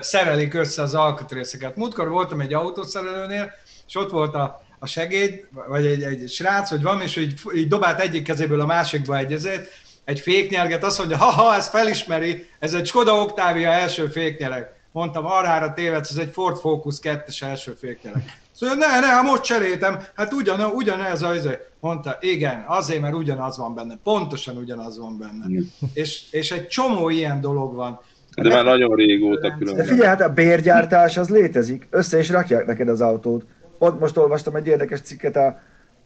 szerelik 0.00 0.54
össze 0.54 0.82
az 0.82 0.94
alkatrészeket. 0.94 1.76
Múltkor 1.76 2.08
voltam 2.08 2.40
egy 2.40 2.54
autószerelőnél, 2.54 3.52
és 3.86 3.96
ott 3.96 4.10
volt 4.10 4.34
a, 4.34 4.62
a 4.78 4.86
segéd, 4.86 5.46
vagy 5.68 5.86
egy, 5.86 6.02
egy 6.02 6.28
srác, 6.28 6.70
vagy 6.70 6.82
van, 6.82 7.00
és 7.00 7.16
így, 7.16 7.40
így 7.54 7.68
dobált 7.68 8.00
egyik 8.00 8.22
kezéből 8.22 8.60
a 8.60 8.66
másikba 8.66 9.16
egyezét, 9.16 9.68
egy 10.04 10.20
féknyelget, 10.20 10.84
azt 10.84 10.98
mondja, 10.98 11.16
ha-ha, 11.16 11.54
ezt 11.54 11.70
felismeri, 11.70 12.48
ez 12.58 12.74
egy 12.74 12.86
Skoda 12.86 13.12
Octavia 13.12 13.70
első 13.70 14.06
féknyelek. 14.06 14.74
Mondtam, 14.92 15.26
arrára 15.26 15.72
tévedsz, 15.72 16.10
ez 16.10 16.16
egy 16.16 16.32
Ford 16.32 16.58
Focus 16.58 16.96
2-es 17.02 17.42
első 17.42 17.76
féknyelek. 17.80 18.44
Szóval 18.58 18.76
ne, 18.76 19.00
ne, 19.00 19.20
most 19.20 19.42
cseréltem, 19.42 19.98
hát 20.14 20.32
ugyan, 20.32 20.60
ugyanez 20.60 21.22
az, 21.22 21.36
izé. 21.36 21.58
mondta, 21.80 22.16
igen, 22.20 22.64
azért, 22.66 23.00
mert 23.00 23.14
ugyanaz 23.14 23.58
van 23.58 23.74
benne, 23.74 23.98
pontosan 24.02 24.56
ugyanaz 24.56 24.98
van 24.98 25.18
benne. 25.18 25.60
És, 25.94 26.32
és 26.32 26.52
egy 26.52 26.66
csomó 26.66 27.08
ilyen 27.08 27.40
dolog 27.40 27.74
van. 27.74 28.00
De 28.42 28.48
már 28.48 28.64
nagyon 28.64 28.94
régóta 28.94 29.54
különben. 29.58 29.84
De 29.84 29.90
figyelj, 29.90 30.08
hát 30.08 30.20
a 30.20 30.32
bérgyártás 30.32 31.16
az 31.16 31.28
létezik, 31.28 31.86
össze 31.90 32.18
is 32.18 32.28
rakják 32.28 32.66
neked 32.66 32.88
az 32.88 33.00
autót. 33.00 33.44
Ott 33.78 34.00
most 34.00 34.16
olvastam 34.16 34.56
egy 34.56 34.66
érdekes 34.66 35.00
cikket 35.00 35.36
a, 35.36 35.60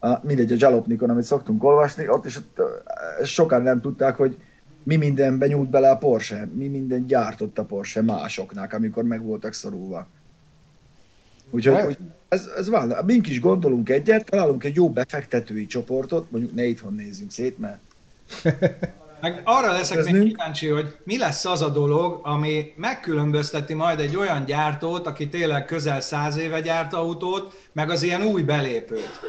a 0.07 0.19
mindegy, 0.21 0.51
a 0.51 0.55
Jalopnikon, 0.59 1.09
amit 1.09 1.23
szoktunk 1.23 1.63
olvasni, 1.63 2.09
ott 2.09 2.25
is 2.25 2.37
ott, 2.37 2.61
sokan 3.23 3.61
nem 3.61 3.81
tudták, 3.81 4.15
hogy 4.15 4.37
mi 4.83 4.95
minden 4.95 5.37
benyújt 5.37 5.69
bele 5.69 5.89
a 5.89 5.97
Porsche, 5.97 6.49
mi 6.53 6.67
minden 6.67 7.05
gyártott 7.05 7.57
a 7.57 7.65
Porsche 7.65 8.01
másoknak, 8.01 8.73
amikor 8.73 9.03
meg 9.03 9.23
voltak 9.23 9.53
szorulva. 9.53 10.07
Úgyhogy 11.51 11.97
ez, 12.29 12.49
ez 12.57 12.69
van. 12.69 12.95
Mink 13.05 13.27
is 13.27 13.39
gondolunk 13.39 13.89
egyet, 13.89 14.29
találunk 14.29 14.63
egy 14.63 14.75
jó 14.75 14.89
befektetői 14.89 15.65
csoportot, 15.65 16.31
mondjuk 16.31 16.53
ne 16.53 16.65
itthon 16.65 16.93
nézzünk 16.93 17.31
szét, 17.31 17.57
mert... 17.57 17.79
Meg 19.21 19.41
arra 19.43 19.71
leszek 19.71 20.11
még 20.11 20.23
kíváncsi, 20.23 20.67
hogy 20.67 20.97
mi 21.03 21.17
lesz 21.17 21.45
az 21.45 21.61
a 21.61 21.69
dolog, 21.69 22.19
ami 22.23 22.73
megkülönbözteti 22.75 23.73
majd 23.73 23.99
egy 23.99 24.15
olyan 24.15 24.45
gyártót, 24.45 25.07
aki 25.07 25.29
tényleg 25.29 25.65
közel 25.65 26.01
száz 26.01 26.37
éve 26.37 26.61
gyárt 26.61 26.93
autót, 26.93 27.67
meg 27.71 27.89
az 27.89 28.03
ilyen 28.03 28.23
új 28.23 28.41
belépőt. 28.41 29.19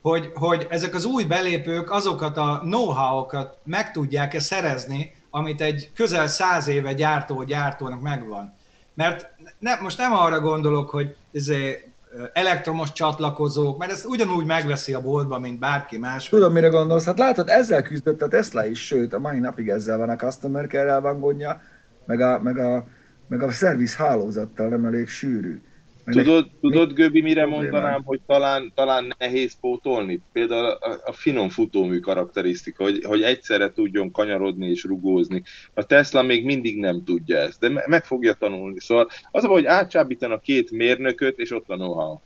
Hogy, 0.00 0.30
hogy 0.34 0.66
ezek 0.70 0.94
az 0.94 1.04
új 1.04 1.24
belépők 1.24 1.90
azokat 1.90 2.36
a 2.36 2.58
know-how-okat 2.62 3.58
meg 3.64 3.90
tudják-e 3.92 4.40
szerezni, 4.40 5.14
amit 5.30 5.60
egy 5.60 5.90
közel 5.94 6.26
száz 6.26 6.68
éve 6.68 6.92
gyártó 6.92 7.42
gyártónak 7.42 8.00
megvan. 8.00 8.54
Mert 8.94 9.30
ne, 9.58 9.74
most 9.80 9.98
nem 9.98 10.12
arra 10.12 10.40
gondolok, 10.40 10.90
hogy 10.90 11.16
ezért 11.32 11.88
elektromos 12.32 12.92
csatlakozók, 12.92 13.78
mert 13.78 13.90
ezt 13.90 14.04
ugyanúgy 14.04 14.44
megveszi 14.44 14.94
a 14.94 15.00
boltban, 15.00 15.40
mint 15.40 15.58
bárki 15.58 15.98
más. 15.98 16.28
Tudom, 16.28 16.52
mire 16.52 16.68
gondolsz. 16.68 17.04
Hát 17.04 17.18
látod, 17.18 17.48
ezzel 17.48 17.82
küzdött 17.82 18.22
a 18.22 18.28
Tesla 18.28 18.66
is, 18.66 18.86
sőt, 18.86 19.12
a 19.12 19.18
mai 19.18 19.38
napig 19.38 19.68
ezzel 19.68 19.98
van 19.98 20.08
a 20.08 20.16
customer 20.16 20.66
care 20.66 20.98
van 20.98 21.20
gondja, 21.20 21.62
meg 22.06 22.20
a, 22.20 22.40
meg 22.42 22.58
a, 22.58 22.84
meg 23.28 23.42
a 23.42 23.50
szerviz 23.50 23.96
hálózattal 23.96 24.68
nem 24.68 24.84
elég 24.84 25.08
sűrű. 25.08 25.62
Tudod, 26.04 26.50
tudod 26.60 26.92
Göbi, 26.92 27.20
mire 27.20 27.46
mondanám, 27.46 28.02
hogy 28.04 28.20
talán, 28.26 28.72
talán 28.74 29.14
nehéz 29.18 29.56
pótolni? 29.60 30.20
Például 30.32 30.64
a, 30.64 31.00
a 31.04 31.12
finom 31.12 31.48
futómű 31.48 31.98
karakterisztika, 31.98 32.82
hogy, 32.82 33.04
hogy 33.04 33.22
egyszerre 33.22 33.72
tudjon 33.72 34.10
kanyarodni 34.10 34.66
és 34.66 34.84
rugózni. 34.84 35.42
A 35.74 35.82
Tesla 35.82 36.22
még 36.22 36.44
mindig 36.44 36.78
nem 36.78 37.04
tudja 37.04 37.38
ezt, 37.38 37.60
de 37.60 37.82
meg 37.86 38.04
fogja 38.04 38.32
tanulni. 38.32 38.80
Szóval 38.80 39.08
az 39.30 39.44
a 39.44 39.48
hogy 39.48 39.64
átcsábítanak 39.64 40.42
két 40.42 40.70
mérnököt, 40.70 41.38
és 41.38 41.50
ott 41.50 41.68
a 41.68 41.74
know-how. 41.74 42.18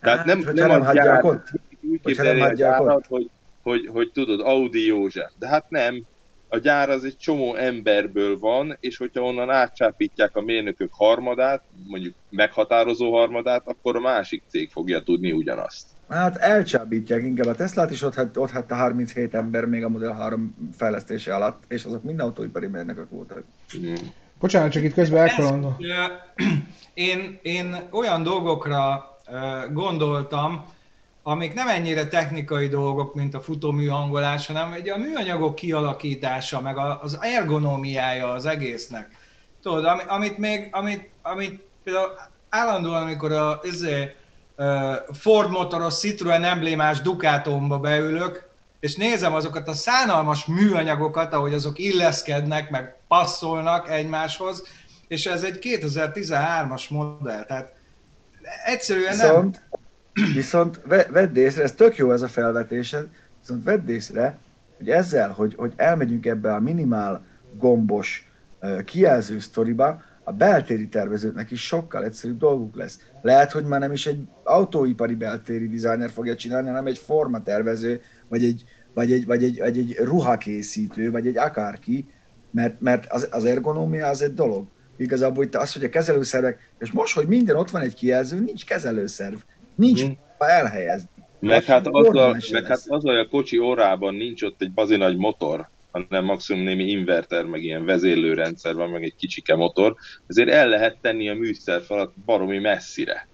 Tehát 0.00 0.18
hát, 0.18 0.26
nem, 0.26 0.54
nem, 0.54 0.68
nem 0.68 0.82
hagyják 0.82 1.24
ott? 1.24 1.48
Úgy 1.80 2.00
képzelni 2.04 2.40
a 2.40 2.52
gyárat, 2.52 3.06
hogy, 3.06 3.30
hogy, 3.62 3.88
hogy 3.92 4.10
tudod, 4.12 4.40
Audi 4.40 4.86
József. 4.86 5.30
De 5.38 5.48
hát 5.48 5.70
nem, 5.70 6.06
a 6.48 6.58
gyár 6.58 6.90
az 6.90 7.04
egy 7.04 7.16
csomó 7.16 7.54
emberből 7.54 8.38
van, 8.38 8.76
és 8.80 8.96
hogyha 8.96 9.22
onnan 9.22 9.50
átcsápítják 9.50 10.36
a 10.36 10.40
mérnökök 10.40 10.90
harmadát, 10.92 11.62
mondjuk 11.86 12.14
meghatározó 12.30 13.12
harmadát, 13.12 13.62
akkor 13.64 13.96
a 13.96 14.00
másik 14.00 14.42
cég 14.48 14.70
fogja 14.70 15.02
tudni 15.02 15.32
ugyanazt. 15.32 15.86
Hát 16.08 16.36
elcsábítják 16.36 17.22
inkább 17.22 17.46
a 17.46 17.54
Teslát, 17.54 17.90
és 17.90 18.02
ott, 18.02 18.14
hát, 18.14 18.36
ott 18.36 18.50
hát 18.50 18.70
a 18.70 18.74
37 18.74 19.34
ember 19.34 19.64
még 19.64 19.84
a 19.84 19.88
Model 19.88 20.12
3 20.12 20.70
fejlesztése 20.76 21.34
alatt, 21.34 21.62
és 21.68 21.84
azok 21.84 22.02
mind 22.02 22.20
autóipari 22.20 22.66
mérnökök 22.66 23.10
voltak. 23.10 23.44
Mm. 23.78 23.94
Bocsánat, 24.38 24.72
csak 24.72 24.82
itt 24.82 24.94
közben 24.94 25.28
elkalandom. 25.28 25.76
Én, 26.94 27.38
én 27.42 27.76
olyan 27.90 28.22
dolgokra 28.22 29.04
gondoltam, 29.72 30.64
amik 31.28 31.54
nem 31.54 31.68
ennyire 31.68 32.06
technikai 32.06 32.68
dolgok, 32.68 33.14
mint 33.14 33.34
a 33.34 33.40
futómű 33.40 33.86
hangolás, 33.86 34.46
hanem 34.46 34.72
egy 34.72 34.88
a 34.88 34.96
műanyagok 34.96 35.54
kialakítása, 35.54 36.60
meg 36.60 36.76
az 37.00 37.18
ergonómiája 37.20 38.30
az 38.30 38.46
egésznek. 38.46 39.10
Tudod, 39.62 40.02
amit 40.06 40.38
még, 40.38 40.68
amit, 40.72 41.10
amit 41.22 41.62
például 41.84 42.10
állandóan, 42.48 43.02
amikor 43.02 43.32
a 43.32 43.60
izé, 43.62 44.14
Ford 45.12 45.50
motoros 45.50 45.94
Citroen 45.94 46.44
emblémás 46.44 47.00
Ducatomba 47.00 47.78
beülök, 47.78 48.48
és 48.80 48.94
nézem 48.94 49.34
azokat 49.34 49.68
a 49.68 49.72
szánalmas 49.72 50.44
műanyagokat, 50.44 51.32
ahogy 51.32 51.54
azok 51.54 51.78
illeszkednek, 51.78 52.70
meg 52.70 52.96
passzolnak 53.08 53.90
egymáshoz, 53.90 54.62
és 55.08 55.26
ez 55.26 55.42
egy 55.42 55.58
2013-as 55.60 56.88
modell, 56.90 57.44
tehát 57.44 57.74
egyszerűen 58.64 59.16
nem... 59.16 59.54
Viszont 60.34 60.80
vedd 61.10 61.36
észre, 61.36 61.62
ez 61.62 61.72
tök 61.72 61.96
jó 61.96 62.12
ez 62.12 62.22
a 62.22 62.28
felvetésed, 62.28 63.08
viszont 63.40 63.64
vedd 63.64 63.88
észre, 63.88 64.38
hogy 64.76 64.90
ezzel, 64.90 65.30
hogy, 65.30 65.54
hogy 65.54 65.72
elmegyünk 65.76 66.26
ebbe 66.26 66.54
a 66.54 66.60
minimál 66.60 67.24
gombos 67.58 68.30
kijelző 68.84 69.38
sztoriba, 69.38 70.02
a 70.24 70.32
beltéri 70.32 70.88
tervezőknek 70.88 71.50
is 71.50 71.66
sokkal 71.66 72.04
egyszerűbb 72.04 72.38
dolguk 72.38 72.76
lesz. 72.76 73.00
Lehet, 73.22 73.52
hogy 73.52 73.64
már 73.64 73.80
nem 73.80 73.92
is 73.92 74.06
egy 74.06 74.20
autóipari 74.42 75.14
beltéri 75.14 75.68
designer 75.68 76.10
fogja 76.10 76.36
csinálni, 76.36 76.68
hanem 76.68 76.86
egy 76.86 76.98
formatervező, 76.98 78.00
vagy 78.28 78.44
egy, 78.44 78.64
vagy 78.94 79.12
egy, 79.12 79.26
vagy 79.26 79.44
egy, 79.44 79.58
vagy 79.58 79.78
egy 79.78 79.96
ruhakészítő, 79.98 81.10
vagy 81.10 81.26
egy 81.26 81.36
akárki, 81.36 82.08
mert, 82.50 82.80
mert 82.80 83.12
az, 83.12 83.28
az 83.30 83.44
ergonómia 83.44 84.06
az 84.06 84.22
egy 84.22 84.34
dolog. 84.34 84.66
Igazából 84.96 85.44
itt 85.44 85.54
az, 85.54 85.72
hogy 85.72 85.84
a 85.84 85.88
kezelőszervek, 85.88 86.70
és 86.78 86.92
most, 86.92 87.14
hogy 87.14 87.26
minden 87.26 87.56
ott 87.56 87.70
van 87.70 87.82
egy 87.82 87.94
kijelző, 87.94 88.40
nincs 88.40 88.64
kezelőszerv. 88.64 89.36
Nincs 89.76 90.02
hmm. 90.02 90.18
elhelyezni. 90.38 91.08
Meg 91.38 91.64
hát, 91.64 91.86
azzal, 91.86 92.36
meg 92.50 92.64
hát 92.64 92.82
azzal, 92.86 93.18
a 93.18 93.28
kocsi 93.28 93.58
orrában 93.58 94.14
nincs 94.14 94.42
ott 94.42 94.62
egy 94.62 94.72
bazi 94.72 94.96
nagy 94.96 95.16
motor, 95.16 95.68
hanem 95.90 96.24
maximum 96.24 96.62
némi 96.62 96.84
inverter, 96.84 97.44
meg 97.44 97.62
ilyen 97.62 97.84
vezérlőrendszer 97.84 98.74
van, 98.74 98.90
meg 98.90 99.02
egy 99.02 99.14
kicsike 99.16 99.54
motor, 99.54 99.94
ezért 100.26 100.48
el 100.48 100.68
lehet 100.68 100.96
tenni 101.00 101.28
a 101.28 101.34
műszerfalat 101.34 102.12
baromi 102.24 102.58
messzire. 102.58 103.28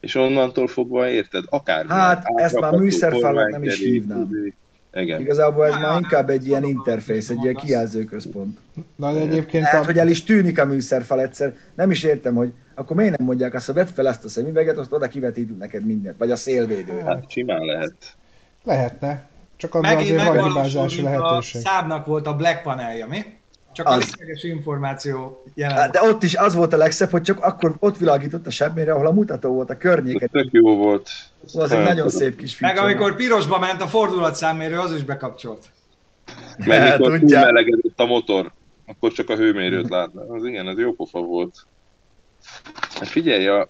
És 0.00 0.14
onnantól 0.14 0.66
fogva 0.66 1.08
érted, 1.08 1.44
akár. 1.48 1.86
Hát 1.86 2.24
ezt 2.34 2.60
már 2.60 2.72
műszerfalat 2.72 3.50
nem 3.50 3.62
is 3.62 3.78
hívnám. 3.78 4.54
Igen. 4.94 5.20
Igazából 5.20 5.66
ez 5.66 5.74
már 5.74 6.00
inkább 6.00 6.30
egy 6.30 6.46
ilyen 6.46 6.64
interfész, 6.64 7.30
egy 7.30 7.42
ilyen 7.42 7.54
kijelzőközpont. 7.54 8.58
Na, 8.96 9.12
de 9.12 9.20
egyébként... 9.20 9.64
Hát, 9.64 9.82
a... 9.82 9.84
hogy 9.84 9.98
el 9.98 10.08
is 10.08 10.24
tűnik 10.24 10.58
a 10.58 10.64
műszerfal 10.64 11.20
egyszer. 11.20 11.56
Nem 11.74 11.90
is 11.90 12.02
értem, 12.02 12.34
hogy 12.34 12.52
akkor 12.74 12.96
miért 12.96 13.16
nem 13.16 13.26
mondják 13.26 13.54
azt, 13.54 13.66
hogy 13.66 13.74
vedd 13.74 13.86
fel 13.86 14.08
ezt 14.08 14.24
a 14.24 14.28
szemüveget, 14.28 14.78
azt 14.78 14.92
oda 14.92 15.08
kivetítünk 15.08 15.58
neked 15.58 15.84
mindent, 15.86 16.18
vagy 16.18 16.30
a 16.30 16.36
szélvédő. 16.36 16.98
Hát 16.98 17.30
simán 17.30 17.64
lehet. 17.64 18.16
Lehetne. 18.64 19.30
Csak 19.56 19.74
az 19.74 19.82
azért 19.84 20.26
van 20.26 20.42
hibázási 20.42 21.02
lehetőség. 21.02 21.60
A 21.60 21.68
Szábnak 21.68 22.06
volt 22.06 22.26
a 22.26 22.36
Black 22.36 22.62
panelja, 22.62 23.06
mi? 23.06 23.24
Csak 23.72 23.86
az. 23.86 23.94
a 23.94 24.16
lényeges 24.16 24.42
információ 24.42 25.42
jelen 25.54 25.76
hát, 25.76 25.90
De 25.90 26.02
ott 26.02 26.22
is 26.22 26.34
az 26.34 26.54
volt 26.54 26.72
a 26.72 26.76
legszebb, 26.76 27.10
hogy 27.10 27.22
csak 27.22 27.44
akkor 27.44 27.74
ott 27.78 27.96
világított 27.96 28.46
a 28.46 28.50
semmire, 28.50 28.92
ahol 28.92 29.06
a 29.06 29.12
mutató 29.12 29.52
volt 29.52 29.70
a 29.70 29.76
környéken. 29.76 30.28
Tök 30.32 30.48
jó 30.50 30.76
volt. 30.76 31.10
Szóval 31.44 31.66
az 31.66 31.72
egy 31.72 31.84
nagyon 31.84 32.08
szép 32.08 32.36
kis 32.36 32.54
feature. 32.54 32.82
Meg 32.82 32.90
amikor 32.90 33.16
pirosba 33.16 33.58
ment 33.58 33.82
a 33.82 33.86
fordulatszámérő, 33.86 34.78
az 34.78 34.94
is 34.94 35.02
bekapcsolt. 35.02 35.64
Meg 36.66 36.98
mikor 36.98 37.18
túlmelegedett 37.18 38.00
a 38.00 38.06
motor, 38.06 38.52
akkor 38.86 39.12
csak 39.12 39.28
a 39.28 39.36
hőmérőt 39.36 39.88
látna. 39.88 40.22
Az 40.28 40.44
igen, 40.44 40.68
ez 40.68 40.78
jó 40.78 40.92
pofa 40.92 41.20
volt. 41.20 41.66
Hát 42.94 43.08
figyelj, 43.08 43.46
a, 43.46 43.68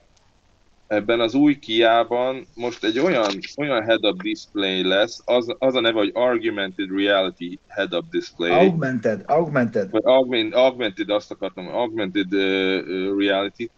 ebben 0.86 1.20
az 1.20 1.34
új 1.34 1.58
kiában 1.58 2.46
most 2.54 2.84
egy 2.84 2.98
olyan, 2.98 3.30
olyan 3.56 3.82
head-up 3.82 4.22
display 4.22 4.82
lesz, 4.82 5.22
az, 5.24 5.54
az 5.58 5.74
a 5.74 5.80
neve, 5.80 5.98
hogy 5.98 6.10
Argumented 6.14 6.88
Reality 6.96 7.58
Head-up 7.68 8.04
Display. 8.10 8.50
Augmented, 8.50 9.22
augmented. 9.26 9.90
Vagy 9.90 10.02
augment, 10.04 10.54
augmented, 10.54 11.10
azt 11.10 11.30
akartam, 11.30 11.68
augmented 11.68 12.34
uh, 12.34 13.18
reality. 13.18 13.70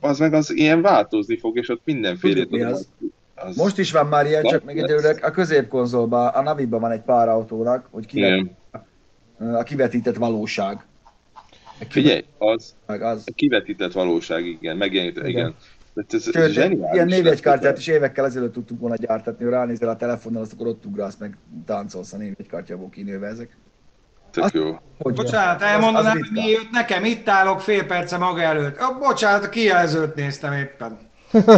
Az 0.00 0.18
meg 0.18 0.34
az 0.34 0.50
ilyen 0.50 0.82
változni 0.82 1.38
fog, 1.38 1.56
és 1.56 1.68
ott 1.68 1.80
mindenféle... 1.84 2.68
az? 2.68 2.88
Az 3.34 3.56
Most 3.56 3.78
is 3.78 3.92
van 3.92 4.06
már 4.06 4.26
ilyen, 4.26 4.42
csak 4.42 4.64
még 4.64 4.78
egyelőre 4.78 5.16
a 5.22 5.30
középkonzolban, 5.30 6.26
a 6.26 6.42
Naviban 6.42 6.80
van 6.80 6.90
egy 6.90 7.00
pár 7.00 7.28
autónak, 7.28 7.88
hogy 7.90 8.06
kivetített, 8.06 8.56
a 9.38 9.62
kivetített 9.62 10.16
valóság. 10.16 10.86
Figyelj, 11.88 12.24
az, 12.38 12.74
meg 12.86 13.02
az. 13.02 13.22
A 13.26 13.32
kivetített 13.34 13.92
valóság, 13.92 14.46
igen, 14.46 14.76
megjelenít, 14.76 15.16
igen. 15.16 15.28
igen. 15.28 15.54
Ez, 15.94 16.04
ez 16.14 16.22
Sőt, 16.22 16.56
ilyen 16.92 17.06
névjegykártyát 17.06 17.78
is 17.78 17.86
évekkel 17.86 18.24
ezelőtt 18.24 18.52
tudtunk 18.52 18.80
volna 18.80 18.96
gyártatni, 18.96 19.44
hogy 19.44 19.52
ránézel 19.52 19.88
a 19.88 19.96
telefonnal, 19.96 20.42
azt 20.42 20.52
akkor 20.52 20.66
ott 20.66 20.84
ugrálsz, 20.84 21.16
meg 21.18 21.36
táncolsz 21.66 22.12
a 22.12 22.16
névjegykártyából 22.16 22.88
kinőve 22.88 23.26
ezek. 23.26 23.56
Tök 24.30 24.52
jó. 24.52 24.78
Hogy 24.98 25.14
bocsánat, 25.14 25.62
elmondanám, 25.62 26.18
hogy 26.18 26.28
mi 26.32 26.48
jött 26.48 26.70
nekem, 26.70 27.04
itt 27.04 27.28
állok 27.28 27.60
fél 27.60 27.86
perce 27.86 28.16
maga 28.16 28.40
előtt. 28.40 28.80
Oh, 28.80 28.98
bocsánat, 28.98 29.44
a 29.44 29.48
kijelzőt 29.48 30.14
néztem 30.14 30.52
éppen. 30.52 30.98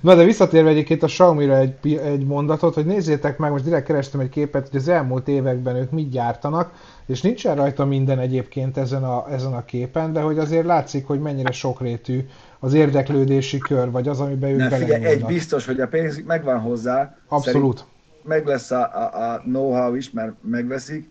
Na 0.00 0.14
de 0.14 0.24
visszatérve 0.24 0.70
egyébként 0.70 1.02
a 1.02 1.06
Xiaomi-ra 1.06 1.56
egy, 1.56 1.94
egy 1.94 2.26
mondatot, 2.26 2.74
hogy 2.74 2.86
nézzétek 2.86 3.38
meg, 3.38 3.50
most 3.50 3.64
direkt 3.64 3.86
kerestem 3.86 4.20
egy 4.20 4.28
képet, 4.28 4.68
hogy 4.68 4.80
az 4.80 4.88
elmúlt 4.88 5.28
években 5.28 5.76
ők 5.76 5.90
mit 5.90 6.10
gyártanak, 6.10 6.72
és 7.06 7.20
nincsen 7.20 7.56
rajta 7.56 7.84
minden 7.84 8.18
egyébként 8.18 8.76
ezen 8.76 9.04
a, 9.04 9.32
ezen 9.32 9.52
a 9.52 9.64
képen, 9.64 10.12
de 10.12 10.20
hogy 10.20 10.38
azért 10.38 10.66
látszik, 10.66 11.06
hogy 11.06 11.20
mennyire 11.20 11.52
sokrétű 11.52 12.20
az 12.58 12.74
érdeklődési 12.74 13.58
kör, 13.58 13.90
vagy 13.90 14.08
az, 14.08 14.20
amiben 14.20 14.50
ők 14.50 14.72
figyelj, 14.72 15.04
egy 15.04 15.24
biztos, 15.24 15.66
hogy 15.66 15.80
a 15.80 15.88
pénz 15.88 16.22
megvan 16.26 16.60
hozzá. 16.60 17.16
Abszolút. 17.28 17.84
Meg 18.22 18.46
lesz 18.46 18.70
a, 18.70 18.82
a, 18.94 19.32
a 19.32 19.38
know-how 19.38 19.94
is, 19.94 20.10
mert 20.10 20.32
megveszik. 20.40 21.10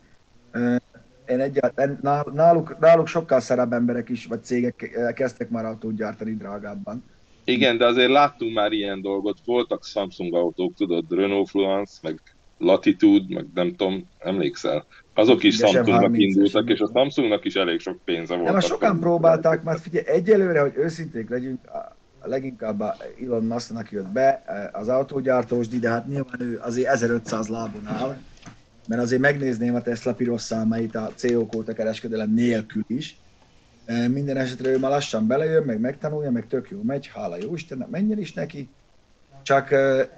Én 1.27 1.39
egyáltalán, 1.39 1.99
náluk, 2.33 2.79
náluk 2.79 3.07
sokkal 3.07 3.39
szerebb 3.39 3.73
emberek 3.73 4.09
is, 4.09 4.25
vagy 4.25 4.43
cégek 4.43 5.11
kezdtek 5.15 5.49
már 5.49 5.65
autót 5.65 5.95
gyártani 5.95 6.35
drágábban. 6.35 7.03
Igen, 7.43 7.77
de 7.77 7.85
azért 7.85 8.11
láttunk 8.11 8.53
már 8.53 8.71
ilyen 8.71 9.01
dolgot. 9.01 9.37
Voltak 9.45 9.83
Samsung 9.83 10.35
autók, 10.35 10.73
tudod, 10.75 11.05
Renault 11.09 11.49
Fluence, 11.49 11.93
meg 12.01 12.21
Latitude, 12.57 13.33
meg 13.33 13.45
nem 13.53 13.75
tudom, 13.75 14.09
emlékszel? 14.19 14.85
Azok 15.17 15.43
is 15.43 15.55
Samsungnak 15.55 16.17
indultak, 16.17 16.69
és 16.69 16.79
a 16.79 16.89
Samsungnak 16.93 17.45
is 17.45 17.55
elég 17.55 17.79
sok 17.79 17.97
pénze 18.05 18.35
volt. 18.35 18.51
Nem, 18.51 18.59
sokan 18.59 18.99
próbálták, 18.99 19.63
mert 19.63 19.79
figyelj, 19.79 20.05
egyelőre, 20.07 20.61
hogy 20.61 20.73
őszinték 20.75 21.29
legyünk, 21.29 21.59
a 21.65 22.27
leginkább 22.27 22.83
Elon 23.23 23.43
Musknak 23.45 23.91
jött 23.91 24.07
be 24.07 24.43
az 24.71 24.87
autógyártós, 24.87 25.67
de 25.67 25.89
hát 25.89 26.07
nyilván 26.07 26.41
ő 26.41 26.59
azért 26.63 26.87
1500 26.87 27.47
lábon 27.47 27.87
áll, 27.87 28.17
mert 28.87 29.01
azért 29.01 29.21
megnézném 29.21 29.75
a 29.75 29.81
Tesla 29.81 30.13
piros 30.13 30.41
számait 30.41 30.95
a 30.95 31.11
CO 31.15 31.45
kóta 31.45 31.73
kereskedelem 31.73 32.33
nélkül 32.33 32.83
is. 32.87 33.17
Minden 34.07 34.37
esetre 34.37 34.69
ő 34.69 34.79
már 34.79 34.91
lassan 34.91 35.27
belejön, 35.27 35.63
meg 35.63 35.79
megtanulja, 35.79 36.31
meg 36.31 36.47
tök 36.47 36.69
jó 36.69 36.81
megy, 36.81 37.11
hála 37.13 37.37
jó 37.41 37.53
Istennek, 37.53 37.89
menjen 37.89 38.19
is 38.19 38.33
neki 38.33 38.69
csak 39.45 39.69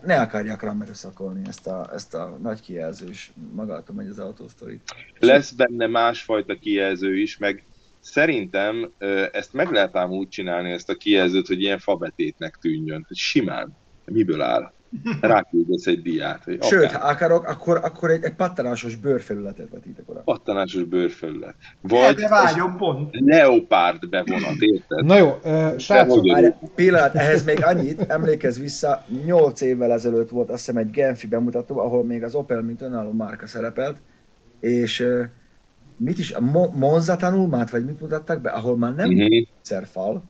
ne 0.03 0.19
akarják 0.21 0.61
rá 0.61 0.71
megszakolni 0.71 1.41
ezt 1.47 1.67
a, 1.67 1.89
ezt 1.93 2.13
a 2.13 2.37
nagy 2.41 2.61
kijelzős, 2.61 3.31
magától 3.53 3.95
megy 3.95 4.07
az 4.07 4.19
autósztorit. 4.19 4.81
Lesz 5.19 5.51
benne 5.51 5.87
másfajta 5.87 6.55
kijelző 6.55 7.17
is, 7.17 7.37
meg 7.37 7.63
szerintem 7.99 8.91
ezt 9.31 9.53
meg 9.53 9.71
lehet 9.71 9.95
ám 9.95 10.11
úgy 10.11 10.29
csinálni, 10.29 10.71
ezt 10.71 10.89
a 10.89 10.95
kijelzőt, 10.95 11.47
hogy 11.47 11.61
ilyen 11.61 11.79
fabetétnek 11.79 12.57
tűnjön, 12.61 13.07
simán. 13.09 13.77
Miből 14.05 14.41
áll? 14.41 14.73
Ráküldesz 15.21 15.85
egy 15.85 16.01
diát. 16.01 16.43
Hogy 16.43 16.63
Sőt, 16.63 16.83
akár. 16.83 17.01
ha 17.01 17.07
akarok, 17.07 17.47
akkor, 17.47 17.79
akkor 17.83 18.09
egy, 18.09 18.23
egy 18.23 18.33
pattanásos 18.33 18.95
bőrfelületet 18.95 19.69
vetítek 19.69 20.09
oda. 20.09 20.19
Pattanásos 20.19 20.83
bőrfelület. 20.83 21.55
Vagy 21.81 22.15
de 22.15 22.27
vágyom 22.27 22.77
pont. 22.77 23.09
leopárd 23.11 24.09
bevonat, 24.09 24.59
érted? 24.59 25.05
Na 25.05 25.17
jó, 25.17 25.39
uh, 25.43 25.77
srácok. 25.77 26.25
Pillanat, 26.75 27.15
ehhez 27.15 27.43
még 27.43 27.63
annyit, 27.63 28.01
emlékezz 28.01 28.59
vissza, 28.59 29.05
8 29.25 29.61
évvel 29.61 29.91
ezelőtt 29.91 30.29
volt 30.29 30.49
azt 30.49 30.65
hiszem 30.65 30.77
egy 30.81 30.89
Genfi 30.89 31.27
bemutató, 31.27 31.79
ahol 31.79 32.03
még 32.03 32.23
az 32.23 32.35
Opel, 32.35 32.61
mint 32.61 32.81
önálló 32.81 33.11
márka 33.11 33.47
szerepelt, 33.47 33.97
és 34.59 34.99
uh, 34.99 35.23
mit 35.97 36.17
is, 36.19 36.31
a 36.31 36.41
Mo- 36.41 36.75
Monza 36.75 37.15
tanulmányt, 37.15 37.69
vagy 37.69 37.85
mit 37.85 38.01
mutattak 38.01 38.41
be, 38.41 38.49
ahol 38.49 38.77
már 38.77 38.95
nem 38.95 39.09
uh-huh. 39.09 39.47
szerfal, 39.61 40.23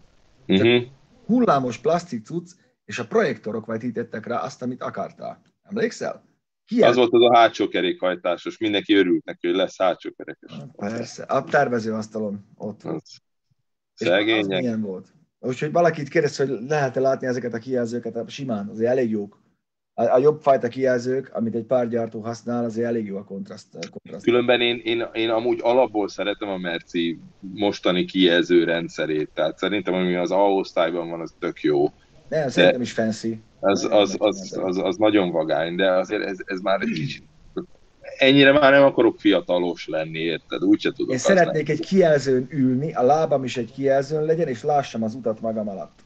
uh-huh. 0.48 0.84
hullámos 1.26 1.78
plastik 1.78 2.26
cucc, 2.26 2.52
és 2.88 3.00
a 3.00 3.08
projektorok 3.08 3.66
vetítettek 3.66 4.26
rá 4.26 4.38
azt, 4.38 4.62
amit 4.62 4.82
akartál. 4.82 5.42
Emlékszel? 5.64 6.24
Hihet? 6.66 6.90
Az 6.90 6.96
volt 6.96 7.14
az 7.14 7.22
a 7.22 7.36
hátsó 7.36 7.68
kerékhajtásos, 7.68 8.58
mindenki 8.58 8.96
örült 8.96 9.26
neki, 9.26 9.48
hogy 9.48 9.56
lesz 9.56 9.78
hátsó 9.78 10.10
kerekes. 10.18 10.52
Persze, 10.76 11.24
a 11.24 11.44
tervezőasztalon 11.44 12.46
ott 12.56 12.82
volt. 12.82 13.06
Szegények. 13.94 14.62
Milyen 14.62 14.82
volt? 14.82 15.08
Úgyhogy 15.40 15.72
valakit 15.72 16.10
kérdez, 16.10 16.38
hogy 16.38 16.58
lehet-e 16.68 17.00
látni 17.00 17.28
ezeket 17.28 17.54
a 17.54 17.58
kijelzőket, 17.58 18.30
simán, 18.30 18.68
azért 18.70 18.90
elég 18.90 19.10
jók. 19.10 19.42
A, 19.94 20.04
a 20.04 20.18
jobb 20.18 20.42
fajta 20.42 20.68
kijelzők, 20.68 21.30
amit 21.34 21.56
egy 21.56 21.66
pár 21.66 21.88
gyártó 21.88 22.22
használ, 22.22 22.64
azért 22.64 22.88
elég 22.88 23.06
jó 23.06 23.18
a 23.18 23.24
kontraszt. 23.24 23.90
kontraszt. 23.90 24.26
Különben 24.26 24.62
én, 24.62 24.82
én, 24.84 25.08
én 25.14 25.30
amúgy 25.30 25.60
alapból 25.62 26.08
szeretem 26.08 26.50
a 26.50 26.58
Merci 26.58 27.20
mostani 27.40 28.06
kijelző 28.06 28.64
rendszerét, 28.64 29.30
tehát 29.34 29.58
szerintem 29.58 29.94
ami 29.94 30.16
az 30.16 30.32
A 30.32 30.52
osztályban 30.52 31.10
van, 31.10 31.22
az 31.22 31.36
tök 31.40 31.62
jó 31.62 31.86
nem, 32.30 32.50
szerintem 32.50 32.82
is 32.82 32.92
fancy. 32.92 33.40
Az, 33.60 33.88
az, 33.92 34.16
az, 34.20 34.60
az, 34.64 34.78
az, 34.78 34.96
nagyon 34.98 35.32
vagány, 35.32 35.76
de 35.76 35.92
azért 35.92 36.24
ez, 36.24 36.38
ez 36.46 36.60
már 36.60 36.82
egy 36.82 36.92
kicsit 36.92 37.24
ennyire 38.18 38.52
már 38.52 38.72
nem 38.72 38.84
akarok 38.84 39.20
fiatalos 39.20 39.88
lenni, 39.88 40.20
érted? 40.20 40.64
Úgyse 40.64 40.92
tudok. 40.92 41.12
Én 41.12 41.18
szeretnék 41.18 41.70
egy 41.70 41.80
kijelzőn 41.80 42.48
ülni, 42.50 42.94
a 42.94 43.02
lábam 43.02 43.44
is 43.44 43.58
egy 43.58 43.72
kijelzőn 43.72 44.24
legyen, 44.24 44.48
és 44.48 44.64
lássam 44.64 45.04
az 45.04 45.14
utat 45.14 45.42
magam 45.42 45.70
alatt. 45.70 46.00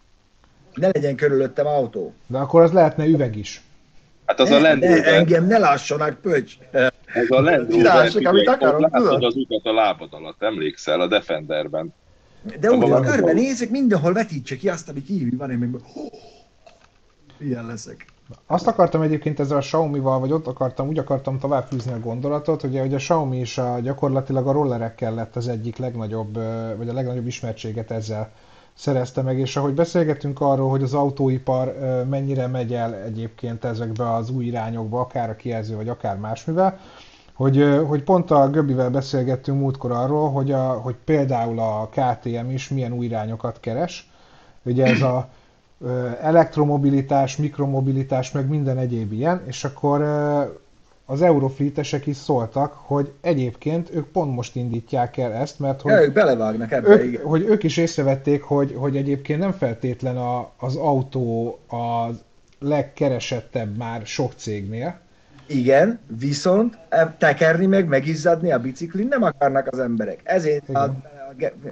Ne 0.73 0.87
legyen 0.87 1.15
körülöttem 1.15 1.67
autó. 1.67 2.13
De 2.27 2.37
akkor 2.37 2.61
az 2.61 2.71
lehetne 2.71 3.05
üveg 3.05 3.37
is. 3.37 3.61
Hát 4.25 4.39
az 4.39 4.49
ne, 4.49 4.55
a 4.55 4.59
Land 4.59 4.83
Rover. 4.83 4.99
Ne, 4.99 5.13
engem 5.13 5.47
ne 5.47 5.57
lássanak, 5.57 6.21
pöcs. 6.21 6.57
Ez 6.71 7.29
a 7.29 7.41
Land 7.41 7.71
Rover, 7.71 8.11
amit 8.23 8.47
akarok, 8.47 8.89
látod 8.91 9.23
az 9.23 9.35
utat 9.35 9.65
a 9.65 9.73
lábad 9.73 10.09
alatt, 10.11 10.43
emlékszel 10.43 11.01
a 11.01 11.07
Defenderben. 11.07 11.93
De 12.59 12.71
úgy, 12.71 12.89
hogy 12.89 13.01
körbe 13.01 13.33
nézek, 13.33 13.69
mindenhol 13.69 14.13
vetítse 14.13 14.55
ki 14.55 14.69
azt, 14.69 14.89
ami 14.89 15.01
kívül 15.01 15.37
van, 15.37 15.51
én 15.51 15.57
meg 15.57 15.69
ilyen 17.39 17.65
leszek. 17.65 18.05
Azt 18.47 18.67
akartam 18.67 19.01
egyébként 19.01 19.39
ezzel 19.39 19.57
a 19.57 19.59
Xiaomi-val, 19.59 20.19
vagy 20.19 20.31
ott 20.31 20.47
akartam, 20.47 20.87
úgy 20.87 20.97
akartam 20.97 21.39
tovább 21.39 21.65
fűzni 21.67 21.91
a 21.91 21.99
gondolatot, 21.99 22.61
hogy, 22.61 22.79
hogy 22.79 22.93
a 22.93 22.97
Xiaomi 22.97 23.39
is 23.39 23.57
a, 23.57 23.79
gyakorlatilag 23.79 24.47
a 24.47 24.51
rollerekkel 24.51 25.13
lett 25.13 25.35
az 25.35 25.47
egyik 25.47 25.77
legnagyobb, 25.77 26.33
vagy 26.77 26.89
a 26.89 26.93
legnagyobb 26.93 27.27
ismertséget 27.27 27.91
ezzel 27.91 28.31
szerezte 28.73 29.21
meg, 29.21 29.39
és 29.39 29.55
ahogy 29.55 29.73
beszélgetünk 29.73 30.41
arról, 30.41 30.69
hogy 30.69 30.83
az 30.83 30.93
autóipar 30.93 31.75
mennyire 32.09 32.47
megy 32.47 32.73
el 32.73 32.95
egyébként 32.95 33.63
ezekbe 33.63 34.13
az 34.13 34.29
új 34.29 34.45
irányokba, 34.45 34.99
akár 34.99 35.29
a 35.29 35.35
kijelző, 35.35 35.75
vagy 35.75 35.89
akár 35.89 36.17
másmivel, 36.17 36.79
hogy, 37.41 37.79
hogy 37.87 38.03
pont 38.03 38.31
a 38.31 38.49
Göbivel 38.49 38.89
beszélgettünk 38.89 39.59
múltkor 39.59 39.91
arról, 39.91 40.31
hogy, 40.31 40.51
a, 40.51 40.71
hogy 40.71 40.95
például 41.05 41.59
a 41.59 41.89
KTM 41.89 42.49
is 42.49 42.69
milyen 42.69 42.93
új 42.93 43.05
irányokat 43.05 43.59
keres. 43.59 44.09
Ugye 44.63 44.85
ez 44.85 45.01
a 45.01 45.29
elektromobilitás, 46.21 47.37
mikromobilitás, 47.37 48.31
meg 48.31 48.47
minden 48.47 48.77
egyéb 48.77 49.11
ilyen, 49.11 49.41
és 49.45 49.63
akkor 49.63 50.01
az 51.05 51.21
Eurofleetesek 51.21 52.07
is 52.07 52.15
szóltak, 52.15 52.73
hogy 52.73 53.11
egyébként 53.21 53.95
ők 53.95 54.07
pont 54.07 54.35
most 54.35 54.55
indítják 54.55 55.17
el 55.17 55.33
ezt, 55.33 55.59
mert 55.59 55.81
hogy, 55.81 55.91
ja, 55.91 56.01
ők 56.01 56.13
belevágnak 56.13 56.71
ebbe, 56.71 56.89
ők, 56.89 57.03
igen. 57.03 57.25
hogy 57.25 57.41
ők 57.41 57.63
is 57.63 57.77
észrevették, 57.77 58.43
hogy, 58.43 58.75
hogy 58.77 58.97
egyébként 58.97 59.39
nem 59.39 59.51
feltétlen 59.51 60.17
a, 60.17 60.49
az 60.57 60.75
autó 60.75 61.59
a 61.69 62.09
legkeresettebb 62.59 63.77
már 63.77 64.01
sok 64.05 64.31
cégnél, 64.35 64.99
igen, 65.55 65.99
viszont 66.19 66.77
tekerni 67.17 67.65
meg, 67.65 67.87
megizzadni 67.87 68.51
a 68.51 68.59
biciklin 68.59 69.07
nem 69.07 69.23
akarnak 69.23 69.67
az 69.67 69.79
emberek. 69.79 70.19
Ezért 70.23 70.69
a, 70.69 70.79
a, 70.79 70.95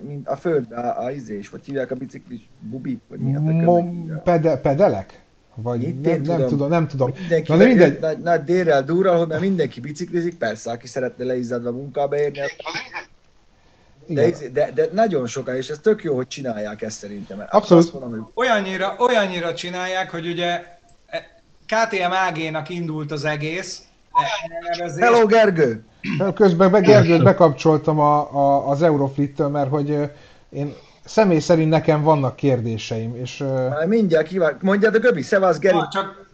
mint 0.07 0.27
a 0.27 0.35
föld, 0.35 0.71
a, 0.71 1.03
a 1.03 1.11
izés, 1.11 1.49
vagy 1.49 1.65
hívják 1.65 1.91
a 1.91 1.95
biciklis 1.95 2.49
bubit, 2.59 3.01
vagy 3.07 3.19
mi 3.19 3.35
a 3.35 3.39
Mo- 3.39 4.21
pede, 4.23 4.57
pedelek? 4.57 5.21
Vagy 5.55 5.83
Itt 5.83 6.05
nem, 6.05 6.23
tudom, 6.23 6.37
nem 6.37 6.47
tudom, 6.47 6.69
nem 6.69 6.87
tudom. 6.87 7.11
Mindenki 7.19 7.51
Na, 7.51 7.57
mindegy. 7.57 7.99
Nagy, 7.99 8.17
nagy 8.17 8.43
dérrel 8.43 8.83
durral, 8.83 9.25
hogy 9.25 9.39
mindenki 9.39 9.79
biciklizik, 9.79 10.37
persze, 10.37 10.71
aki 10.71 10.87
szeretne 10.87 11.23
leizzadva 11.23 11.71
munkába 11.71 12.17
érni. 12.17 12.39
De, 14.05 14.29
de, 14.53 14.71
de, 14.73 14.87
nagyon 14.91 15.27
sokan, 15.27 15.55
és 15.55 15.69
ez 15.69 15.79
tök 15.79 16.03
jó, 16.03 16.15
hogy 16.15 16.27
csinálják 16.27 16.81
ezt 16.81 16.97
szerintem. 16.97 17.43
Abszolút. 17.49 17.93
Mondom, 17.93 18.11
hogy... 18.11 18.21
olyannyira, 18.33 18.95
olyannyira 18.99 19.53
csinálják, 19.53 20.09
hogy 20.09 20.27
ugye 20.27 20.78
KTM 21.69 22.11
AG-nak 22.27 22.69
indult 22.69 23.11
az 23.11 23.25
egész. 23.25 23.81
Elnevezés. 24.49 25.03
Hello 25.03 25.25
Gergő! 25.25 25.83
Közben 26.33 26.71
be 26.71 26.79
Gergőt 26.79 27.23
bekapcsoltam 27.23 27.99
a, 27.99 28.33
a, 28.33 28.69
az 28.69 28.81
Euroflit-től, 28.81 29.47
mert 29.47 29.69
hogy 29.69 29.97
én 30.49 30.73
személy 31.05 31.39
szerint 31.39 31.69
nekem 31.69 32.01
vannak 32.01 32.35
kérdéseim, 32.35 33.15
és... 33.15 33.37
Már 33.69 33.87
mindjárt 33.87 34.27
kíván, 34.27 34.57
mondjad 34.61 34.95
a 34.95 34.99
Göbi, 34.99 35.21
szevasz 35.21 35.59
Geri. 35.59 35.77
Ah, 35.77 35.89
csak 35.89 36.27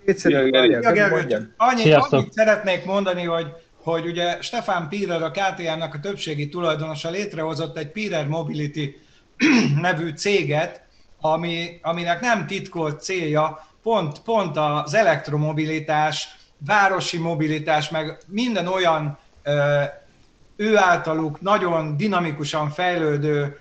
Gergő, 0.93 1.53
annyi, 1.57 1.91
annyit 1.91 2.33
szeretnék 2.33 2.85
mondani, 2.85 3.23
hogy 3.23 3.47
hogy 3.83 4.05
ugye 4.05 4.41
Stefan 4.41 4.89
Pirer, 4.89 5.21
a 5.23 5.31
KTM-nak 5.31 5.93
a 5.93 5.99
többségi 5.99 6.49
tulajdonosa 6.49 7.09
létrehozott 7.09 7.77
egy 7.77 7.91
Pirer 7.91 8.27
Mobility 8.27 8.95
nevű 9.81 10.09
céget, 10.09 10.81
ami, 11.21 11.79
aminek 11.81 12.21
nem 12.21 12.47
titkolt 12.47 13.01
célja, 13.01 13.67
pont, 13.85 14.21
pont 14.21 14.57
az 14.57 14.93
elektromobilitás, 14.93 16.35
városi 16.57 17.17
mobilitás, 17.17 17.89
meg 17.89 18.17
minden 18.27 18.67
olyan 18.67 19.17
ő 20.55 20.77
általuk 20.77 21.41
nagyon 21.41 21.97
dinamikusan 21.97 22.69
fejlődő 22.69 23.59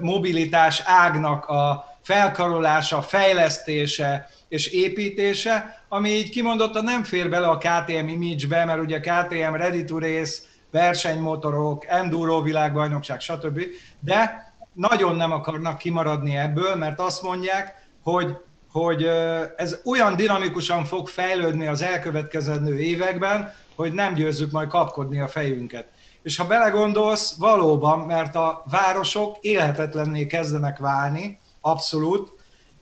mobilitás 0.00 0.82
ágnak 0.84 1.44
a 1.46 1.84
felkarolása, 2.02 3.02
fejlesztése 3.02 4.30
és 4.48 4.66
építése, 4.66 5.82
ami 5.88 6.08
így 6.08 6.30
kimondottan 6.30 6.84
nem 6.84 7.02
fér 7.04 7.30
bele 7.30 7.46
a 7.48 7.58
KTM 7.58 8.08
image-be, 8.08 8.64
mert 8.64 8.80
ugye 8.80 9.00
KTM 9.00 9.54
Ready 9.54 9.84
to 9.84 9.98
Race, 9.98 10.38
versenymotorok, 10.70 11.84
enduro 11.88 12.42
világbajnokság, 12.42 13.20
stb. 13.20 13.60
De 14.00 14.52
nagyon 14.72 15.16
nem 15.16 15.32
akarnak 15.32 15.78
kimaradni 15.78 16.36
ebből, 16.36 16.76
mert 16.76 17.00
azt 17.00 17.22
mondják, 17.22 17.88
hogy, 18.02 18.36
hogy 18.72 19.10
ez 19.56 19.80
olyan 19.84 20.16
dinamikusan 20.16 20.84
fog 20.84 21.08
fejlődni 21.08 21.66
az 21.66 21.82
elkövetkezendő 21.82 22.78
években, 22.78 23.52
hogy 23.74 23.92
nem 23.92 24.14
győzzük 24.14 24.50
majd 24.50 24.68
kapkodni 24.68 25.20
a 25.20 25.28
fejünket. 25.28 25.86
És 26.22 26.36
ha 26.36 26.46
belegondolsz, 26.46 27.36
valóban, 27.38 27.98
mert 27.98 28.34
a 28.36 28.64
városok 28.70 29.36
élhetetlenné 29.40 30.26
kezdenek 30.26 30.78
válni, 30.78 31.38
abszolút, 31.60 32.32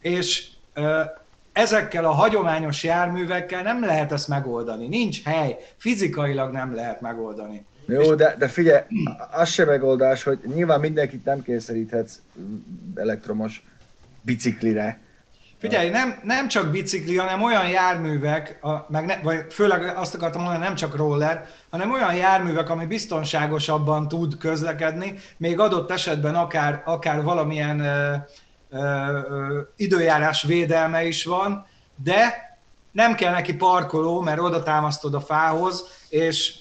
és 0.00 0.48
ezekkel 1.52 2.04
a 2.04 2.10
hagyományos 2.10 2.84
járművekkel 2.84 3.62
nem 3.62 3.84
lehet 3.84 4.12
ezt 4.12 4.28
megoldani. 4.28 4.86
Nincs 4.86 5.22
hely, 5.22 5.56
fizikailag 5.76 6.52
nem 6.52 6.74
lehet 6.74 7.00
megoldani. 7.00 7.64
Jó, 7.86 8.14
de, 8.14 8.36
de 8.38 8.48
figyelj, 8.48 8.82
az 9.30 9.48
se 9.48 9.64
megoldás, 9.64 10.22
hogy 10.22 10.38
nyilván 10.54 10.80
mindenkit 10.80 11.24
nem 11.24 11.42
kényszeríthetsz 11.42 12.20
elektromos 12.94 13.62
biciklire. 14.22 15.00
Figyelj, 15.58 15.90
nem, 15.90 16.20
nem 16.22 16.48
csak 16.48 16.70
bicikli, 16.70 17.16
hanem 17.16 17.42
olyan 17.42 17.68
járművek, 17.68 18.58
a, 18.62 18.86
meg 18.88 19.04
ne, 19.04 19.16
vagy 19.22 19.44
főleg 19.50 19.96
azt 19.96 20.14
akartam 20.14 20.42
mondani, 20.42 20.64
nem 20.64 20.74
csak 20.74 20.96
roller, 20.96 21.48
hanem 21.70 21.92
olyan 21.92 22.14
járművek, 22.14 22.70
ami 22.70 22.86
biztonságosabban 22.86 24.08
tud 24.08 24.38
közlekedni, 24.38 25.18
még 25.36 25.60
adott 25.60 25.90
esetben 25.90 26.34
akár, 26.34 26.82
akár 26.84 27.22
valamilyen 27.22 27.80
ö, 27.80 28.14
ö, 28.70 28.78
ö, 28.78 29.60
időjárás 29.76 30.42
védelme 30.42 31.04
is 31.04 31.24
van, 31.24 31.66
de 32.04 32.48
nem 32.92 33.14
kell 33.14 33.32
neki 33.32 33.54
parkoló, 33.54 34.20
mert 34.20 34.40
oda 34.40 34.62
támasztod 34.62 35.14
a 35.14 35.20
fához, 35.20 35.84
és 36.08 36.54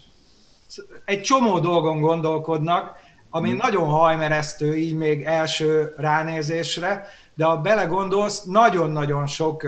egy 1.05 1.21
csomó 1.21 1.59
dolgon 1.59 1.99
gondolkodnak, 1.99 2.95
ami 3.29 3.49
hmm. 3.49 3.57
nagyon 3.57 3.87
hajmeresztő 3.87 4.75
így 4.75 4.95
még 4.95 5.23
első 5.23 5.93
ránézésre, 5.97 7.07
de 7.37 7.45
ha 7.45 7.57
belegondolsz, 7.57 8.43
nagyon-nagyon 8.43 9.27
sok 9.27 9.67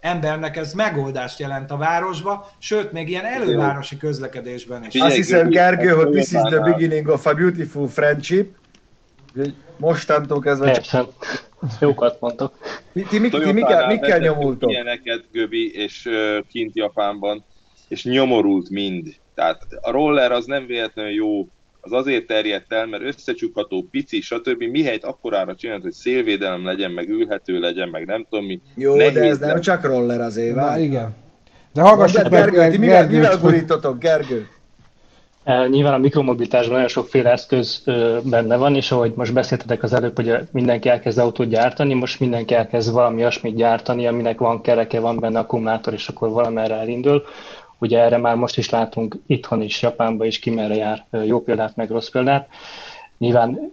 embernek 0.00 0.56
ez 0.56 0.72
megoldást 0.72 1.38
jelent 1.38 1.70
a 1.70 1.76
városba, 1.76 2.50
sőt, 2.58 2.92
még 2.92 3.08
ilyen 3.08 3.24
elővárosi 3.24 3.96
közlekedésben 3.96 4.84
is. 4.84 5.00
Azt 5.00 5.14
hiszem, 5.14 5.48
Gergő, 5.48 5.88
hogy 5.88 6.10
this 6.10 6.32
is 6.32 6.40
the 6.40 6.60
beginning 6.60 7.08
of 7.08 7.26
a 7.26 7.34
beautiful 7.34 7.88
friendship. 7.88 8.54
Mostantól 9.76 10.40
kezdve... 10.40 10.70
Persze. 10.70 11.06
Jókat 11.80 12.20
mondtok. 12.20 12.58
Ti, 12.92 13.02
ti, 13.02 13.20
ti, 13.20 13.28
ti 13.28 13.52
mikkel, 13.52 13.86
mikkel 13.86 14.18
nyomultok? 14.18 14.70
Ilyeneket, 14.70 15.24
Göbi, 15.32 15.74
és 15.74 16.06
uh, 16.06 16.46
kint 16.48 16.76
Japánban, 16.76 17.44
és 17.88 18.04
nyomorult 18.04 18.70
mind. 18.70 19.16
Tehát 19.34 19.66
a 19.80 19.90
roller 19.90 20.32
az 20.32 20.44
nem 20.44 20.66
véletlenül 20.66 21.12
jó 21.12 21.46
az 21.84 21.92
azért 21.92 22.26
terjedt 22.26 22.72
el, 22.72 22.86
mert 22.86 23.02
összecsukható, 23.02 23.86
pici, 23.90 24.20
stb. 24.20 24.62
Mihelyt 24.62 25.04
akkorára 25.04 25.54
csinált, 25.54 25.82
hogy 25.82 25.92
szélvédelem 25.92 26.64
legyen, 26.64 26.90
meg 26.90 27.08
ülhető 27.08 27.58
legyen, 27.58 27.88
meg 27.88 28.06
nem 28.06 28.26
tudom 28.30 28.44
mi. 28.44 28.60
Jó, 28.74 28.96
de 28.96 29.20
ez 29.20 29.38
nem 29.38 29.60
csak 29.60 29.84
roller 29.84 30.20
az 30.20 30.36
éve. 30.36 30.64
Na, 30.64 30.78
igen. 30.78 31.14
De 31.72 31.80
hallgassuk 31.80 32.22
meg 32.22 32.30
Gergő, 32.30 32.70
ti 32.70 32.78
mivel, 32.78 33.08
mivel 33.08 33.38
gurítotok, 33.38 33.98
Gergő? 33.98 34.48
E, 35.44 35.66
nyilván 35.66 35.92
a 35.92 35.98
mikromobilitásban 35.98 36.72
nagyon 36.72 36.88
sokféle 36.88 37.30
eszköz 37.30 37.82
benne 38.22 38.56
van, 38.56 38.74
és 38.74 38.92
ahogy 38.92 39.12
most 39.16 39.32
beszéltetek 39.32 39.82
az 39.82 39.92
előbb, 39.92 40.16
hogy 40.16 40.34
mindenki 40.52 40.88
elkezd 40.88 41.18
autót 41.18 41.48
gyártani, 41.48 41.94
most 41.94 42.20
mindenki 42.20 42.54
elkezd 42.54 42.92
valami 42.92 43.20
olyasmit 43.20 43.54
gyártani, 43.54 44.06
aminek 44.06 44.38
van 44.38 44.60
kereke, 44.60 45.00
van 45.00 45.18
benne 45.18 45.38
akkumulátor, 45.38 45.92
és 45.92 46.08
akkor 46.08 46.30
valamerre 46.30 46.74
elindul. 46.74 47.22
Ugye 47.82 47.98
erre 47.98 48.16
már 48.16 48.36
most 48.36 48.58
is 48.58 48.70
látunk 48.70 49.16
itthon 49.26 49.62
is, 49.62 49.82
Japánban 49.82 50.26
is 50.26 50.38
ki 50.38 50.50
merre 50.50 50.74
jár 50.74 51.06
jó 51.24 51.42
példát, 51.42 51.76
meg 51.76 51.90
rossz 51.90 52.08
példát. 52.08 52.48
Nyilván 53.18 53.72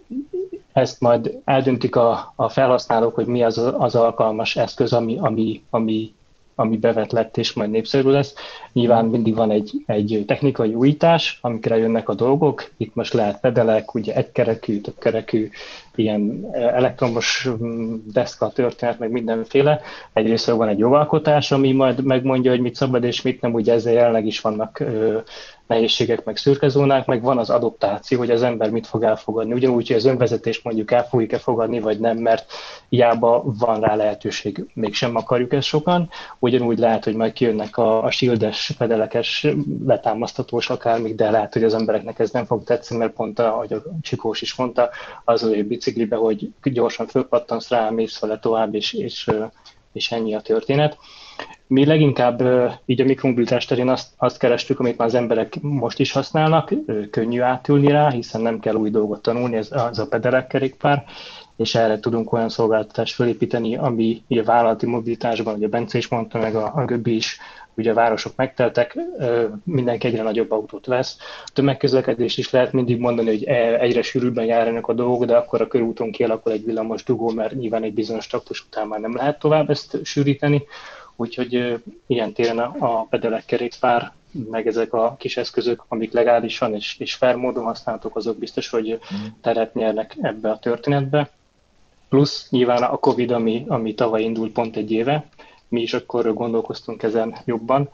ezt 0.72 1.00
majd 1.00 1.40
eldöntik 1.44 1.96
a, 1.96 2.32
a 2.36 2.48
felhasználók, 2.48 3.14
hogy 3.14 3.26
mi 3.26 3.42
az 3.42 3.58
az 3.78 3.94
alkalmas 3.94 4.56
eszköz, 4.56 4.92
ami, 4.92 5.18
ami, 5.20 5.62
ami 5.70 6.14
ami 6.54 6.76
bevet 6.76 7.12
lett 7.12 7.36
és 7.36 7.52
majd 7.52 7.70
népszerű 7.70 8.08
lesz. 8.08 8.34
Nyilván 8.72 9.04
mindig 9.04 9.34
van 9.34 9.50
egy, 9.50 9.72
egy 9.86 10.24
technikai 10.26 10.74
újítás, 10.74 11.38
amikre 11.40 11.76
jönnek 11.76 12.08
a 12.08 12.14
dolgok. 12.14 12.70
Itt 12.76 12.94
most 12.94 13.12
lehet 13.12 13.40
pedelek, 13.40 13.94
ugye 13.94 14.14
egykerekű, 14.14 14.80
többkerekű, 14.80 15.50
ilyen 15.94 16.50
elektromos 16.52 17.48
mm, 17.48 17.94
deszka 18.12 18.48
történet, 18.50 18.98
meg 18.98 19.10
mindenféle. 19.10 19.80
Egyrészt 20.12 20.50
van 20.50 20.68
egy 20.68 20.78
jogalkotás, 20.78 21.52
ami 21.52 21.72
majd 21.72 22.04
megmondja, 22.04 22.50
hogy 22.50 22.60
mit 22.60 22.74
szabad 22.74 23.04
és 23.04 23.22
mit 23.22 23.40
nem, 23.40 23.52
ugye 23.54 23.72
ezzel 23.72 23.92
jelenleg 23.92 24.26
is 24.26 24.40
vannak 24.40 24.82
nehézségek, 25.70 26.24
meg 26.24 26.36
szürkezónák, 26.36 27.06
meg 27.06 27.22
van 27.22 27.38
az 27.38 27.50
adoptáció, 27.50 28.18
hogy 28.18 28.30
az 28.30 28.42
ember 28.42 28.70
mit 28.70 28.86
fog 28.86 29.02
elfogadni. 29.02 29.52
Ugyanúgy, 29.52 29.86
hogy 29.86 29.96
az 29.96 30.04
önvezetés 30.04 30.62
mondjuk 30.62 30.90
el 30.90 31.04
fogjuk-e 31.04 31.38
fogadni, 31.38 31.80
vagy 31.80 32.00
nem, 32.00 32.18
mert 32.18 32.52
hiába 32.88 33.42
van 33.44 33.80
rá 33.80 33.94
lehetőség, 33.94 34.64
mégsem 34.74 35.16
akarjuk 35.16 35.52
ezt 35.52 35.66
sokan. 35.66 36.08
Ugyanúgy 36.38 36.78
lehet, 36.78 37.04
hogy 37.04 37.14
majd 37.14 37.32
kijönnek 37.32 37.76
a, 37.76 38.04
a 38.04 38.10
shieldes, 38.10 38.59
fedelekes, 38.66 39.46
letámasztatós 39.86 40.70
akármik, 40.70 41.14
de 41.14 41.30
lehet, 41.30 41.52
hogy 41.52 41.64
az 41.64 41.74
embereknek 41.74 42.18
ez 42.18 42.30
nem 42.30 42.44
fog 42.44 42.64
tetszeni, 42.64 43.00
mert 43.00 43.12
pont, 43.12 43.38
ahogy 43.38 43.72
a 43.72 43.82
Csikós 44.02 44.42
is 44.42 44.54
mondta, 44.54 44.90
az 45.24 45.42
a 45.42 45.48
biciklibe, 45.48 46.16
hogy 46.16 46.50
gyorsan 46.62 47.06
fölpattansz 47.06 47.68
rá, 47.68 47.90
mész 47.90 48.18
vele 48.18 48.38
tovább, 48.38 48.74
és, 48.74 48.92
és, 48.92 49.30
és 49.92 50.12
ennyi 50.12 50.34
a 50.34 50.40
történet. 50.40 50.98
Mi 51.66 51.84
leginkább 51.84 52.42
így 52.86 53.00
a 53.00 53.04
mikromobilitás 53.04 53.64
terén 53.64 53.88
azt, 53.88 54.08
azt 54.16 54.38
kerestük, 54.38 54.80
amit 54.80 54.96
már 54.96 55.06
az 55.06 55.14
emberek 55.14 55.60
most 55.60 55.98
is 55.98 56.12
használnak, 56.12 56.72
könnyű 57.10 57.40
átülni 57.40 57.90
rá, 57.90 58.10
hiszen 58.10 58.40
nem 58.40 58.60
kell 58.60 58.74
új 58.74 58.90
dolgot 58.90 59.22
tanulni, 59.22 59.56
ez 59.56 59.68
az 59.70 59.98
a 59.98 60.06
pedelek 60.06 60.46
kerékpár, 60.46 61.04
és 61.56 61.74
erre 61.74 62.00
tudunk 62.00 62.32
olyan 62.32 62.48
szolgáltatást 62.48 63.14
felépíteni, 63.14 63.76
ami 63.76 64.22
a 64.28 64.42
vállalati 64.44 64.86
mobilitásban, 64.86 65.54
ugye 65.54 65.68
Bence 65.68 65.98
is 65.98 66.08
mondta, 66.08 66.38
meg 66.38 66.54
a, 66.54 66.72
a 66.74 66.84
Göbbi 66.84 67.14
is, 67.14 67.38
ugye 67.76 67.90
a 67.90 67.94
városok 67.94 68.32
megteltek, 68.36 68.98
mindenki 69.64 70.06
egyre 70.06 70.22
nagyobb 70.22 70.50
autót 70.50 70.86
vesz. 70.86 71.16
A 71.44 71.50
tömegközlekedést 71.52 72.38
is 72.38 72.50
lehet 72.50 72.72
mindig 72.72 72.98
mondani, 72.98 73.28
hogy 73.28 73.44
e, 73.44 73.80
egyre 73.80 74.02
sűrűbben 74.02 74.44
járnak 74.44 74.88
a 74.88 74.92
dolgok, 74.92 75.24
de 75.24 75.36
akkor 75.36 75.60
a 75.60 75.66
körúton 75.66 76.10
kialakul 76.10 76.52
egy 76.52 76.64
villamos 76.64 77.04
dugó, 77.04 77.30
mert 77.30 77.54
nyilván 77.54 77.82
egy 77.82 77.94
bizonyos 77.94 78.26
taktus 78.26 78.64
után 78.66 78.86
már 78.86 79.00
nem 79.00 79.16
lehet 79.16 79.38
tovább 79.38 79.70
ezt 79.70 79.98
sűrítani. 80.04 80.62
Úgyhogy 81.16 81.80
ilyen 82.06 82.32
téren 82.32 82.58
a, 82.58 83.02
pedelek 83.04 83.44
kerékpár, 83.44 84.12
meg 84.50 84.66
ezek 84.66 84.92
a 84.92 85.16
kis 85.18 85.36
eszközök, 85.36 85.84
amik 85.88 86.12
legálisan 86.12 86.74
és, 86.74 86.98
és 86.98 87.14
fair 87.14 87.34
módon 87.34 87.64
használhatók, 87.64 88.16
azok 88.16 88.38
biztos, 88.38 88.68
hogy 88.68 88.88
mm. 88.88 89.26
teret 89.40 89.74
nyernek 89.74 90.16
ebbe 90.20 90.50
a 90.50 90.58
történetbe. 90.58 91.30
Plusz 92.08 92.46
nyilván 92.50 92.82
a 92.82 92.96
Covid, 92.96 93.30
ami, 93.30 93.64
ami 93.68 93.94
tavaly 93.94 94.22
indult 94.22 94.52
pont 94.52 94.76
egy 94.76 94.90
éve, 94.90 95.24
mi 95.70 95.80
is 95.80 95.94
akkor 95.94 96.34
gondolkoztunk 96.34 97.02
ezen 97.02 97.36
jobban, 97.44 97.88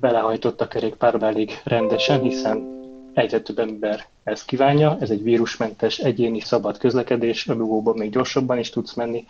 belehajtott 0.00 0.60
a 0.60 0.68
kerékpárba 0.68 1.26
elég 1.26 1.60
rendesen, 1.64 2.20
hiszen 2.20 2.78
egyre 3.14 3.40
több 3.40 3.58
ember 3.58 4.06
ezt 4.24 4.44
kívánja, 4.44 4.96
ez 5.00 5.10
egy 5.10 5.22
vírusmentes, 5.22 5.98
egyéni, 5.98 6.40
szabad 6.40 6.78
közlekedés, 6.78 7.46
a 7.46 7.54
dugóban 7.54 7.96
még 7.96 8.10
gyorsabban 8.10 8.58
is 8.58 8.70
tudsz 8.70 8.94
menni, 8.94 9.24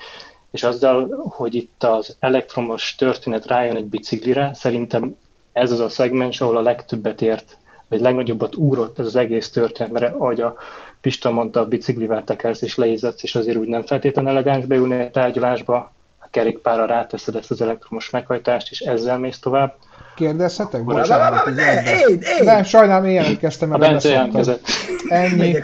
és 0.51 0.63
azzal, 0.63 1.25
hogy 1.29 1.55
itt 1.55 1.85
az 1.85 2.17
elektromos 2.21 2.95
történet 2.95 3.47
rájön 3.47 3.77
egy 3.77 3.85
biciklire, 3.85 4.51
szerintem 4.55 5.17
ez 5.53 5.73
az 5.73 5.81
a 5.81 5.89
szegmens, 5.89 6.41
ahol 6.41 6.57
a 6.57 6.63
legtöbbet 6.63 7.23
ért, 7.23 7.57
vagy 7.89 8.01
legnagyobbat 8.01 8.57
úrott 8.57 8.99
ez 8.99 9.07
az 9.07 9.17
egész 9.17 9.51
történet, 9.51 9.93
mert 9.93 10.15
ahogy 10.15 10.41
a 10.41 10.57
Pista 11.01 11.31
mondta, 11.31 11.61
a 11.61 11.69
biciklivel 11.69 12.25
tekersz 12.25 12.63
és 12.63 12.77
leízatsz, 12.77 13.23
és 13.23 13.35
azért 13.35 13.57
úgy 13.57 13.69
nem 13.69 13.83
feltétlenül 13.83 14.31
elegáns 14.31 14.65
beülni 14.65 15.01
a 15.01 15.11
tárgyalásba, 15.11 15.93
kerékpára 16.31 16.87
ráteszed 16.87 17.35
ezt 17.35 17.51
az 17.51 17.61
elektromos 17.61 18.11
meghajtást, 18.11 18.71
és 18.71 18.81
ezzel 18.81 19.19
mész 19.19 19.39
tovább. 19.39 19.75
Kérdezhetek? 20.17 20.85
Bocsánat. 20.85 21.47
Én, 21.47 22.09
én. 22.09 22.45
Nem, 22.45 22.63
sajnálom, 22.63 23.05
én 23.05 23.13
jelentkeztem 23.13 23.73
el. 23.73 23.77
A 23.77 23.79
Bence 23.79 24.09
jelentkezett. 24.09 24.61
Ennyi. 25.09 25.57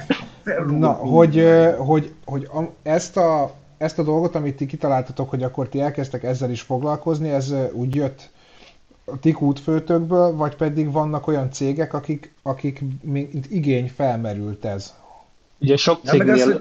Na, 0.66 0.92
hogy, 0.92 1.48
hogy, 1.78 2.12
hogy 2.24 2.48
ezt 2.82 3.16
a 3.16 3.54
ezt 3.78 3.98
a 3.98 4.02
dolgot, 4.02 4.34
amit 4.34 4.56
ti 4.56 4.66
kitaláltatok, 4.66 5.30
hogy 5.30 5.42
akkor 5.42 5.68
ti 5.68 5.80
elkezdtek 5.80 6.24
ezzel 6.24 6.50
is 6.50 6.60
foglalkozni, 6.60 7.28
ez 7.28 7.54
úgy 7.72 7.94
jött 7.94 8.30
a 9.04 9.18
ti 9.18 9.32
kútfőtökből, 9.32 10.36
vagy 10.36 10.56
pedig 10.56 10.92
vannak 10.92 11.26
olyan 11.26 11.50
cégek, 11.50 11.94
akik, 11.94 12.34
akik 12.42 12.80
mint 13.02 13.46
igény 13.50 13.92
felmerült 13.96 14.64
ez? 14.64 14.94
Ugye 15.58 15.76
sok 15.76 16.00
cégnél... 16.04 16.32
Az, 16.32 16.60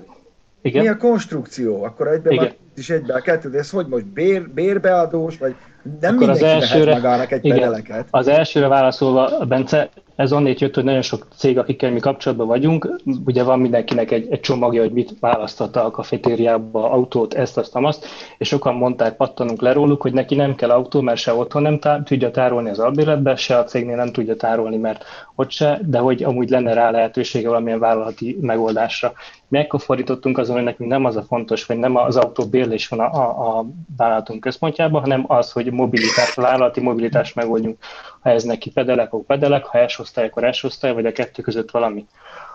igen? 0.61 0.81
Mi 0.83 0.87
a 0.87 0.97
konstrukció? 0.97 1.83
Akkor 1.83 2.07
egybe 2.07 2.55
is 2.77 2.89
egybe 2.89 3.13
a 3.13 3.19
kettő, 3.19 3.49
de 3.49 3.57
ez 3.57 3.69
hogy 3.69 3.87
most 3.87 4.05
bér, 4.05 4.49
bérbeadós, 4.49 5.37
vagy 5.37 5.55
Nem 6.01 6.15
Akkor 6.15 6.29
az 6.29 6.41
elsőre- 6.43 6.93
magának 6.93 7.31
egy 7.31 7.45
igen. 7.45 7.57
pedeleket. 7.57 8.07
Az 8.11 8.27
elsőre 8.27 8.67
válaszolva, 8.67 9.45
Bence, 9.45 9.89
ez 10.15 10.31
onnét 10.31 10.59
jött, 10.59 10.75
hogy 10.75 10.83
nagyon 10.83 11.01
sok 11.01 11.27
cég, 11.35 11.57
akikkel 11.57 11.91
mi 11.91 11.99
kapcsolatban 11.99 12.47
vagyunk, 12.47 13.01
ugye 13.25 13.43
van 13.43 13.59
mindenkinek 13.59 14.11
egy, 14.11 14.27
egy 14.29 14.39
csomagja, 14.39 14.81
hogy 14.81 14.91
mit 14.91 15.15
választotta 15.19 15.85
a 15.85 15.91
kafetériába, 15.91 16.91
autót, 16.91 17.33
ezt, 17.33 17.57
azt, 17.57 17.75
azt, 17.75 18.05
és 18.37 18.47
sokan 18.47 18.75
mondták, 18.75 19.15
pattanunk 19.15 19.61
le 19.61 19.73
róluk, 19.73 20.01
hogy 20.01 20.13
neki 20.13 20.35
nem 20.35 20.55
kell 20.55 20.69
autó, 20.69 21.01
mert 21.01 21.19
se 21.19 21.33
otthon 21.33 21.61
nem 21.61 21.79
tá- 21.79 22.03
tudja 22.03 22.31
tárolni 22.31 22.69
az 22.69 22.79
albérletbe, 22.79 23.35
se 23.35 23.57
a 23.57 23.63
cégnél 23.63 23.95
nem 23.95 24.11
tudja 24.11 24.35
tárolni, 24.35 24.77
mert 24.77 25.03
ott 25.35 25.51
se, 25.51 25.79
de 25.85 25.97
hogy 25.97 26.23
amúgy 26.23 26.49
lenne 26.49 26.73
rá 26.73 26.91
lehetősége 26.91 27.47
valamilyen 27.47 27.79
vállalati 27.79 28.37
megoldásra. 28.41 29.13
Mi 29.47 29.57
ekkor 29.57 29.81
fordítottunk 29.81 30.37
azon, 30.37 30.55
hogy 30.55 30.63
nekünk 30.63 30.89
nem 30.89 31.05
az 31.05 31.15
a 31.15 31.23
fontos, 31.23 31.65
vagy 31.65 31.77
nem 31.77 31.95
az 31.95 32.15
autó 32.15 32.45
bérlés 32.45 32.87
van 32.87 32.99
a, 32.99 33.13
a, 33.13 33.57
a 33.57 33.65
vállalatunk 33.97 34.39
központjában, 34.39 35.01
hanem 35.01 35.23
az, 35.27 35.51
hogy 35.51 35.71
mobilitás, 35.71 36.33
vállalati 36.33 36.81
mobilitást 36.81 37.35
megoldjunk. 37.35 37.77
Ha 38.25 38.31
ez 38.31 38.43
neki 38.43 38.71
pedelek, 38.71 39.13
akkor 39.13 39.25
pedelek, 39.25 39.65
ha 39.65 39.87
S-osztály, 39.87 40.25
akkor 40.25 40.53
S-osztály, 40.53 40.93
vagy 40.93 41.05
a 41.05 41.11
kettő 41.11 41.41
között 41.41 41.71
valami. 41.71 42.05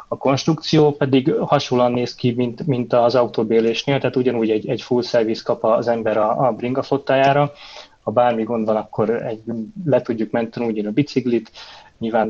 A 0.09 0.16
konstrukció 0.16 0.93
pedig 0.93 1.35
hasonlóan 1.35 1.93
néz 1.93 2.14
ki, 2.14 2.33
mint, 2.37 2.66
mint 2.66 2.93
az 2.93 3.14
autóbérlésnél, 3.14 3.99
tehát 3.99 4.16
ugyanúgy 4.16 4.51
egy, 4.51 4.68
egy 4.68 4.83
full 4.83 5.03
service 5.03 5.43
kap 5.45 5.64
az 5.64 5.89
ember 5.89 6.16
a, 6.16 6.47
a 6.47 6.53
bringa 6.53 6.83
flottájára, 6.83 7.53
ha 8.03 8.11
bármi 8.11 8.43
gond 8.43 8.66
van, 8.66 8.77
akkor 8.77 9.11
egy, 9.11 9.43
le 9.85 10.03
tudjuk 10.03 10.31
menteni 10.31 10.66
ugyan 10.66 10.87
a 10.87 10.91
biciklit, 10.91 11.51
nyilván 11.99 12.29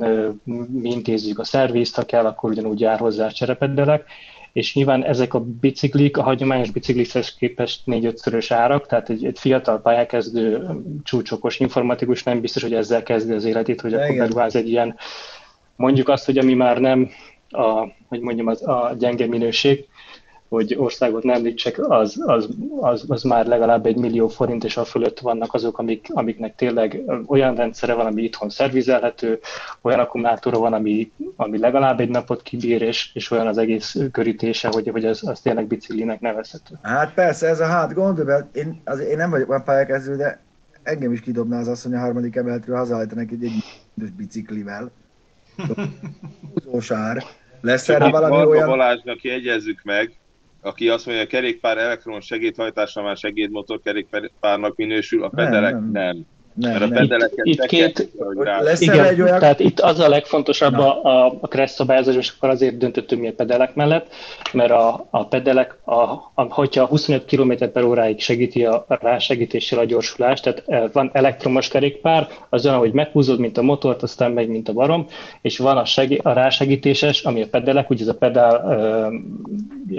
mi 0.73 0.91
intézzük 0.91 1.39
a 1.39 1.45
szervizt, 1.45 1.97
ha 1.97 2.05
kell, 2.05 2.27
akkor 2.27 2.51
ugyanúgy 2.51 2.81
jár 2.81 2.99
hozzá 2.99 3.27
a 3.27 3.33
cserepedelek, 3.33 4.05
és 4.53 4.75
nyilván 4.75 5.05
ezek 5.05 5.35
a 5.35 5.41
biciklik 5.41 6.17
a 6.17 6.23
hagyományos 6.23 6.71
biciklikhez 6.71 7.35
képest 7.35 7.81
négy-ötszörös 7.85 8.51
árak, 8.51 8.87
tehát 8.87 9.11
egy, 9.11 9.25
egy 9.25 9.39
fiatal 9.39 9.81
pályakezdő 9.81 10.67
csúcsokos 11.03 11.61
informatikus 11.61 12.23
nem 12.23 12.41
biztos, 12.41 12.63
hogy 12.63 12.75
ezzel 12.75 13.03
kezdi 13.03 13.33
az 13.33 13.45
életét, 13.45 13.81
hogy 13.81 13.95
akkor 13.95 14.17
beruház 14.17 14.57
egy 14.57 14.69
ilyen, 14.69 14.97
mondjuk 15.77 16.09
azt, 16.09 16.25
hogy 16.25 16.39
ami 16.39 16.55
már 16.55 16.79
nem 16.79 17.11
a, 17.49 17.87
hogy 18.09 18.21
mondjam, 18.21 18.47
az, 18.47 18.67
a 18.67 18.95
gyenge 18.99 19.27
minőség, 19.27 19.89
hogy 20.51 20.75
országot 20.79 21.23
nem 21.23 21.35
említsek, 21.35 21.79
az, 21.89 22.23
az, 22.27 22.49
az, 22.81 23.05
az, 23.09 23.23
már 23.23 23.47
legalább 23.47 23.87
egy 23.87 23.97
millió 23.97 24.29
forint, 24.29 24.65
és 24.65 24.77
a 24.77 24.85
fölött 24.85 25.19
vannak 25.21 25.55
azok, 25.55 25.79
amik, 25.79 26.07
amiknek 26.11 26.55
tényleg 26.55 27.03
olyan 27.27 27.55
rendszere 27.55 27.95
van, 27.95 28.07
ami 28.07 28.23
itthon 28.23 28.49
szervizelhető, 28.51 29.39
olyan 29.81 29.99
akkumulátora 29.99 30.59
van, 30.59 30.73
ami, 30.73 31.13
ami 31.37 31.59
legalább 31.59 32.01
egy 32.01 32.09
napot 32.09 32.43
kibír, 32.43 32.83
és, 32.83 33.11
és 33.15 33.31
olyan 33.31 33.47
az 33.47 33.59
egész 33.59 33.97
körítése, 34.13 34.69
hogy, 34.69 34.89
hogy 34.89 35.05
az, 35.05 35.29
az 35.29 35.41
tényleg 35.41 35.67
biciklinek 35.67 36.21
nevezhető. 36.21 36.75
Hát 36.83 37.15
persze, 37.15 37.49
ez 37.49 37.61
a 37.61 37.67
hát 37.67 37.95
gond, 37.95 38.21
de 38.21 38.49
én, 38.53 38.81
az, 38.85 39.01
én 39.01 39.17
nem 39.17 39.31
vagyok 39.31 39.49
már 39.49 39.65
pályakezdő, 39.65 40.17
de 40.17 40.41
engem 40.83 41.13
is 41.13 41.21
kidobná 41.21 41.59
az 41.59 41.69
asszony 41.69 41.95
a 41.95 41.99
harmadik 41.99 42.37
emeletről 42.37 42.77
hazaállítanak 42.77 43.31
egy 43.31 43.45
egy 43.45 44.13
biciklivel. 44.17 44.91
Húzós 46.55 46.91
ár. 46.91 47.25
Lesz 47.61 47.89
erre 47.89 48.11
valami 48.11 48.35
Varga 48.35 48.51
olyan... 48.51 48.69
Balázsnak 48.69 49.23
jegyezzük 49.23 49.81
meg, 49.83 50.20
aki 50.61 50.89
azt 50.89 51.07
mondja, 51.07 51.25
hogy 51.25 51.33
a 51.35 51.37
kerékpár 51.37 51.79
elektromos 51.79 52.25
segédhajtásra 52.25 53.03
már 53.03 53.17
segédmotor 53.17 53.81
kerékpárnak 53.81 54.77
minősül, 54.77 55.25
a 55.25 55.29
pedelek 55.29 55.73
nem. 55.73 55.91
nem. 55.91 56.05
Nem, 56.15 56.27
Mert 56.61 56.83
a 56.83 56.87
nem. 56.87 57.03
Itt- 57.03 57.41
itt 57.43 57.67
két- 57.67 58.11
kell, 58.45 58.75
Igen, 58.79 59.05
egy 59.05 59.21
olyan... 59.21 59.39
tehát 59.39 59.61
itt 59.61 59.81
az 59.81 59.99
a 60.01 60.09
legfontosabb 60.09 60.79
a, 60.79 61.05
a, 61.05 61.37
a 61.41 61.49
kressz 61.49 61.75
szabályozás, 61.75 62.17
és 62.17 62.33
akkor 62.37 62.49
azért 62.49 62.79
döntöttünk 62.79 63.21
mi 63.21 63.29
a 63.29 63.33
pedelek 63.33 63.75
mellett, 63.75 64.07
mert 64.53 64.71
a, 64.71 65.07
a 65.11 65.27
pedelek, 65.27 65.77
a, 65.85 65.95
a, 66.35 66.43
hogyha 66.49 66.87
25 66.87 67.25
km 67.25 67.53
per 67.73 67.85
óráig 67.85 68.21
segíti 68.21 68.65
a 68.65 68.85
rásegítéssel 68.89 69.79
a 69.79 69.85
gyorsulást, 69.85 70.43
tehát 70.43 70.63
eh, 70.67 70.83
van 70.93 71.11
elektromos 71.13 71.69
kerékpár, 71.69 72.29
az 72.49 72.67
olyan, 72.67 72.79
hogy 72.79 72.93
meghúzod, 72.93 73.39
mint 73.39 73.59
a 73.59 73.63
motort, 73.63 74.03
aztán 74.03 74.33
megy, 74.33 74.49
mint 74.49 74.69
a 74.69 74.73
barom, 74.73 75.07
és 75.43 75.59
van 75.59 75.77
a, 75.77 75.85
segí- 75.85 76.25
a 76.25 76.33
rásegítéses, 76.33 77.23
ami 77.23 77.43
a 77.43 77.49
pedelek, 77.51 77.91
ugye 77.91 78.03
ez 78.03 78.09
a 78.09 78.15
pedál 78.15 78.65
ö, 78.69 79.07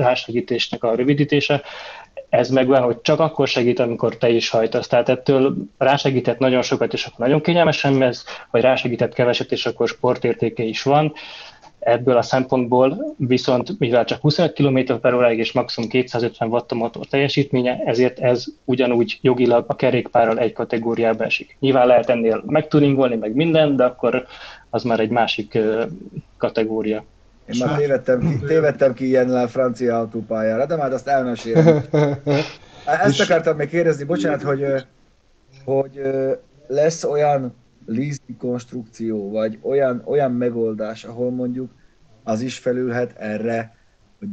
rásegítésnek 0.01 0.83
a 0.83 0.95
rövidítése, 0.95 1.61
ez 2.31 2.49
meg 2.49 2.67
van, 2.67 2.81
hogy 2.81 3.01
csak 3.01 3.19
akkor 3.19 3.47
segít, 3.47 3.79
amikor 3.79 4.17
te 4.17 4.29
is 4.29 4.49
hajtasz. 4.49 4.87
Tehát 4.87 5.09
ettől 5.09 5.55
rásegített 5.77 6.37
nagyon 6.37 6.61
sokat, 6.61 6.93
és 6.93 7.05
akkor 7.05 7.25
nagyon 7.25 7.41
kényelmesen 7.41 7.93
mez, 7.93 8.25
vagy 8.51 8.61
rásegített 8.61 9.13
keveset, 9.13 9.51
és 9.51 9.65
akkor 9.65 9.87
sportértéke 9.87 10.63
is 10.63 10.83
van. 10.83 11.13
Ebből 11.79 12.17
a 12.17 12.21
szempontból 12.21 13.15
viszont, 13.17 13.79
mivel 13.79 14.05
csak 14.05 14.21
25 14.21 14.53
km 14.53 14.99
per 15.01 15.13
óráig 15.13 15.39
és 15.39 15.51
maximum 15.51 15.89
250 15.89 16.49
watt 16.49 16.71
a 16.71 17.05
teljesítménye, 17.09 17.81
ezért 17.85 18.19
ez 18.19 18.45
ugyanúgy 18.65 19.19
jogilag 19.21 19.65
a 19.67 19.75
kerékpárral 19.75 20.39
egy 20.39 20.53
kategóriába 20.53 21.23
esik. 21.23 21.57
Nyilván 21.59 21.87
lehet 21.87 22.09
ennél 22.09 22.43
megtuningolni, 22.45 23.15
meg 23.15 23.35
minden, 23.35 23.75
de 23.75 23.83
akkor 23.83 24.25
az 24.69 24.83
már 24.83 24.99
egy 24.99 25.09
másik 25.09 25.57
kategória. 26.37 27.03
Én 27.53 27.65
már 27.65 27.77
tévedtem 27.77 28.19
ki, 28.19 28.39
tévedtem 28.47 28.93
ki 28.93 29.05
ilyennel 29.05 29.47
francia 29.47 29.97
autópályára, 29.97 30.65
de 30.65 30.75
már 30.75 30.93
azt 30.93 31.07
elmesélem. 31.07 31.83
Ezt 33.05 33.21
akartam 33.21 33.55
még 33.55 33.69
kérdezni, 33.69 34.03
bocsánat, 34.03 34.41
hogy, 34.41 34.65
hogy 35.65 36.01
lesz 36.67 37.03
olyan 37.03 37.53
leasing 37.85 38.37
konstrukció, 38.37 39.29
vagy 39.29 39.59
olyan, 39.61 40.01
olyan 40.05 40.31
megoldás, 40.31 41.03
ahol 41.03 41.31
mondjuk 41.31 41.71
az 42.23 42.41
is 42.41 42.57
felülhet 42.57 43.13
erre, 43.17 43.75
hogy 44.19 44.29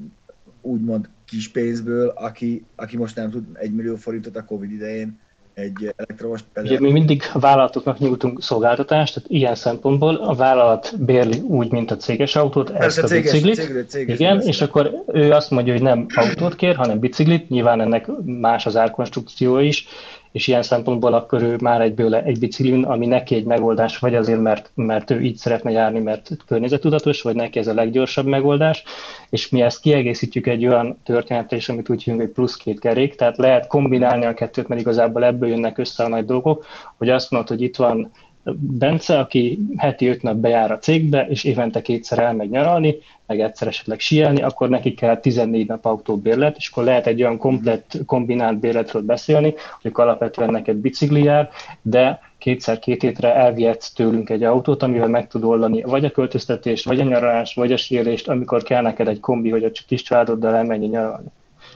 úgymond 0.61 1.09
kis 1.25 1.49
pénzből, 1.49 2.09
aki, 2.09 2.65
aki 2.77 2.97
most 2.97 3.17
nem 3.17 3.31
tud 3.31 3.45
egy 3.53 3.75
millió 3.75 3.97
forintot 3.97 4.37
a 4.37 4.45
Covid 4.45 4.71
idején 4.71 5.19
egy 5.59 5.93
elektromos 5.97 6.41
Ugye 6.41 6.63
pedel. 6.69 6.81
mi 6.81 6.91
mindig 6.91 7.23
a 7.33 7.39
vállalatoknak 7.39 7.99
nyújtunk 7.99 8.43
szolgáltatást, 8.43 9.15
tehát 9.15 9.31
ilyen 9.31 9.55
szempontból 9.55 10.15
a 10.15 10.35
vállalat 10.35 10.93
bérli 10.99 11.39
úgy, 11.39 11.71
mint 11.71 11.91
a 11.91 11.97
céges 11.97 12.37
autót, 12.37 12.71
ezt 12.71 12.79
Persze 12.79 13.03
a 13.03 13.07
céges, 13.07 13.33
biciklit. 13.33 13.55
céges, 13.55 13.85
céges 13.89 14.19
Igen, 14.19 14.41
és 14.41 14.61
akkor 14.61 15.03
ő 15.13 15.31
azt 15.33 15.51
mondja, 15.51 15.73
hogy 15.73 15.83
nem 15.83 16.07
autót 16.15 16.55
kér, 16.57 16.77
hanem 16.77 16.99
biciklit, 16.99 17.49
nyilván 17.49 17.81
ennek 17.81 18.07
más 18.25 18.67
az 18.67 18.77
árkonstrukció 18.77 19.59
is, 19.59 19.87
és 20.33 20.47
ilyen 20.47 20.63
szempontból 20.63 21.15
akkor 21.15 21.43
ő 21.43 21.57
már 21.61 21.81
egyből 21.81 22.15
egy 22.15 22.39
biciklin, 22.39 22.85
ami 22.85 23.07
neki 23.07 23.35
egy 23.35 23.45
megoldás, 23.45 23.99
vagy 23.99 24.15
azért, 24.15 24.41
mert, 24.41 24.71
mert 24.75 25.11
ő 25.11 25.21
így 25.21 25.37
szeretne 25.37 25.71
járni, 25.71 25.99
mert 25.99 26.31
környezetudatos, 26.47 27.23
vagy 27.23 27.35
neki 27.35 27.59
ez 27.59 27.67
a 27.67 27.75
leggyorsabb 27.75 28.27
megoldás, 28.27 28.83
és 29.31 29.49
mi 29.49 29.63
ezt 29.63 29.81
kiegészítjük 29.81 30.47
egy 30.47 30.67
olyan 30.67 30.99
történettel 31.05 31.59
is, 31.59 31.69
amit 31.69 31.89
úgy 31.89 32.03
hívunk, 32.03 32.23
hogy 32.23 32.33
plusz 32.33 32.57
két 32.57 32.81
kerék, 32.81 33.15
tehát 33.15 33.37
lehet 33.37 33.67
kombinálni 33.67 34.25
a 34.25 34.35
kettőt, 34.35 34.69
mert 34.69 34.81
igazából 34.81 35.25
ebből 35.25 35.49
jönnek 35.49 35.79
össze 35.79 36.05
a 36.05 36.09
nagy 36.09 36.25
dolgok, 36.25 36.65
hogy 36.97 37.09
azt 37.09 37.31
mondod, 37.31 37.49
hogy 37.49 37.63
itt 37.63 37.77
van 37.77 38.11
Bence, 38.57 39.19
aki 39.19 39.59
heti 39.77 40.07
öt 40.07 40.23
nap 40.23 40.37
bejár 40.37 40.71
a 40.71 40.79
cégbe, 40.79 41.27
és 41.29 41.45
évente 41.45 41.83
kétszer 41.83 42.19
elmegy 42.19 42.51
nyaralni, 42.51 42.97
meg 43.27 43.41
egyszer 43.41 43.69
esetleg 43.69 44.01
síelni, 44.01 44.43
akkor 44.43 44.69
neki 44.69 44.95
kell 44.95 45.17
14 45.17 45.67
nap 45.67 45.85
autóbérlet, 45.85 46.57
és 46.57 46.69
akkor 46.69 46.85
lehet 46.85 47.07
egy 47.07 47.23
olyan 47.23 47.39
komplett 47.39 47.99
kombinált 48.07 48.59
bérletről 48.59 49.03
beszélni, 49.03 49.55
hogy 49.83 49.93
alapvetően 49.95 50.51
neked 50.51 50.77
bicikli 50.77 51.23
jár, 51.23 51.49
de 51.83 52.21
kétszer 52.39 52.79
két 52.79 53.03
hétre 53.03 53.35
elvihetsz 53.35 53.93
tőlünk 53.93 54.31
egy 54.31 54.43
autót, 54.43 54.83
amivel 54.83 55.09
meg 55.09 55.29
tud 55.29 55.45
oldani 55.45 55.83
vagy 55.83 56.05
a 56.05 56.11
költöztetést, 56.11 56.85
vagy 56.85 57.01
a 57.01 57.05
nyaralást, 57.05 57.55
vagy 57.55 57.73
a 57.73 57.77
síelést, 57.77 58.29
amikor 58.29 58.63
kell 58.63 58.83
neked 58.83 59.09
egy 59.09 59.21
kombi, 59.21 59.51
hogy 59.51 59.65
a 59.65 59.71
kis 59.87 60.03
családoddal 60.03 60.55
elmenj 60.55 60.87
nyaralni. 60.87 61.29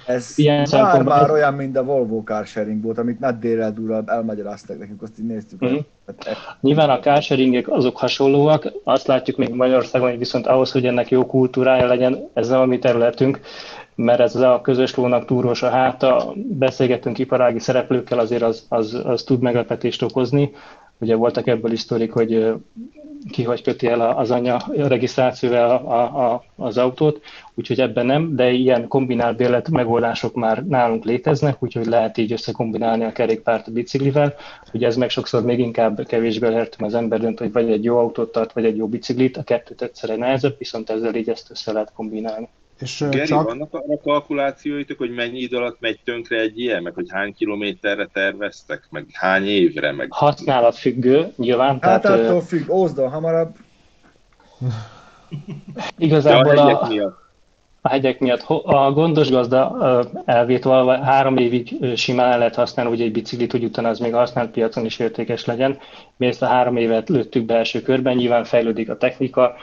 Ez 0.06 0.32
Ilyen 0.36 0.66
már, 0.70 1.02
már 1.02 1.30
olyan, 1.30 1.54
mint 1.54 1.76
a 1.76 1.84
Volvo 1.84 2.22
car 2.22 2.46
sharing 2.46 2.82
volt, 2.82 2.98
amit 2.98 3.20
Matt 3.20 3.40
Dérel 3.40 3.72
durral 3.72 4.04
elmagyaráztak 4.06 4.78
nekünk, 4.78 5.02
azt 5.02 5.18
így 5.18 5.26
néztük. 5.26 5.62
Ez- 5.62 6.36
Nyilván 6.60 6.90
a 6.90 6.98
carsharingek 6.98 7.68
azok 7.68 7.96
hasonlóak, 7.96 8.72
azt 8.84 9.06
látjuk 9.06 9.36
még 9.36 9.54
Magyarországon, 9.54 10.08
hogy 10.08 10.18
viszont 10.18 10.46
ahhoz, 10.46 10.72
hogy 10.72 10.86
ennek 10.86 11.08
jó 11.10 11.26
kultúrája 11.26 11.86
legyen, 11.86 12.28
ez 12.32 12.48
nem 12.48 12.60
a 12.60 12.64
mi 12.66 12.78
területünk, 12.78 13.40
mert 13.94 14.20
ez 14.20 14.34
a 14.34 14.60
közös 14.62 14.94
lónak 14.94 15.24
túrós 15.24 15.62
a 15.62 15.68
háta, 15.68 16.32
beszélgetünk 16.36 17.18
iparági 17.18 17.58
szereplőkkel, 17.58 18.18
azért 18.18 18.42
az, 18.42 18.66
az, 18.68 19.00
az 19.04 19.22
tud 19.22 19.40
meglepetést 19.40 20.02
okozni. 20.02 20.52
Ugye 20.98 21.14
voltak 21.14 21.46
ebből 21.46 21.72
is 21.72 21.80
sztorik, 21.80 22.12
hogy 22.12 22.54
ki 23.30 23.42
hogy 23.42 23.62
köti 23.62 23.86
el 23.86 24.00
az 24.00 24.30
anya 24.30 24.56
a, 24.56 25.92
a, 25.92 26.32
a, 26.32 26.44
az 26.56 26.78
autót, 26.78 27.20
úgyhogy 27.54 27.80
ebben 27.80 28.06
nem, 28.06 28.36
de 28.36 28.50
ilyen 28.50 28.88
kombinált 28.88 29.36
bérlet 29.36 29.68
megoldások 29.68 30.34
már 30.34 30.64
nálunk 30.64 31.04
léteznek, 31.04 31.62
úgyhogy 31.62 31.86
lehet 31.86 32.18
így 32.18 32.32
összekombinálni 32.32 33.04
a 33.04 33.12
kerékpárt 33.12 33.68
a 33.68 33.72
biciklivel. 33.72 34.34
Ugye 34.72 34.86
ez 34.86 34.96
meg 34.96 35.10
sokszor 35.10 35.42
még 35.42 35.58
inkább 35.58 36.06
kevésbé 36.06 36.48
lehető, 36.48 36.84
az 36.84 36.94
ember 36.94 37.20
dönt, 37.20 37.38
hogy 37.38 37.52
vagy 37.52 37.70
egy 37.70 37.84
jó 37.84 37.98
autót 37.98 38.32
tart, 38.32 38.52
vagy 38.52 38.64
egy 38.64 38.76
jó 38.76 38.88
biciklit, 38.88 39.36
a 39.36 39.42
kettőt 39.42 39.82
egyszerre 39.82 40.16
nehezebb, 40.16 40.58
viszont 40.58 40.90
ezzel 40.90 41.14
így 41.14 41.28
ezt 41.28 41.50
össze 41.50 41.72
lehet 41.72 41.92
kombinálni. 41.92 42.48
És 42.82 43.04
Geri, 43.10 43.26
csak, 43.26 43.42
vannak 43.42 43.74
arra 43.74 44.00
kalkulációitok, 44.02 44.98
hogy 44.98 45.10
mennyi 45.10 45.38
idő 45.38 45.56
alatt 45.56 45.80
megy 45.80 46.00
tönkre 46.04 46.40
egy 46.40 46.60
ilyen, 46.60 46.82
meg 46.82 46.94
hogy 46.94 47.06
hány 47.10 47.34
kilométerre 47.34 48.08
terveztek, 48.12 48.86
meg 48.90 49.06
hány 49.12 49.46
évre, 49.46 49.92
meg 49.92 50.12
Használat 50.12 50.76
függő, 50.76 51.32
nyilván, 51.36 51.78
Hát 51.80 52.02
tehát 52.02 52.20
attól 52.20 52.40
függ, 52.40 52.70
Ózdon 52.70 53.10
hamarabb, 53.10 53.56
de 54.62 54.68
a 55.74 55.84
igazából 55.98 56.54
hegyek 56.54 56.80
a, 56.80 56.86
miatt. 56.86 57.18
a 57.80 57.88
hegyek 57.88 58.18
miatt. 58.18 58.42
A 58.64 58.92
gondos 58.92 59.30
gazda 59.30 59.78
elvét 60.24 60.64
valva 60.64 61.02
három 61.04 61.36
évig 61.36 61.76
simán 61.96 62.32
el 62.32 62.38
lehet 62.38 62.54
használni, 62.54 62.90
hogy 62.90 63.00
egy 63.00 63.12
biciklit, 63.12 63.50
hogy 63.50 63.64
utána 63.64 63.88
az 63.88 63.98
még 63.98 64.14
a 64.14 64.18
használt 64.18 64.50
piacon 64.50 64.84
is 64.84 64.98
értékes 64.98 65.44
legyen. 65.44 65.78
Mi 66.16 66.26
ezt 66.26 66.42
a 66.42 66.46
három 66.46 66.76
évet 66.76 67.08
lőttük 67.08 67.44
be 67.44 67.54
első 67.54 67.82
körben, 67.82 68.16
nyilván 68.16 68.44
fejlődik 68.44 68.90
a 68.90 68.96
technika, 68.96 69.54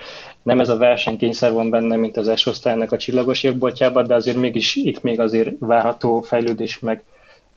nem 0.44 0.60
ez 0.60 0.70
a 0.70 0.78
versenykényszer 0.78 1.52
van 1.52 1.70
benne, 1.70 1.96
mint 1.96 2.18
az 2.18 2.40
S 2.40 2.48
a 2.90 2.98
csillagos 2.98 3.44
évboltjában, 3.44 4.08
de 4.08 4.16
azért 4.16 4.38
mégis 4.38 4.76
itt 4.76 5.02
még 5.02 5.20
azért 5.20 5.52
várható 5.60 6.22
fejlődés 6.22 6.80
meg 6.80 7.04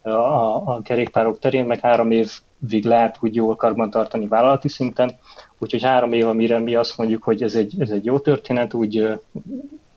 a, 0.02 0.10
a 0.10 0.80
kerékpárok 0.84 1.38
terén, 1.38 1.64
meg 1.64 1.80
három 1.80 2.10
évig 2.10 2.84
lehet 2.84 3.16
úgy 3.20 3.34
jól 3.34 3.56
karbantartani 3.56 4.26
vállalati 4.26 4.68
szinten, 4.68 5.18
úgyhogy 5.58 5.82
három 5.82 6.12
év, 6.12 6.26
amire 6.26 6.58
mi 6.58 6.74
azt 6.74 6.98
mondjuk, 6.98 7.22
hogy 7.22 7.42
ez 7.42 7.54
egy, 7.54 7.74
ez 7.78 7.90
egy 7.90 8.04
jó 8.04 8.18
történet, 8.18 8.74
úgy 8.74 9.18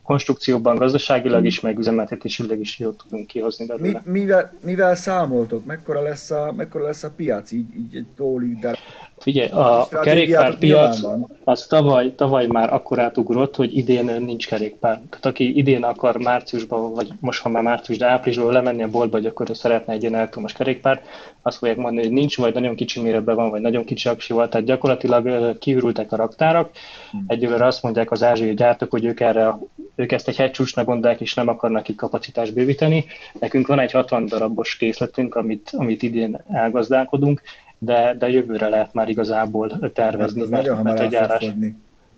konstrukcióban, 0.05 0.75
gazdaságilag 0.75 1.45
is, 1.45 1.59
meg 1.59 1.77
üzemeltetésileg 1.77 2.59
is 2.59 2.79
jól 2.79 2.95
tudunk 2.95 3.27
kihozni 3.27 3.65
belőle. 3.65 4.01
Mi, 4.05 4.19
mivel, 4.19 4.53
mivel 4.63 4.95
számoltok? 4.95 5.65
Mekkora 5.65 6.01
lesz 6.01 6.31
a, 6.31 6.53
mekkora 6.55 6.83
lesz 6.83 7.03
a 7.03 7.11
piac 7.15 7.51
így, 7.51 7.75
így 7.75 7.95
egy 7.95 8.07
tólig, 8.15 8.59
de 8.59 8.77
Figyelj, 9.17 9.49
a, 9.49 9.81
a 9.81 9.87
kerékpárpiac 9.87 10.99
az 11.43 11.67
tavaly, 11.67 12.15
tavaly 12.15 12.45
már 12.45 12.73
akkor 12.73 12.99
átugrott, 12.99 13.55
hogy 13.55 13.77
idén 13.77 14.05
nincs 14.05 14.47
kerékpár. 14.47 15.01
Tehát 15.09 15.25
aki 15.25 15.57
idén 15.57 15.83
akar 15.83 16.17
márciusban, 16.17 16.93
vagy 16.93 17.07
most 17.19 17.41
ha 17.41 17.49
már 17.49 17.63
március, 17.63 17.97
de 17.97 18.07
áprilisban 18.07 18.53
lemenni 18.53 18.83
a 18.83 18.89
boltba, 18.89 19.17
hogy 19.17 19.25
akkor 19.25 19.49
szeretne 19.53 19.93
egy 19.93 20.01
ilyen 20.01 20.15
elektromos 20.15 20.53
kerékpárt, 20.53 21.05
azt 21.41 21.57
fogják 21.57 21.77
mondani, 21.77 22.05
hogy 22.05 22.15
nincs, 22.15 22.37
vagy 22.37 22.53
nagyon 22.53 22.75
kicsi 22.75 23.01
méretben 23.01 23.35
van, 23.35 23.49
vagy 23.49 23.61
nagyon 23.61 23.85
kicsi 23.85 24.09
aksival. 24.09 24.49
Tehát 24.49 24.65
gyakorlatilag 24.65 25.57
kiürültek 25.57 26.11
a 26.11 26.15
raktárak. 26.15 26.71
Hmm. 27.11 27.23
Egyelőre 27.27 27.65
azt 27.65 27.83
mondják 27.83 28.11
az 28.11 28.23
ázsiai 28.23 28.53
gyártók, 28.53 28.91
hogy 28.91 29.05
ők, 29.05 29.19
erre, 29.19 29.57
ők 29.95 30.11
ezt 30.11 30.27
egy 30.27 30.35
hegycsúcsnak 30.35 30.85
gondolják, 30.85 31.21
és 31.21 31.33
nem 31.33 31.47
akarnak 31.47 31.83
ki 31.83 31.95
kapacitást 31.95 32.53
bővíteni. 32.53 33.05
Nekünk 33.39 33.67
van 33.67 33.79
egy 33.79 33.91
60 33.91 34.25
darabos 34.25 34.77
készletünk, 34.77 35.35
amit, 35.35 35.69
amit 35.77 36.03
idén 36.03 36.41
elgazdálkodunk, 36.51 37.41
de, 37.77 38.13
de 38.13 38.29
jövőre 38.29 38.69
lehet 38.69 38.93
már 38.93 39.09
igazából 39.09 39.91
tervezni, 39.93 40.41
hát 40.41 40.49
mert, 40.49 40.83
mert 40.83 40.99
a 40.99 41.05
gyárás 41.05 41.53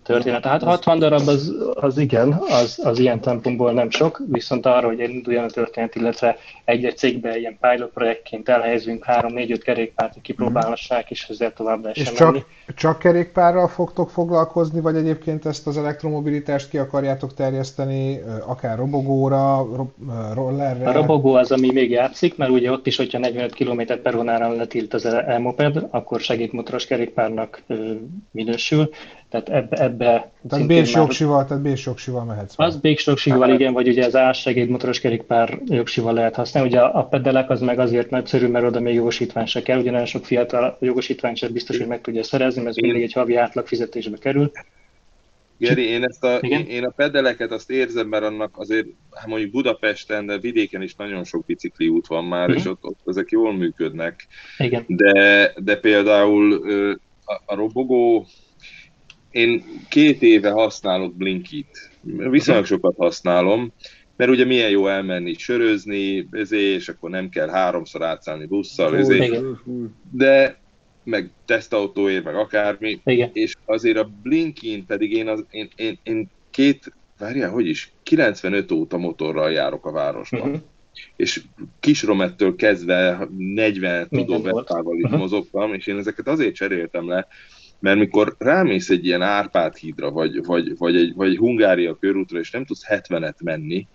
történet. 0.08 0.42
Tehát 0.42 0.62
60 0.62 0.98
darab 0.98 1.28
az, 1.28 1.54
az 1.74 1.98
igen, 1.98 2.40
az, 2.48 2.80
az 2.82 2.98
ilyen 2.98 3.20
szempontból 3.22 3.72
nem 3.72 3.90
sok, 3.90 4.22
viszont 4.28 4.66
arra, 4.66 4.86
hogy 4.86 4.98
induljon 4.98 5.44
a 5.44 5.48
történet, 5.48 5.94
illetve 5.94 6.36
egy-egy 6.64 6.96
cégbe 6.96 7.38
ilyen 7.38 7.58
pilot 7.60 7.90
projektként 7.90 8.48
elhelyezünk 8.48 9.04
3-4-5 9.06 9.60
kerékpárt, 9.64 10.12
hogy 10.12 10.22
kipróbálhassák, 10.22 11.10
és 11.10 11.28
ezzel 11.28 11.52
tovább 11.52 11.82
lehessen 11.82 12.12
és 12.12 12.18
csak, 12.18 12.46
csak 12.76 12.98
kerékpárral 12.98 13.68
fogtok 13.68 14.10
foglalkozni, 14.10 14.80
vagy 14.80 14.96
egyébként 14.96 15.46
ezt 15.46 15.66
az 15.66 15.78
elektromobilitást 15.78 16.68
ki 16.68 16.78
akarjátok 16.78 17.34
terjeszteni, 17.34 18.20
akár 18.46 18.76
robogóra, 18.76 19.68
ro- 19.76 19.94
rollerre? 20.34 20.88
A 20.88 20.92
robogó 20.92 21.34
az, 21.34 21.52
ami 21.52 21.72
még 21.72 21.90
játszik, 21.90 22.36
mert 22.36 22.50
ugye 22.50 22.70
ott 22.70 22.86
is, 22.86 22.96
hogyha 22.96 23.18
45 23.18 23.54
km 23.54 23.80
per 24.02 24.14
órára 24.14 24.52
letilt 24.52 24.94
az 24.94 25.04
elmoped, 25.04 25.86
akkor 25.90 26.20
segédmotoros 26.20 26.86
kerékpárnak 26.86 27.62
minősül, 28.30 28.90
tehát 29.28 29.48
ebbe, 29.48 29.76
ebbe 29.82 29.97
tehát 29.98 30.66
B-soksival, 30.66 31.44
tehát 31.44 31.62
B-soksival 31.62 32.24
mehetsz. 32.24 32.52
Az 32.56 32.76
B-soksival, 32.76 33.50
igen, 33.50 33.72
vagy 33.72 33.88
ugye 33.88 34.04
az 34.04 34.16
ássegéd 34.16 34.68
motoros 34.68 35.00
kerékpár 35.00 35.58
jogsival 35.66 36.12
lehet 36.12 36.34
használni. 36.34 36.68
Ugye 36.68 36.80
a 36.80 37.04
pedelek 37.04 37.50
az 37.50 37.60
meg 37.60 37.78
azért 37.78 38.10
nagyszerű, 38.10 38.46
mert 38.46 38.64
oda 38.64 38.80
még 38.80 38.94
jogosítvány 38.94 39.46
se 39.46 39.62
kell, 39.62 39.78
ugye 39.78 39.90
nagyon 39.90 40.06
sok 40.06 40.24
fiatal 40.24 40.76
jogosítvány 40.80 41.34
se 41.34 41.48
biztos, 41.48 41.78
hogy 41.78 41.86
meg 41.86 42.00
tudja 42.00 42.22
szerezni, 42.22 42.62
mert 42.62 42.76
ez 42.76 42.82
mindig 42.82 43.02
egy 43.02 43.12
havi 43.12 43.36
átlag 43.36 43.66
fizetésbe 43.66 44.16
kerül. 44.18 44.50
Geri, 45.58 45.82
én, 45.82 46.04
ezt 46.04 46.24
a, 46.24 46.36
én, 46.36 46.66
én 46.66 46.84
a 46.84 46.90
pedeleket 46.90 47.50
azt 47.52 47.70
érzem, 47.70 48.08
mert 48.08 48.24
annak 48.24 48.58
azért, 48.58 48.86
hát 49.12 49.26
mondjuk 49.26 49.50
Budapesten, 49.50 50.26
de 50.26 50.38
vidéken 50.38 50.82
is 50.82 50.94
nagyon 50.94 51.24
sok 51.24 51.44
bicikli 51.44 51.88
út 51.88 52.06
van 52.06 52.24
már, 52.24 52.48
uh-huh. 52.48 52.62
és 52.62 52.70
ott, 52.70 52.84
ott 52.84 52.98
ezek 53.06 53.30
jól 53.30 53.52
működnek. 53.52 54.26
Igen. 54.58 54.84
De, 54.86 55.52
de 55.56 55.76
például 55.76 56.62
a, 57.24 57.42
a 57.44 57.54
robogó, 57.54 58.26
én 59.30 59.64
két 59.88 60.22
éve 60.22 60.50
használok 60.50 61.14
Blinkit. 61.14 61.90
Viszonylag 62.02 62.64
sokat 62.64 62.94
használom, 62.96 63.72
mert 64.16 64.30
ugye 64.30 64.44
milyen 64.44 64.70
jó 64.70 64.86
elmenni 64.86 65.34
sörözni, 65.34 66.28
ezé, 66.30 66.60
és 66.60 66.88
akkor 66.88 67.10
nem 67.10 67.28
kell 67.28 67.48
háromszor 67.48 68.02
átszállni 68.02 68.46
busszal, 68.46 68.96
ezé. 68.96 69.40
de 70.10 70.58
meg 71.04 71.30
tesztautóért, 71.44 72.24
meg 72.24 72.34
akármi, 72.34 73.00
Igen. 73.04 73.30
és 73.32 73.54
azért 73.64 73.98
a 73.98 74.10
Blinkin 74.22 74.86
pedig 74.86 75.12
én, 75.12 75.28
az, 75.28 75.44
én, 75.50 75.68
én, 75.76 75.98
én 76.02 76.30
két, 76.50 76.92
várjál, 77.18 77.50
hogy 77.50 77.66
is, 77.66 77.92
95 78.02 78.72
óta 78.72 78.96
motorral 78.96 79.50
járok 79.50 79.86
a 79.86 79.92
városban. 79.92 80.40
Uh-huh. 80.40 80.60
És 81.16 81.42
kisromettől 81.80 82.56
kezdve 82.56 83.28
40 83.36 84.08
tudó 84.08 84.42
vettával 84.42 84.96
uh-huh. 84.96 85.18
mozogtam, 85.18 85.74
és 85.74 85.86
én 85.86 85.98
ezeket 85.98 86.28
azért 86.28 86.54
cseréltem 86.54 87.08
le, 87.08 87.26
mert 87.78 87.98
mikor 87.98 88.34
rámész 88.38 88.90
egy 88.90 89.06
ilyen 89.06 89.22
Árpád 89.22 89.76
hídra, 89.76 90.10
vagy, 90.10 90.44
vagy, 90.46 90.78
vagy, 90.78 90.96
egy, 90.96 91.14
vagy 91.14 91.36
Hungária 91.36 91.96
körútra, 91.98 92.38
és 92.38 92.50
nem 92.50 92.64
tudsz 92.64 92.84
70-et 92.88 93.42
menni, 93.44 93.86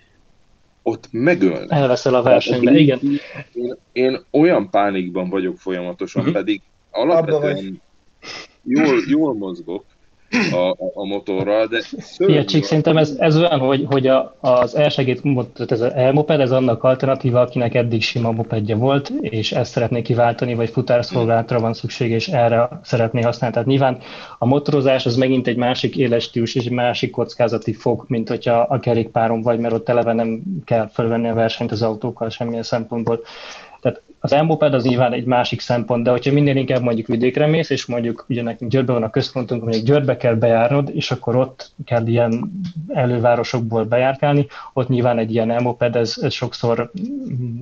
ott 0.84 1.08
megölnek. 1.12 1.72
Elveszel 1.72 2.14
a 2.14 2.22
versenybe, 2.22 2.72
hát, 2.72 2.80
igen. 2.80 3.00
Én, 3.54 3.76
én 3.92 4.20
olyan 4.32 4.70
pánikban 4.70 5.30
vagyok 5.30 5.58
folyamatosan, 5.58 6.22
uh-huh. 6.22 6.38
pedig 6.38 6.62
alapvetően 6.92 7.82
jól, 8.64 9.00
jól 9.08 9.34
mozgok, 9.34 9.86
a, 10.52 10.70
a, 10.94 11.06
motorral, 11.06 11.66
de 11.68 11.82
Fiacsik, 12.18 12.64
szerintem 12.64 12.98
ez, 12.98 13.16
ez 13.18 13.38
olyan, 13.38 13.60
hogy, 13.60 13.86
hogy 13.90 14.08
a, 14.08 14.36
az 14.40 14.76
elsegít 14.76 15.22
ez 15.68 15.82
az 15.82 15.94
elmoped, 15.94 16.40
ez 16.40 16.52
annak 16.52 16.84
alternatíva, 16.84 17.42
akinek 17.42 17.74
eddig 17.74 18.02
sima 18.02 18.32
mopedje 18.32 18.76
volt, 18.76 19.10
és 19.22 19.52
ezt 19.52 19.72
szeretné 19.72 20.02
kiváltani, 20.02 20.54
vagy 20.54 20.70
futárszolgálatra 20.70 21.60
van 21.60 21.74
szükség, 21.74 22.12
és 22.12 22.28
erre 22.28 22.70
szeretné 22.84 23.22
használni. 23.22 23.56
Tehát 23.56 23.70
nyilván 23.70 23.98
a 24.38 24.46
motorozás 24.46 25.06
az 25.06 25.16
megint 25.16 25.48
egy 25.48 25.58
másik 25.58 25.98
éles 25.98 26.24
stílus, 26.24 26.56
és 26.56 26.66
egy 26.66 26.72
másik 26.72 27.12
kockázati 27.12 27.74
fog, 27.74 28.04
mint 28.08 28.30
hogyha 28.30 28.60
a 28.60 28.80
kerékpáron 28.80 29.42
vagy, 29.42 29.60
mert 29.60 29.74
ott 29.74 29.90
eleve 29.90 30.14
nem 30.14 30.42
kell 30.66 30.90
felvenni 30.94 31.30
a 31.30 31.34
versenyt 31.34 31.72
az 31.72 31.82
autókkal 31.82 32.30
semmilyen 32.30 32.64
szempontból. 32.64 33.22
Tehát 33.84 34.02
az 34.20 34.34
elmoped 34.34 34.74
az 34.74 34.84
nyilván 34.84 35.14
egy 35.14 35.26
másik 35.26 35.60
szempont, 35.60 36.04
de 36.04 36.10
hogyha 36.10 36.32
minél 36.32 36.56
inkább 36.56 36.82
mondjuk 36.82 37.08
vidékre 37.08 37.46
mész, 37.46 37.70
és 37.70 37.86
mondjuk 37.86 38.26
ugye 38.30 38.42
nekünk 38.42 38.72
Győrbe 38.72 38.94
van 38.94 39.04
a 39.04 39.10
központunk, 39.10 39.62
mondjuk 39.62 39.86
Győrbe 39.86 40.18
kell 40.18 40.36
bejárnod, 40.36 40.90
és 40.94 41.12
akkor 41.12 41.36
ott 41.36 41.72
kell 41.86 42.08
ilyen 42.08 42.52
elővárosokból 42.88 43.84
bejárkálni, 43.84 44.48
ott 44.74 44.88
nyilván 44.88 45.18
egy 45.18 45.34
ilyen 45.34 45.52
elmoped, 45.52 45.96
ez, 45.96 46.18
ez 46.22 46.34
sokszor 46.34 46.92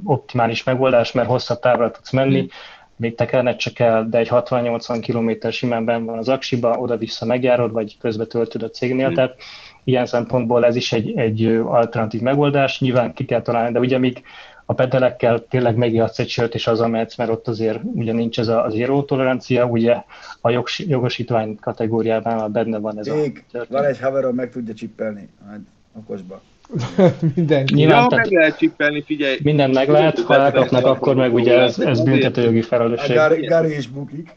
optimális 0.03 0.63
megoldás, 0.63 1.11
mert 1.11 1.27
hosszabb 1.27 1.59
távra 1.59 1.91
tudsz 1.91 2.11
menni, 2.11 2.47
még 2.95 3.15
tekernet 3.15 3.59
se 3.59 3.71
kell, 3.71 4.05
de 4.09 4.17
egy 4.17 4.29
60-80 4.31 5.03
km 5.07 5.49
simán 5.49 5.85
benn 5.85 6.05
van 6.05 6.17
az 6.17 6.29
aksiba, 6.29 6.77
oda-vissza 6.77 7.25
megjárod, 7.25 7.71
vagy 7.71 7.97
közbe 7.99 8.25
töltöd 8.25 8.63
a 8.63 8.69
cégnél, 8.69 9.09
mm. 9.09 9.13
tehát 9.13 9.35
ilyen 9.83 10.05
szempontból 10.05 10.65
ez 10.65 10.75
is 10.75 10.93
egy, 10.93 11.17
egy 11.17 11.45
alternatív 11.65 12.21
megoldás, 12.21 12.79
nyilván 12.79 13.13
ki 13.13 13.25
kell 13.25 13.41
találni, 13.41 13.71
de 13.71 13.79
ugye 13.79 13.97
még 13.97 14.23
a 14.71 14.73
pedelekkel 14.73 15.45
tényleg 15.49 15.75
megihatsz 15.75 16.19
egy 16.19 16.29
sört, 16.29 16.53
és 16.53 16.67
az 16.67 16.79
mehetsz, 16.79 17.15
mert 17.15 17.29
ott 17.29 17.47
azért 17.47 17.79
ugye 17.83 18.13
nincs 18.13 18.39
ez 18.39 18.47
a, 18.47 18.63
az 18.63 18.73
zéró 18.73 19.03
tolerancia, 19.03 19.65
ugye 19.65 20.03
a 20.41 20.49
jogs, 20.49 20.79
jogosítvány 20.79 21.57
kategóriában 21.61 22.35
már 22.35 22.51
benne 22.51 22.77
van 22.77 22.99
ez 22.99 23.07
Még, 23.07 23.43
a 23.53 23.65
Van 23.69 23.83
egy 23.83 23.99
haverom, 23.99 24.35
meg 24.35 24.51
tudja 24.51 24.73
csippelni, 24.73 25.29
hát 25.49 25.59
okosba. 25.97 26.41
Mindenki. 27.35 27.73
Nyilván, 27.73 28.07
ja, 28.09 28.17
meg 28.17 28.31
lehet 28.31 28.57
csippelni, 28.57 29.03
figyelj. 29.05 29.37
Minden 29.43 29.69
meg 29.69 29.89
lehet, 29.89 30.19
ha 30.19 30.35
elkapnak, 30.35 30.85
akkor 30.85 31.15
meg 31.15 31.33
ugye 31.33 31.59
ez, 31.59 31.79
ez 31.79 32.03
büntetőjogi 32.03 32.61
felelősség. 32.61 33.17
A 33.17 33.35
Gary 33.39 33.75
is 33.75 33.87
bukik. 33.87 34.29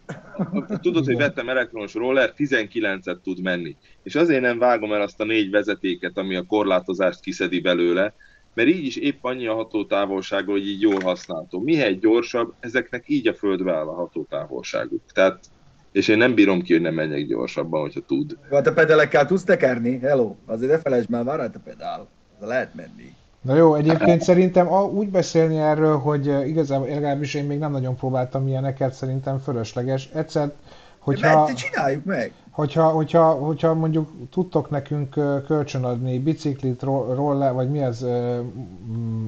Tudod, 0.80 1.05
hogy 1.05 1.16
vettem 1.16 1.49
elektronos 1.49 1.95
roller, 1.95 2.32
19-et 2.37 3.16
tud 3.22 3.43
menni. 3.43 3.76
És 4.03 4.14
azért 4.14 4.41
nem 4.41 4.59
vágom 4.59 4.93
el 4.93 5.01
azt 5.01 5.20
a 5.20 5.24
négy 5.24 5.51
vezetéket, 5.51 6.18
ami 6.18 6.37
a 6.37 6.43
korlátozást 6.43 7.20
kiszedi 7.20 7.61
belőle, 7.61 8.14
mert 8.55 8.68
így 8.68 8.84
is 8.84 8.96
épp 8.96 9.24
annyi 9.24 9.46
a 9.46 9.55
hatótávolság, 9.55 10.44
hogy 10.44 10.66
így 10.66 10.80
jól 10.80 11.00
használható. 11.02 11.61
Mihez 11.61 11.98
gyorsabb, 11.98 12.52
ezeknek 12.61 13.05
így 13.07 13.28
a 13.28 13.34
földbe 13.34 13.74
áll 13.74 13.86
a 13.86 13.94
hatótávolságuk. 13.94 15.02
Tehát, 15.12 15.44
és 15.92 16.09
én 16.09 16.18
nem 16.18 16.34
bírom 16.34 16.62
ki, 16.62 16.72
hogy 16.72 16.82
nem 16.82 16.94
menjek 16.94 17.26
gyorsabban, 17.26 17.80
hogyha 17.80 18.00
tud. 18.00 18.38
Hát 18.50 18.66
a 18.66 18.72
pedelekkel 18.72 19.26
tudsz 19.26 19.44
tekerni? 19.44 19.98
Hello, 19.98 20.34
azért 20.46 20.72
ne 20.72 20.78
felejtsd 20.78 21.11
már, 21.11 21.24
van 21.24 21.40
a 21.40 21.50
pedál. 21.64 22.09
Lehet 22.40 22.74
menni. 22.74 23.14
Na 23.40 23.57
jó, 23.57 23.74
egyébként 23.74 24.22
szerintem 24.22 24.68
úgy 24.68 25.09
beszélni 25.09 25.57
erről, 25.57 25.96
hogy 25.96 26.28
eh, 26.28 26.48
igazából 26.48 26.88
legalábbis 26.88 27.34
én 27.34 27.44
még 27.44 27.59
nem 27.59 27.72
nagyon 27.72 27.96
próbáltam 27.96 28.48
ilyeneket, 28.48 28.92
szerintem 28.92 29.38
fölösleges. 29.38 30.09
Egyszer, 30.14 30.52
hogyha... 30.98 31.46
De 31.46 31.52
csináljuk 31.52 32.05
meg! 32.05 32.32
Hogyha, 32.55 32.88
hogyha, 32.88 33.30
hogyha 33.30 33.74
mondjuk 33.74 34.09
tudtok 34.30 34.70
nekünk 34.70 35.11
kölcsönadni 35.46 36.18
biciklit, 36.18 36.82
roller, 37.14 37.52
vagy 37.52 37.70
mi 37.70 37.82
az, 37.82 38.07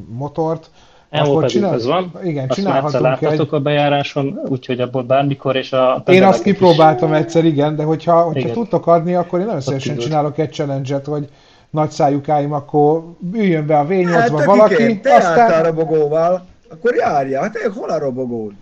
motort, 0.08 0.70
akkor 1.10 1.44
csinál... 1.44 1.74
az 1.74 1.86
van. 1.86 2.12
Igen, 2.22 2.48
azt 2.48 2.58
csinálhatunk 2.58 3.22
egy... 3.22 3.48
a 3.50 3.60
bejáráson, 3.60 4.40
úgyhogy 4.48 4.80
abból 4.80 5.02
bármikor, 5.02 5.56
és 5.56 5.72
a... 5.72 6.02
Én 6.06 6.22
azt 6.22 6.42
kipróbáltam 6.42 7.12
is... 7.12 7.18
egyszer, 7.18 7.44
igen, 7.44 7.76
de 7.76 7.82
hogyha, 7.82 8.22
hogyha 8.22 8.50
tudtok 8.50 8.86
adni, 8.86 9.14
akkor 9.14 9.40
én 9.40 9.46
nagyon 9.46 9.60
szívesen 9.60 9.96
csinálok 9.96 10.38
egy 10.38 10.52
challenge-et, 10.52 11.06
hogy 11.06 11.28
nagy 11.70 11.90
szájukáim, 11.90 12.52
akkor 12.52 13.04
üljön 13.32 13.66
be 13.66 13.78
a 13.78 13.86
V8-ba 13.86 14.06
Hát, 14.06 14.44
valaki, 14.44 15.00
te 15.00 15.14
aztán... 15.14 15.46
aztán 15.46 15.62
robogóval, 15.62 16.44
akkor 16.70 16.94
járja. 16.94 17.40
Hát 17.40 17.56
hol 17.74 17.88
a 17.90 17.98
robogód? 17.98 18.52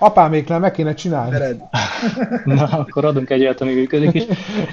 Apáméknál 0.00 0.58
meg 0.58 0.70
kéne 0.72 0.94
csinálni. 0.94 1.30
Mered. 1.30 1.60
Na, 2.44 2.64
akkor 2.64 3.04
adunk 3.04 3.30
egy 3.30 3.40
olyat, 3.40 3.60
ami 3.60 3.74
működik 3.74 4.14
is. 4.14 4.22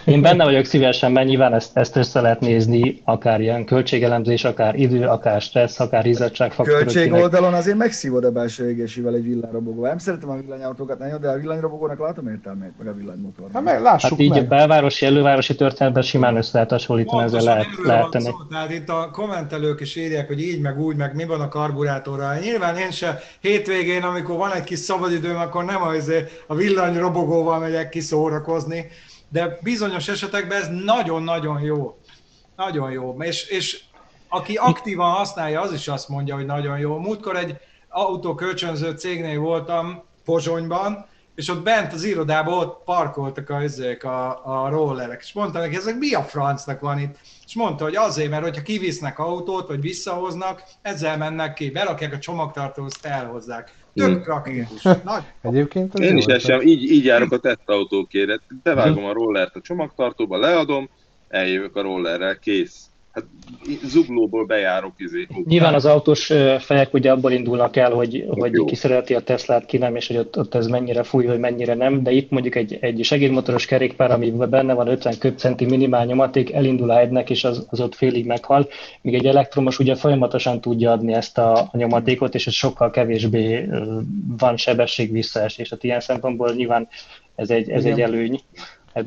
Én 0.05 0.21
benne 0.21 0.43
vagyok 0.43 0.65
szívesen, 0.65 1.11
mert 1.11 1.27
nyilván 1.27 1.53
ezt, 1.53 1.77
ezt 1.77 1.95
össze 1.95 2.21
lehet 2.21 2.39
nézni, 2.39 3.01
akár 3.03 3.41
ilyen 3.41 3.65
költségelemzés, 3.65 4.43
akár 4.43 4.75
idő, 4.75 5.05
akár 5.05 5.41
stressz, 5.41 5.79
akár 5.79 6.05
izzadságfaktorok. 6.05 6.79
Költség 6.79 7.13
oldalon 7.13 7.53
azért 7.53 7.77
megszívod 7.77 8.23
a 8.23 8.31
belső 8.31 8.69
égésével 8.69 9.13
egy 9.13 9.23
villányrobogóval. 9.23 9.89
Nem 9.89 9.97
szeretem 9.97 10.29
a 10.29 10.35
villanyautókat 10.35 10.99
nagyon, 10.99 11.21
de 11.21 11.29
a 11.29 11.37
villanyrobogónak 11.37 11.99
látom 11.99 12.27
értelmét, 12.27 12.71
meg 12.77 12.87
a 12.87 12.93
villanymotornak. 12.93 13.53
Hát 13.53 13.63
meg 13.63 13.81
lássuk 13.81 14.09
Hát 14.09 14.19
így 14.19 14.31
a 14.31 14.35
meg. 14.35 14.47
belvárosi, 14.47 15.05
elővárosi 15.05 15.55
történetben 15.55 16.03
simán 16.03 16.35
össze 16.35 16.49
lehet 16.53 16.69
hasonlítani, 16.69 17.23
ezzel 17.23 17.41
lehet, 17.43 17.65
lehet 17.83 18.09
tenni. 18.09 18.23
szó, 18.23 18.31
tehát 18.49 18.71
itt 18.71 18.89
a 18.89 19.09
kommentelők 19.11 19.81
is 19.81 19.95
írják, 19.95 20.27
hogy 20.27 20.41
így, 20.41 20.61
meg 20.61 20.79
úgy, 20.79 20.95
meg 20.95 21.15
mi 21.15 21.25
van 21.25 21.41
a 21.41 21.47
karburátorral. 21.47 22.35
Nyilván 22.35 22.77
én 22.77 22.91
se 22.91 23.19
hétvégén, 23.41 24.03
amikor 24.03 24.37
van 24.37 24.51
egy 24.53 24.63
kis 24.63 24.79
szabadidőm, 25.17 25.47
akkor 25.47 25.65
nem 25.65 25.81
a, 25.81 25.95
izé- 25.95 26.43
a 26.47 26.55
villanyrobogóval 26.55 27.59
megyek 27.59 27.89
ki 27.89 27.99
szórakozni, 27.99 28.89
de 29.29 29.57
bizonyos 29.61 30.07
esetekben 30.07 30.61
ez 30.61 30.67
nagyon-nagyon 30.83 31.61
jó. 31.61 31.97
Nagyon 32.55 32.91
jó. 32.91 33.15
És, 33.19 33.47
és 33.47 33.83
aki 34.29 34.55
aktívan 34.55 35.11
használja, 35.11 35.61
az 35.61 35.73
is 35.73 35.87
azt 35.87 36.09
mondja, 36.09 36.35
hogy 36.35 36.45
nagyon 36.45 36.79
jó. 36.79 36.97
Múltkor 36.97 37.35
egy 37.35 37.57
autókölcsönző 37.89 38.91
cégnél 38.91 39.39
voltam 39.39 40.03
Pozsonyban, 40.25 41.05
és 41.35 41.49
ott 41.49 41.63
bent 41.63 41.93
az 41.93 42.03
irodában 42.03 42.53
ott 42.53 42.83
parkoltak 42.83 43.49
a, 43.49 43.61
a, 44.07 44.63
a 44.63 44.69
rollerek, 44.69 45.21
és 45.21 45.33
mondta 45.33 45.59
neki, 45.59 45.75
ezek 45.75 45.97
mi 45.97 46.13
a 46.13 46.23
francnak 46.23 46.79
van 46.79 46.99
itt? 46.99 47.15
És 47.45 47.55
mondta, 47.55 47.83
hogy 47.83 47.95
azért, 47.95 48.29
mert 48.29 48.43
hogyha 48.43 48.61
kivisznek 48.61 49.19
autót, 49.19 49.67
vagy 49.67 49.81
visszahoznak, 49.81 50.63
ezzel 50.81 51.17
mennek 51.17 51.53
ki, 51.53 51.69
berakják 51.69 52.13
a 52.13 52.19
csomagtartóhoz, 52.19 52.93
elhozzák. 53.01 53.73
Tök 53.97 54.07
Hmm. 54.13 54.21
praktikus. 54.23 54.81
Nagy, 54.81 55.23
Egyébként 55.41 55.93
ez 55.99 56.05
Én 56.05 56.17
is 56.17 56.23
ötlet. 56.23 56.37
ezt 56.37 56.45
sem, 56.45 56.61
így, 56.61 56.91
így 56.91 57.05
járok 57.05 57.31
a 57.31 57.37
tesztautókért. 57.37 58.41
Bevágom 58.63 59.05
a 59.05 59.13
rollert 59.13 59.55
a 59.55 59.61
csomagtartóba, 59.61 60.37
leadom, 60.37 60.89
eljövök 61.27 61.75
a 61.75 61.81
rollerrel, 61.81 62.39
kész. 62.39 62.85
Hát 63.17 63.25
zuglóból 63.83 64.45
bejárok 64.45 64.93
izé. 64.97 65.27
Nyilván 65.45 65.73
az 65.73 65.85
autós 65.85 66.25
fejek 66.59 66.93
ugye 66.93 67.11
abból 67.11 67.31
indulnak 67.31 67.75
el, 67.75 67.91
hogy, 67.91 68.25
hogy 68.27 68.53
Jó. 68.53 68.65
ki 68.65 68.75
szereti 68.75 69.13
a 69.13 69.19
Teslát, 69.19 69.65
ki 69.65 69.77
nem, 69.77 69.95
és 69.95 70.07
hogy 70.07 70.17
ott, 70.17 70.37
ott 70.37 70.55
ez 70.55 70.67
mennyire 70.67 71.03
fúj, 71.03 71.25
hogy 71.25 71.39
mennyire 71.39 71.73
nem, 71.73 72.03
de 72.03 72.11
itt 72.11 72.29
mondjuk 72.29 72.55
egy, 72.55 72.77
egy 72.81 73.03
segédmotoros 73.03 73.65
kerékpár, 73.65 74.11
amiben 74.11 74.49
benne 74.49 74.73
van 74.73 74.87
50 74.87 75.17
köbcenti 75.19 75.65
minimál 75.65 76.05
nyomaték, 76.05 76.53
elindul 76.53 76.89
a 76.89 76.99
egynek, 76.99 77.29
és 77.29 77.43
az, 77.43 77.65
az 77.69 77.79
ott 77.79 77.95
félig 77.95 78.25
meghal, 78.25 78.67
míg 79.01 79.13
egy 79.13 79.25
elektromos 79.25 79.79
ugye 79.79 79.95
folyamatosan 79.95 80.61
tudja 80.61 80.91
adni 80.91 81.13
ezt 81.13 81.37
a, 81.37 81.57
a 81.57 81.77
nyomatékot, 81.77 82.35
és 82.35 82.47
ez 82.47 82.53
sokkal 82.53 82.89
kevésbé 82.89 83.69
van 84.37 84.57
sebesség 84.57 85.11
visszaesés. 85.11 85.69
Tehát 85.69 85.83
ilyen 85.83 85.99
szempontból 85.99 86.53
nyilván 86.53 86.87
ez 87.35 87.49
egy, 87.49 87.69
ez 87.69 87.85
egy 87.85 88.01
előny 88.01 88.41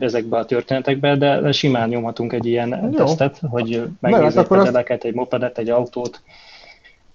ezekben 0.01 0.41
a 0.41 0.45
történetekben, 0.45 1.19
de, 1.19 1.41
de 1.41 1.53
simán 1.53 1.89
nyomhatunk 1.89 2.33
egy 2.33 2.47
ilyen 2.47 2.91
Jó. 2.93 3.05
tesztet, 3.05 3.41
hogy 3.51 3.75
hát 3.75 3.89
megnézzük 4.01 4.39
akkor 4.41 4.59
a 4.59 4.61
azt- 4.61 5.05
egy 5.05 5.15
mopedet, 5.15 5.59
egy 5.59 5.71
autót, 5.71 6.21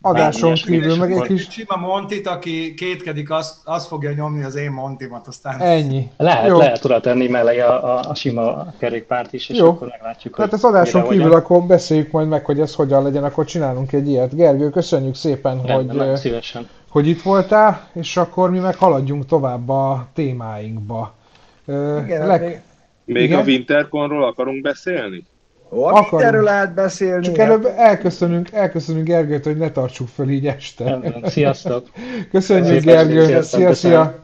Adáson 0.05 0.53
kívül 0.53 0.95
meg 0.97 1.11
egy 1.11 1.21
kis... 1.21 1.47
Sima 1.49 1.75
Montit, 1.77 2.27
aki 2.27 2.73
kétkedik, 2.73 3.31
azt, 3.31 3.55
azt 3.63 3.87
fogja 3.87 4.11
nyomni 4.11 4.43
az 4.43 4.55
én 4.55 4.71
Montimat, 4.71 5.27
aztán 5.27 5.59
Ennyi. 5.59 6.09
Lehet, 6.17 6.47
Jó. 6.47 6.57
lehet 6.57 6.85
oda 6.85 6.99
tenni 6.99 7.27
mellé 7.27 7.59
a, 7.59 7.83
a, 7.83 8.09
a 8.09 8.15
sima 8.15 8.73
kerékpárt 8.77 9.33
is, 9.33 9.49
és 9.49 9.57
Jó. 9.57 9.69
akkor 9.69 9.87
meglátjuk, 9.87 10.35
Tehát 10.35 10.53
az 10.53 10.63
adáson 10.63 11.01
kívül 11.01 11.23
hogyan. 11.23 11.37
akkor 11.37 11.63
beszéljük 11.63 12.11
majd 12.11 12.27
meg, 12.27 12.45
hogy 12.45 12.59
ez 12.59 12.75
hogyan 12.75 13.03
legyen, 13.03 13.23
akkor 13.23 13.45
csinálunk 13.45 13.91
egy 13.93 14.09
ilyet. 14.09 14.35
Gergő, 14.35 14.69
köszönjük 14.69 15.15
szépen, 15.15 15.61
Rendben, 15.65 16.07
hogy, 16.07 16.17
szívesen. 16.17 16.67
hogy 16.89 17.07
itt 17.07 17.21
voltál, 17.21 17.87
és 17.93 18.17
akkor 18.17 18.49
mi 18.49 18.59
meg 18.59 18.75
haladjunk 18.75 19.25
tovább 19.25 19.69
a 19.69 20.07
témáinkba. 20.13 21.13
Igen, 21.67 22.27
leg- 22.27 22.41
még- 22.41 22.61
Még 23.05 23.23
Igen? 23.23 23.39
a 23.39 23.43
Winterconról 23.43 24.23
akarunk 24.23 24.61
beszélni? 24.61 25.25
Ó, 25.71 25.83
Akarunk. 25.83 26.11
mindenről 26.11 26.43
lehet 26.43 26.73
beszélni. 26.73 27.23
Csak 27.25 27.35
hát 27.37 27.47
előbb 27.47 27.65
elköszönünk, 27.65 28.51
elköszönünk 28.51 29.05
Gergőt, 29.05 29.43
hogy 29.43 29.57
ne 29.57 29.71
tartsuk 29.71 30.07
föl 30.07 30.29
így 30.29 30.47
este. 30.47 30.99
Sziasztok! 31.23 31.89
Köszönjük 32.31 32.73
Szép 32.73 32.83
Gergő, 32.83 33.21
estét, 33.21 33.43
szia, 33.43 33.73
szia! 33.73 34.23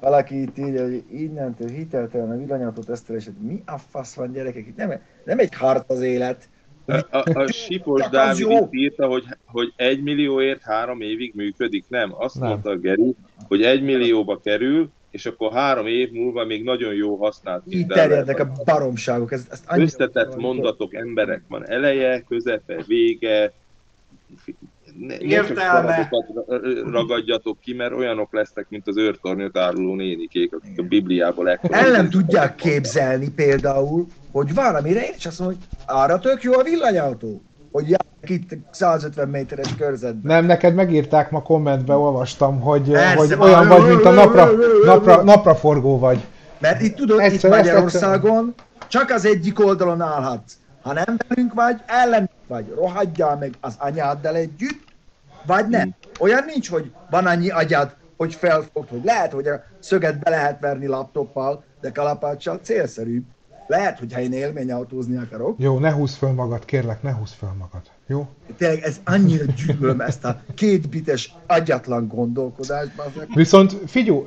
Valaki 0.00 0.40
itt 0.42 0.58
írja, 0.58 0.82
hogy 0.82 1.02
innentől 1.12 1.68
hiteltelen 1.68 2.30
a 2.30 2.36
villanyautó 2.36 2.82
tesztelés. 2.82 3.28
Mi 3.40 3.62
a 3.66 3.78
fasz 3.90 4.14
van 4.14 4.32
gyerekek? 4.32 4.66
Itt 4.66 4.76
nem, 4.76 4.92
nem 5.24 5.38
egy 5.38 5.54
hart 5.54 5.90
az 5.90 6.00
élet. 6.00 6.48
A, 6.86 6.92
a, 6.96 7.24
a 7.40 7.46
Sipos 7.52 8.08
Dávid 8.08 8.38
jó. 8.38 8.50
itt 8.58 8.68
írta, 8.74 9.06
hogy, 9.06 9.24
hogy 9.46 9.72
egy 9.76 10.02
millióért 10.02 10.62
három 10.62 11.00
évig 11.00 11.32
működik. 11.34 11.84
Nem, 11.88 12.14
azt 12.18 12.38
Nem. 12.38 12.48
mondta 12.48 12.70
a 12.70 12.76
Geri, 12.76 13.14
hogy 13.48 13.62
egy 13.62 13.82
millióba 13.82 14.40
kerül, 14.44 14.88
és 15.16 15.26
akkor 15.26 15.52
három 15.52 15.86
év 15.86 16.10
múlva 16.10 16.44
még 16.44 16.64
nagyon 16.64 16.94
jó 16.94 17.16
használt 17.16 17.62
Így 17.66 17.80
modellel 17.80 18.08
terjednek 18.08 18.40
a 18.40 18.52
baromságok. 18.64 19.32
Ez, 19.32 19.46
ezt 19.50 19.64
Összetett 19.68 20.36
mondatok, 20.36 20.94
emberek 20.94 21.42
van 21.48 21.68
eleje, 21.68 22.20
közepe, 22.28 22.82
vége. 22.86 23.52
Ne, 24.98 25.06
ne 25.06 25.16
csak 25.16 25.48
Értelme. 25.48 26.08
ragadjatok 26.90 27.60
ki, 27.60 27.74
mert 27.74 27.92
olyanok 27.92 28.32
lesznek, 28.32 28.66
mint 28.68 28.88
az 28.88 28.96
őrtornyot 28.96 29.56
áruló 29.56 29.94
nénikék, 29.94 30.54
akik 30.54 30.78
a 30.78 30.82
Bibliából 30.82 31.50
ekkora. 31.50 31.76
El 31.76 31.90
nem 31.90 32.10
tudják 32.10 32.54
képzelni 32.54 33.30
például, 33.30 34.06
hogy 34.32 34.54
valamire 34.54 35.00
én 35.00 35.14
is 35.16 35.26
azt 35.26 35.38
mondom, 35.38 35.58
hogy 35.58 35.78
arra 35.96 36.18
tök 36.18 36.42
jó 36.42 36.52
a 36.52 36.62
villanyautó, 36.62 37.42
hogy 37.76 37.88
járnak 37.88 38.28
itt 38.28 38.58
150 38.70 39.28
méteres 39.28 39.74
körzetben. 39.74 40.36
Nem, 40.36 40.44
neked 40.44 40.74
megírták 40.74 41.30
ma 41.30 41.42
kommentbe, 41.42 41.94
olvastam, 41.94 42.60
hogy, 42.60 42.90
Persze, 42.90 43.16
hogy 43.16 43.36
olyan 43.38 43.68
vagy, 43.68 43.86
mint 43.88 44.04
a 44.04 44.10
napra, 44.10 44.50
napra, 44.84 45.22
napraforgó 45.22 45.98
vagy. 45.98 46.24
Mert 46.58 46.80
itt 46.80 46.96
tudod, 46.96 47.20
Egyszer, 47.20 47.50
itt 47.50 47.56
Magyarországon 47.56 48.54
csak 48.88 49.10
az 49.10 49.24
egyik 49.24 49.64
oldalon 49.64 50.00
állhatsz. 50.00 50.52
Ha 50.82 50.92
nem 50.92 51.16
velünk 51.28 51.54
vagy, 51.54 51.80
ellen 51.86 52.30
vagy. 52.46 52.72
Rohadjál 52.74 53.36
meg 53.36 53.54
az 53.60 53.74
anyáddal 53.78 54.34
együtt, 54.34 54.84
vagy 55.46 55.68
nem. 55.68 55.94
Olyan 56.20 56.44
nincs, 56.46 56.70
hogy 56.70 56.92
van 57.10 57.26
annyi 57.26 57.50
agyad, 57.50 57.94
hogy 58.16 58.34
felfogd, 58.34 58.88
hogy 58.88 59.04
lehet, 59.04 59.32
hogy 59.32 59.46
a 59.46 59.62
szöget 59.78 60.18
be 60.18 60.30
lehet 60.30 60.60
verni 60.60 60.86
laptoppal, 60.86 61.64
de 61.80 61.92
kalapáccsal 61.92 62.58
célszerűbb. 62.62 63.24
Lehet, 63.66 63.98
hogyha 63.98 64.20
én 64.20 64.32
élményautózni 64.32 65.16
akarok. 65.16 65.56
Jó, 65.58 65.78
ne 65.78 65.92
húzz 65.92 66.14
föl 66.14 66.32
magad, 66.32 66.64
kérlek, 66.64 67.02
ne 67.02 67.12
húzz 67.12 67.32
föl 67.32 67.52
magad. 67.58 67.82
Jó? 68.06 68.28
Tényleg 68.56 68.82
ez 68.82 69.00
annyira 69.04 69.44
gyűlöm 69.44 70.00
ezt 70.00 70.24
a 70.24 70.40
kétbites 70.54 71.34
agyatlan 71.46 72.08
gondolkodást. 72.08 72.90
Viszont 73.34 73.76
figyú, 73.86 74.24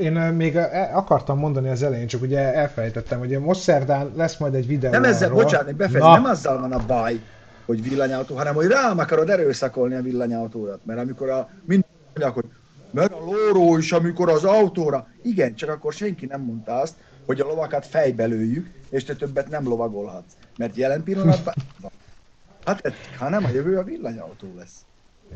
én 0.00 0.12
még 0.12 0.54
ö, 0.54 0.60
akartam 0.92 1.38
mondani 1.38 1.68
az 1.68 1.82
elején, 1.82 2.06
csak 2.06 2.22
ugye 2.22 2.54
elfelejtettem, 2.54 3.18
hogy 3.18 3.38
most 3.38 3.60
szerdán 3.60 4.12
lesz 4.16 4.36
majd 4.36 4.54
egy 4.54 4.66
videó 4.66 4.90
Nem 4.90 5.04
ezzel, 5.04 5.28
arról. 5.28 5.42
bocsánat, 5.42 5.74
befejezem, 5.74 6.12
nem 6.12 6.24
azzal 6.24 6.60
van 6.60 6.72
a 6.72 6.86
baj, 6.86 7.20
hogy 7.66 7.88
villanyautó, 7.88 8.36
hanem 8.36 8.54
hogy 8.54 8.66
rám 8.66 8.98
akarod 8.98 9.30
erőszakolni 9.30 9.94
a 9.94 10.02
villanyautódat. 10.02 10.80
Mert 10.84 11.00
amikor 11.00 11.30
a 11.30 11.48
mind 11.64 11.84
mondják, 12.14 12.34
hogy 12.34 12.44
mert 12.90 13.12
a 13.12 13.18
lóró 13.24 13.76
is, 13.76 13.92
amikor 13.92 14.28
az 14.28 14.44
autóra. 14.44 15.06
Igen, 15.22 15.54
csak 15.54 15.70
akkor 15.70 15.92
senki 15.92 16.26
nem 16.26 16.40
mondta 16.40 16.72
azt, 16.80 16.94
hogy 17.26 17.40
a 17.40 17.46
lovakat 17.46 17.86
fejbe 17.86 18.24
lőjük, 18.24 18.70
és 18.92 19.04
te 19.04 19.14
többet 19.14 19.48
nem 19.48 19.64
lovagolhatsz. 19.64 20.32
Mert 20.58 20.76
jelen 20.76 21.02
pillanatban 21.02 21.54
hát 22.64 22.86
ez, 22.86 22.92
ha 23.18 23.28
nem 23.28 23.44
a 23.44 23.48
jövő, 23.48 23.78
a 23.78 23.82
villanyautó 23.82 24.54
lesz. 24.56 24.84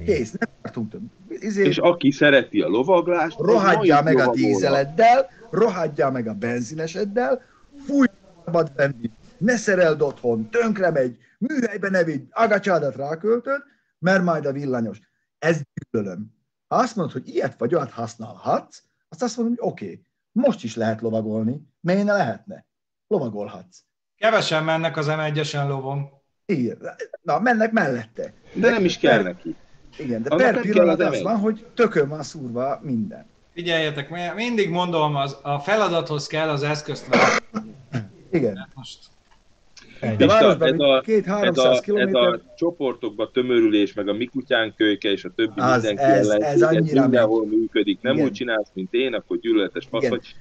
Kész, 0.04 0.32
nem 0.32 0.48
tartunk 0.62 0.90
több. 0.90 1.02
Izé, 1.28 1.64
És 1.64 1.78
aki 1.78 2.10
szereti 2.10 2.60
a 2.60 2.68
lovaglást, 2.68 3.38
rohadjál 3.38 4.02
meg 4.02 4.18
a 4.18 4.30
dízeleddel, 4.30 5.30
rohadjál 5.50 6.10
meg 6.10 6.26
a 6.26 6.34
benzineseddel, 6.34 7.42
fúj 7.86 8.06
szabad 8.44 8.72
venni, 8.74 9.10
ne 9.38 9.56
szereld 9.56 10.02
otthon, 10.02 10.50
tönkre 10.50 10.90
megy, 10.90 11.16
műhelybe 11.38 11.90
ne 11.90 12.04
vigy, 12.04 12.26
agacsádat 12.30 12.96
ráköltöd, 12.96 13.62
mert 13.98 14.24
majd 14.24 14.46
a 14.46 14.52
villanyos. 14.52 15.00
Ez 15.38 15.60
gyűlölöm. 15.74 16.34
Ha 16.68 16.76
azt 16.76 16.96
mondod, 16.96 17.12
hogy 17.14 17.28
ilyet 17.28 17.58
vagy 17.58 17.74
olyat 17.74 17.90
használhatsz, 17.90 18.82
azt 19.08 19.22
azt 19.22 19.36
mondom, 19.36 19.56
hogy 19.58 19.68
oké, 19.70 19.84
okay, 19.84 20.02
most 20.32 20.64
is 20.64 20.76
lehet 20.76 21.00
lovagolni, 21.00 21.66
miért 21.80 22.04
ne 22.04 22.12
lehetne? 22.12 22.65
Lovagolhatsz. 23.08 23.78
kevesen 24.18 24.64
mennek 24.64 24.96
az 24.96 25.06
M1-esen 25.10 25.68
lovon. 25.68 26.08
Igen. 26.46 26.78
Na, 27.22 27.38
mennek 27.40 27.72
mellette. 27.72 28.32
De 28.54 28.70
nem 28.70 28.84
is 28.84 28.98
kell 28.98 29.22
neki. 29.22 29.54
Igen, 29.98 30.22
de 30.22 30.28
Annak 30.30 30.52
per 30.52 30.60
pillanat 30.60 31.00
az 31.00 31.06
az 31.06 31.18
M1. 31.18 31.22
van, 31.22 31.36
hogy 31.38 31.66
tökön 31.74 32.08
van 32.08 32.22
szúrva 32.22 32.80
minden. 32.82 33.26
Figyeljetek, 33.52 34.10
mi- 34.10 34.32
mindig 34.34 34.70
mondom, 34.70 35.16
az, 35.16 35.36
a 35.42 35.58
feladathoz 35.58 36.26
kell 36.26 36.48
az 36.48 36.62
eszközt 36.62 37.06
váltani. 37.06 37.74
Igen. 38.30 38.68
Most 38.74 38.98
Ennyi. 40.00 40.16
De 40.16 40.26
városban 40.26 40.72
ez 40.72 40.78
a- 40.80 41.00
két 41.04 41.26
Ez 41.26 41.32
300 41.32 41.64
a, 41.64 41.70
ez 41.70 41.80
kilométer. 41.80 42.22
a 42.22 42.40
csoportokba 42.56 43.30
tömörülés, 43.30 43.92
meg 43.94 44.08
a 44.08 44.12
mi 44.12 44.26
kutyánk 44.26 44.76
kölyke 44.76 45.10
és 45.10 45.24
a 45.24 45.30
többi 45.34 45.60
Az- 45.60 45.72
mindenki 45.82 46.02
ez- 46.02 46.28
ellenség, 46.28 46.42
ez 46.54 46.62
annyira 46.62 47.00
mindenhol 47.02 47.46
működik. 47.46 48.00
Nem 48.00 48.12
Igen. 48.14 48.26
úgy 48.26 48.32
csinálsz, 48.32 48.70
mint 48.74 48.92
én, 48.94 49.14
akkor 49.14 49.38
gyűlöletes 49.38 49.86
fasz 49.90 50.08
vagy. 50.08 50.34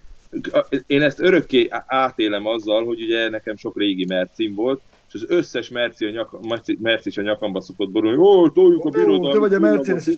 Én 0.88 1.02
ezt 1.02 1.20
örökké 1.20 1.68
átélem 1.86 2.46
azzal, 2.46 2.86
hogy 2.86 3.02
ugye 3.02 3.30
nekem 3.30 3.58
sok 3.58 3.78
régi 3.78 4.06
mercim 4.06 4.56
volt, 4.56 4.82
és 5.08 5.14
az 5.14 5.26
összes 5.28 5.70
merci 5.70 6.06
a, 6.06 6.10
nyaka, 6.10 6.40
merci, 6.48 6.78
merci 6.82 7.20
a 7.20 7.22
nyakamba 7.22 7.62
szokott 7.62 7.90
borulni, 7.90 8.18
ó, 8.18 8.50
toljuk 8.50 8.86
a 8.86 8.90
birodalmat, 8.90 9.32
te 9.32 9.40
vagy 9.40 9.54
a 9.54 9.60
Mercedes, 9.60 10.10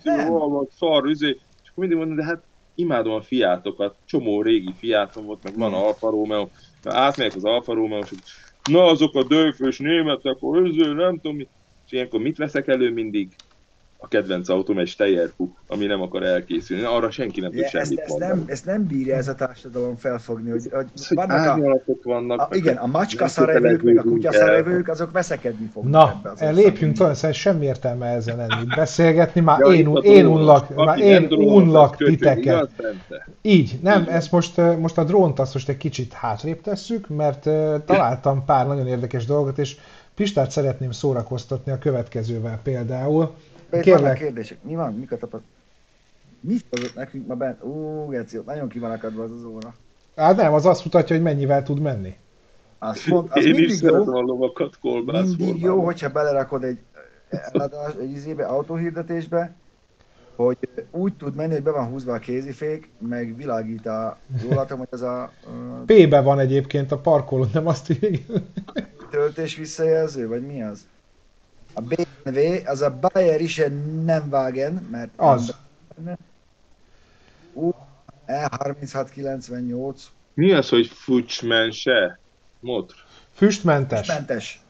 szar, 0.78 1.10
izé. 1.10 1.28
És 1.28 1.70
akkor 1.70 1.88
mindig 1.88 1.98
mondom, 1.98 2.16
de 2.16 2.24
hát 2.24 2.44
imádom 2.76 3.14
a 3.14 3.22
fiátokat, 3.22 3.96
csomó 4.06 4.42
régi 4.42 4.74
fiátom 4.78 5.26
volt, 5.26 5.44
meg 5.44 5.58
van 5.58 5.74
Alfa 5.74 6.10
Romeo, 6.10 6.48
átmegyek 6.84 7.36
az 7.36 7.44
Alfa 7.44 7.74
Romeo, 7.74 8.00
és 8.00 8.10
na 8.72 8.84
azok 8.84 9.16
a 9.16 9.24
döfös 9.24 9.78
németek, 9.78 10.38
hogy 10.40 10.68
izé, 10.68 10.92
nem 10.92 11.16
tudom 11.16 11.38
mi, 11.38 11.48
és 11.86 11.92
ilyenkor 11.92 12.20
mit 12.20 12.38
veszek 12.38 12.68
elő 12.68 12.92
mindig? 12.92 13.36
A 14.00 14.08
kedvenc 14.08 14.50
autóm 14.50 14.78
egy 14.78 14.88
Steyr-Hu, 14.88 15.50
ami 15.68 15.86
nem 15.86 16.02
akar 16.02 16.24
elkészülni. 16.24 16.84
Arra 16.84 17.12
senki 17.12 17.40
nem 17.40 17.50
tud 17.50 17.60
Ja, 17.60 17.66
ezt, 17.66 17.74
semmit 17.74 18.00
ezt, 18.00 18.10
mondani. 18.10 18.32
nem, 18.32 18.44
ezt 18.48 18.66
nem 18.66 18.88
bírja 18.88 19.16
ez 19.16 19.28
a 19.28 19.36
társadalom 19.36 19.96
felfogni, 19.98 20.50
hogy, 20.50 20.68
hogy 20.72 20.86
Az, 20.96 21.08
hogy 21.08 21.18
vannak 21.18 21.64
a, 21.64 21.98
vannak. 22.04 22.40
a, 22.40 22.56
igen, 22.56 22.76
a 22.76 22.86
macska 22.86 23.28
szarevők, 23.28 23.82
meg 23.82 23.98
a 23.98 24.02
kutya 24.02 24.32
szarevők, 24.34 24.88
azok 24.88 25.12
veszekedni 25.12 25.70
fognak 25.74 25.92
Na, 25.92 26.32
ebbe 26.32 26.50
az 26.50 26.56
lépjünk 26.56 26.96
szerintem 26.96 27.32
semmi 27.32 27.66
értelme 27.66 28.08
ezen 28.08 28.40
ennyit 28.40 28.76
beszélgetni, 28.76 29.42
már 29.42 29.60
Ja, 29.60 29.66
én, 29.68 29.96
én 30.02 30.26
unlak, 30.26 30.76
már 30.76 31.00
én 31.00 31.28
unlak 31.32 31.96
titeket. 31.96 32.70
Így, 33.42 33.80
nem, 33.82 34.06
ezt 34.10 34.32
most, 34.32 34.58
most 34.80 34.98
a 34.98 35.04
drónt 35.04 35.40
azt 35.40 35.54
most 35.54 35.70
egy 35.70 35.78
kicsit 35.78 36.14
hátrébb 36.14 36.62
tesszük, 36.62 37.08
mert 37.08 37.50
találtam 37.86 38.46
pár 38.46 38.68
nagyon 38.68 38.88
érdekes 38.88 39.26
dolgot, 39.26 39.58
és 39.58 39.78
Pistát 40.18 40.52
szeretném 40.52 40.92
szórakoztatni 40.92 41.72
a 41.72 41.78
következővel 41.78 42.60
például. 42.64 43.34
Vannak 43.70 43.86
Kérlek, 43.86 44.18
kérdések. 44.18 44.58
Mi 44.64 44.76
van? 44.76 44.94
Mik 44.94 45.12
a 45.12 45.18
tapasztalat? 45.18 45.56
Mit 46.40 46.66
hozott 46.70 46.96
nekünk 46.96 47.28
ma 47.28 47.36
bent? 47.36 47.64
Ú, 47.64 48.08
Geci, 48.10 48.40
nagyon 48.46 48.70
ki 48.70 48.80
van 48.80 48.92
akadva 48.92 49.24
az 49.24 49.32
az 49.32 49.44
óra. 49.44 49.76
hát 50.16 50.36
nem, 50.36 50.54
az 50.54 50.66
azt 50.66 50.84
mutatja, 50.84 51.16
hogy 51.16 51.26
mennyivel 51.26 51.64
tud 51.64 51.80
menni. 51.80 52.16
Azt 52.80 53.08
mond, 53.08 53.28
az 53.32 53.46
Én 53.46 53.54
is 53.54 53.58
mindig 53.60 53.76
szeretem 53.76 54.14
jó, 54.14 54.16
a 54.16 54.22
lovakat 54.22 54.80
kolbász 54.80 55.36
mindig 55.38 55.62
jó, 55.62 55.86
hogyha 55.86 56.10
belerakod 56.10 56.64
egy 56.64 56.80
eladás, 57.30 57.94
egy 58.02 58.12
izébe, 58.12 58.46
autóhirdetésbe, 58.46 59.56
hogy 60.36 60.58
úgy 60.92 61.14
tud 61.14 61.36
menni, 61.36 61.54
hogy 61.54 61.64
be 61.64 61.72
van 61.72 61.88
húzva 61.88 62.14
a 62.14 62.20
kézifék, 62.20 62.90
meg 63.00 63.36
világít 63.36 63.86
a, 63.86 64.18
jól 64.44 64.56
látom, 64.56 64.78
hogy 64.78 64.88
ez 64.92 65.02
a 65.02 65.32
ö, 65.46 65.84
P-be 65.86 66.22
van 66.22 66.40
egyébként 66.40 66.92
a 66.92 66.98
parkoló, 66.98 67.46
nem 67.54 67.68
azt 67.68 67.90
írja. 67.90 68.20
töltés 69.10 69.56
visszajelző, 69.56 70.28
vagy 70.28 70.46
mi 70.46 70.64
az? 70.64 70.88
A 71.78 71.82
BMW, 71.82 72.40
az 72.66 72.82
a 72.82 73.00
Bayerische 73.00 73.68
nem 74.06 74.28
Wagen, 74.32 74.88
mert 74.92 75.10
Az. 75.16 75.56
Ú, 77.54 77.74
E3698, 78.28 79.96
Mi 80.34 80.52
az, 80.52 80.70
hogy 80.70 80.88
fucsmense? 80.88 82.20
Motr. 82.60 82.94
Füstmentes, 83.34 84.08
mentes. 84.08 84.62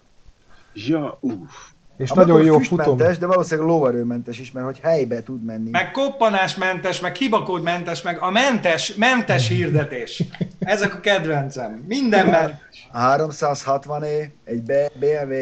Ja, 0.73 1.17
uff. 1.21 1.51
és 1.97 2.09
A 2.11 2.15
nagyon 2.15 2.31
motor 2.31 2.45
jó 2.45 2.57
füstmentes, 2.57 2.87
futom. 2.87 3.19
de 3.19 3.25
valószínűleg 3.25 3.69
lóerőmentes 3.69 4.39
is, 4.39 4.51
mert 4.51 4.65
hogy 4.65 4.79
helybe 4.79 5.23
tud 5.23 5.43
menni. 5.43 5.69
Meg 5.69 5.91
koppanásmentes, 5.91 6.99
meg 6.99 7.15
hibakódmentes, 7.15 8.01
meg 8.01 8.17
a 8.21 8.29
mentes, 8.29 8.95
mentes 8.95 9.47
hirdetés. 9.47 10.23
Ezek 10.59 10.95
a 10.95 10.99
kedvencem. 10.99 11.83
Minden 11.87 12.27
mentes. 12.27 12.87
A 12.91 12.99
360E, 12.99 14.29
egy 14.43 14.61
B- 14.61 14.91
BMW 14.99 15.33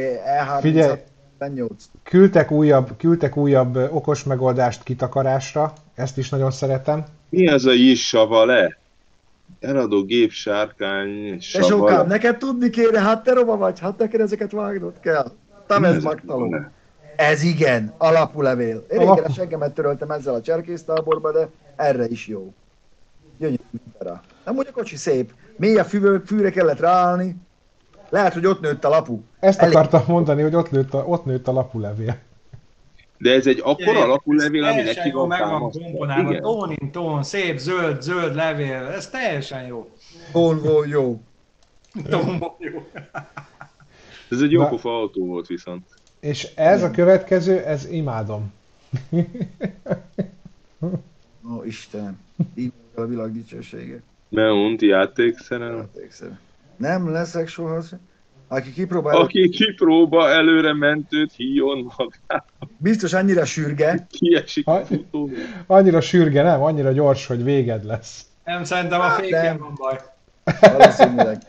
Figyelj. 0.60 1.00
E358. 1.40 1.70
Küldtek 2.04 2.52
újabb, 2.52 2.98
küldtek 2.98 3.38
újabb 3.38 3.76
okos 3.92 4.24
megoldást 4.24 4.84
kitakarásra, 4.84 5.74
ezt 5.96 6.18
is 6.18 6.30
nagyon 6.30 6.52
szeretem. 6.52 7.04
Mi 7.30 7.48
az 7.48 7.66
a 7.66 7.72
Jissava 7.72 8.46
le? 8.46 8.78
Eladó 9.60 10.04
gép, 10.04 10.32
sárkány, 10.32 11.38
Tesókám, 11.52 11.88
saval. 11.88 12.06
neked 12.06 12.38
tudni 12.38 12.70
kéne, 12.70 13.00
hát 13.00 13.24
te 13.24 13.34
roma 13.34 13.58
vagy, 13.58 13.80
hát 13.80 13.98
neked 13.98 14.20
ezeket 14.20 14.52
vágnod 14.52 14.94
kell. 15.00 15.32
Tamez 15.68 16.04
magtaló. 16.04 16.56
Ez 17.16 17.44
igen, 17.44 17.94
alapulevél. 17.98 18.76
Én 18.76 18.86
régen 18.88 19.08
Alapul- 19.08 19.26
a 19.26 19.32
seggemet 19.34 19.74
töröltem 19.74 20.12
ezzel 20.12 20.34
a 20.34 20.42
cserkésztáborba, 20.42 21.32
de 21.32 21.50
erre 21.76 22.08
is 22.08 22.28
jó. 22.28 22.54
Gyönyörű 23.38 23.58
rá. 24.00 24.22
Nem 24.46 24.58
úgy 24.58 24.68
a 24.70 24.72
kocsi 24.72 24.96
szép. 24.96 25.34
Mély 25.58 25.78
a 25.78 25.84
fűvő, 25.84 26.24
fűre 26.26 26.50
kellett 26.50 26.80
ráállni. 26.80 27.36
Lehet, 28.16 28.34
hogy 28.34 28.46
ott 28.46 28.60
nőtt 28.62 28.84
a 28.84 28.90
lapu. 28.90 29.20
Ezt 29.40 29.60
Elég. 29.60 29.76
akartam 29.76 30.04
mondani, 30.08 30.42
hogy 30.42 30.56
ott 30.56 30.72
nőtt 30.72 30.94
a, 30.94 30.98
ott 31.06 31.26
nőtt 31.26 31.48
a 31.48 31.52
lapulevél. 31.52 32.18
De 33.18 33.32
ez 33.34 33.48
egy 33.48 33.62
akkora 33.64 34.04
alapú 34.04 34.34
levél, 34.34 34.64
ami 34.64 34.82
neki 34.82 35.10
jó, 35.10 35.20
van 35.20 35.28
meg 35.28 35.40
van 35.40 35.50
támasztva. 35.50 35.84
komponálva. 35.84 36.40
Tónin 36.40 36.92
tón, 36.92 37.24
szép, 37.24 37.58
zöld, 37.58 38.02
zöld 38.02 38.36
levél. 38.36 38.86
Ez 38.86 39.10
teljesen 39.10 39.66
jó. 39.66 39.90
Volvo 40.32 40.84
jó. 40.84 41.22
Tombo 42.10 42.56
jó. 42.60 42.88
Ez 44.30 44.42
egy 44.42 44.52
Na. 44.52 44.64
jópofa 44.64 44.90
autó 44.90 45.26
volt 45.26 45.48
viszont. 45.48 45.86
És 46.20 46.48
ez 46.56 46.84
a 46.84 46.92
következő, 46.92 47.60
ez 47.60 47.88
imádom. 47.92 48.54
Ó, 51.52 51.64
Istenem. 51.66 52.20
Így 52.56 52.72
a 52.96 53.06
világ 53.06 53.32
dicsősége. 53.32 54.02
Meunt 54.30 54.82
játékszerelem. 54.82 55.88
Emlékszem. 55.96 56.40
Nem 56.78 57.12
leszek 57.12 57.48
soha. 57.48 57.82
Aki 58.48 58.72
kipróbálja, 58.72 59.20
Aki 59.20 59.50
kipróba 59.50 60.30
előre 60.30 60.74
mentőt 60.74 61.34
híjon 61.34 61.94
magát, 61.98 62.46
biztos 62.78 63.14
annyira 63.14 63.46
sürge, 63.46 64.08
kiesik 64.10 64.68
a 64.68 64.86
futó. 64.86 65.30
Annyira 65.66 66.02
sürge, 66.02 66.44
nem? 66.44 66.62
Annyira 66.62 66.92
gyors, 66.92 67.26
hogy 67.26 67.44
véged 67.44 67.84
lesz. 67.84 68.26
Nem, 68.44 68.64
szerintem 68.64 69.00
a 69.00 69.04
Hát, 69.04 69.20
féken 69.20 69.58
van 69.58 69.74
baj. 69.78 70.00
valószínűleg. 70.62 71.42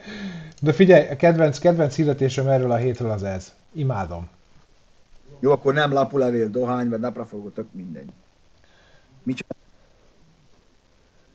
De 0.62 0.72
figyelj, 0.72 1.08
a 1.08 1.16
kedvenc, 1.16 1.58
kedvenc 1.58 1.94
hirdetésem 1.96 2.46
erről 2.48 2.70
a 2.70 2.76
hétről 2.76 3.10
az 3.10 3.22
ez. 3.22 3.54
Imádom. 3.72 4.28
Jó, 5.40 5.50
akkor 5.50 5.74
nem 5.74 5.92
lapulevél, 5.92 6.48
dohány, 6.48 6.88
vagy 6.88 7.00
naprafogó, 7.00 7.48
tök 7.48 7.66
mindegy. 7.72 8.08
Micsoda? 9.22 9.54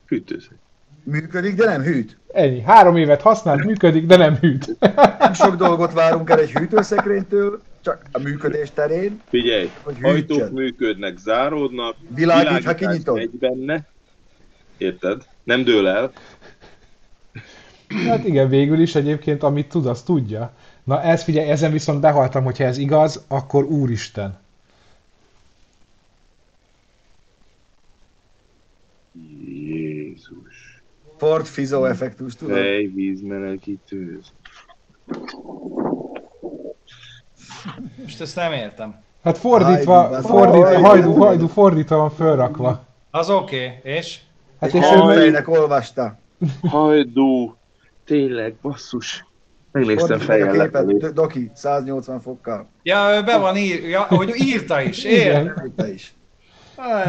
Hűtőszeg. 0.07 0.57
Működik, 1.03 1.55
de 1.55 1.65
nem 1.65 1.81
hűt. 1.81 2.17
Ennyi. 2.33 2.61
Három 2.61 2.95
évet 2.97 3.21
használt, 3.21 3.63
működik, 3.65 4.05
de 4.05 4.17
nem 4.17 4.35
hűt. 4.35 4.75
Nem 5.19 5.33
sok 5.33 5.55
dolgot 5.55 5.93
várunk 5.93 6.29
el 6.29 6.39
egy 6.39 6.51
hűtőszekrénytől, 6.51 7.61
csak 7.81 8.01
a 8.11 8.19
működés 8.19 8.71
terén, 8.73 9.21
Figyelj, 9.29 9.69
Hogy 9.83 9.95
ajtók 10.01 10.37
hűtsön. 10.37 10.53
működnek, 10.53 11.17
záródnak, 11.17 11.95
Világít, 12.15 12.65
ha 12.65 12.73
kinyitod. 12.75 13.15
megy 13.15 13.29
benne. 13.29 13.85
Érted? 14.77 15.21
Nem 15.43 15.63
dől 15.63 15.87
el. 15.87 16.11
Hát 18.07 18.25
igen, 18.25 18.49
végül 18.49 18.79
is 18.79 18.95
egyébként, 18.95 19.43
amit 19.43 19.69
tud, 19.69 19.85
az 19.85 20.01
tudja. 20.01 20.51
Na 20.83 21.01
ez 21.01 21.23
figyelj, 21.23 21.49
ezen 21.49 21.71
viszont 21.71 22.01
behaltam, 22.01 22.43
hogyha 22.43 22.63
ez 22.63 22.77
igaz, 22.77 23.23
akkor 23.27 23.63
úristen. 23.63 24.37
Ford 31.21 31.45
Fizo 31.45 31.85
effektus, 31.85 32.35
tudod? 32.35 32.55
Fejvíz 32.55 33.21
melegítő. 33.21 34.19
Most 38.01 38.21
ezt 38.21 38.35
nem 38.35 38.51
értem. 38.51 38.95
Hát 39.23 39.37
fordítva, 39.37 39.93
Hajdu, 39.93 40.27
fordítva, 40.27 40.79
hajdu. 40.79 41.13
hajdu, 41.13 41.47
fordítva 41.47 41.97
van 41.97 42.09
fölrakva. 42.09 42.85
Az 43.11 43.29
oké, 43.29 43.65
okay. 43.65 43.93
és? 43.93 44.19
Hát 44.59 44.73
és 44.73 44.85
halfejnek 44.85 45.47
olvasta. 45.47 46.19
Hajdú. 46.61 47.55
Tényleg, 48.05 48.55
basszus. 48.61 49.25
Megnéztem 49.71 50.19
fejjel 50.19 50.87
Doki, 51.13 51.51
180 51.53 52.21
fokkal. 52.21 52.69
Ja, 52.83 53.15
ő 53.15 53.23
be 53.23 53.37
van 53.37 53.57
ír, 53.57 53.89
ja, 53.89 54.01
hogy 54.01 54.33
írta 54.35 54.81
is, 54.81 55.03
igen. 55.03 55.71
Te 55.75 55.93
is. 55.93 56.13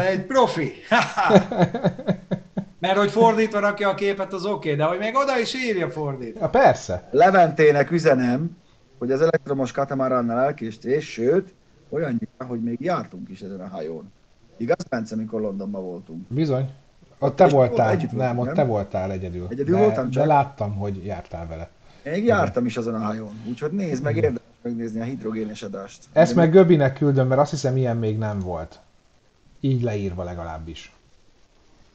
Egy 0.09 0.25
profi. 0.25 0.71
Mert 2.83 2.97
hogy 2.97 3.11
fordítva 3.11 3.59
rakja 3.59 3.89
a 3.89 3.93
képet, 3.93 4.33
az 4.33 4.45
oké, 4.45 4.53
okay, 4.53 4.75
de 4.75 4.83
hogy 4.83 4.97
még 4.97 5.15
oda 5.15 5.39
is 5.39 5.53
írja 5.53 5.89
fordít. 5.89 6.37
Ja, 6.39 6.49
persze. 6.49 7.07
Leventének 7.11 7.91
üzenem, 7.91 8.57
hogy 8.97 9.11
az 9.11 9.21
elektromos 9.21 9.71
katamaránnal 9.71 10.39
elkéstés, 10.39 11.11
sőt, 11.11 11.53
olyan, 11.89 12.21
hogy 12.37 12.63
még 12.63 12.81
jártunk 12.81 13.29
is 13.29 13.41
ezen 13.41 13.59
a 13.59 13.67
hajón. 13.67 14.11
Igaz, 14.57 14.83
Bence, 14.89 15.15
mikor 15.15 15.41
Londonban 15.41 15.83
voltunk? 15.83 16.27
Bizony. 16.27 16.69
Ott 17.19 17.35
te 17.35 17.45
És 17.45 17.51
voltál. 17.51 17.89
együtt 17.89 18.11
Nem, 18.11 18.37
ott 18.39 18.45
nem? 18.45 18.55
te 18.55 18.63
voltál 18.63 19.11
egyedül. 19.11 19.47
Egyedül 19.49 19.75
de, 19.75 19.81
voltam 19.81 20.05
de 20.05 20.11
csak? 20.11 20.25
láttam, 20.25 20.75
hogy 20.75 21.05
jártál 21.05 21.47
vele. 21.47 21.69
Én 22.03 22.11
még 22.11 22.25
jártam 22.25 22.65
is 22.65 22.77
azon 22.77 22.95
a 22.95 22.99
hajón, 22.99 23.41
úgyhogy 23.49 23.71
nézd 23.71 24.03
meg, 24.03 24.15
érdemes 24.15 24.41
megnézni 24.61 24.99
a 24.99 25.03
hidrogénes 25.03 25.63
adást. 25.63 26.03
Ezt 26.13 26.35
meg 26.35 26.51
Göbinek 26.51 26.93
küldöm, 26.93 27.27
mert 27.27 27.41
azt 27.41 27.51
hiszem 27.51 27.77
ilyen 27.77 27.97
még 27.97 28.17
nem 28.17 28.39
volt. 28.39 28.79
Így 29.59 29.81
leírva 29.81 30.23
legalábbis. 30.23 30.93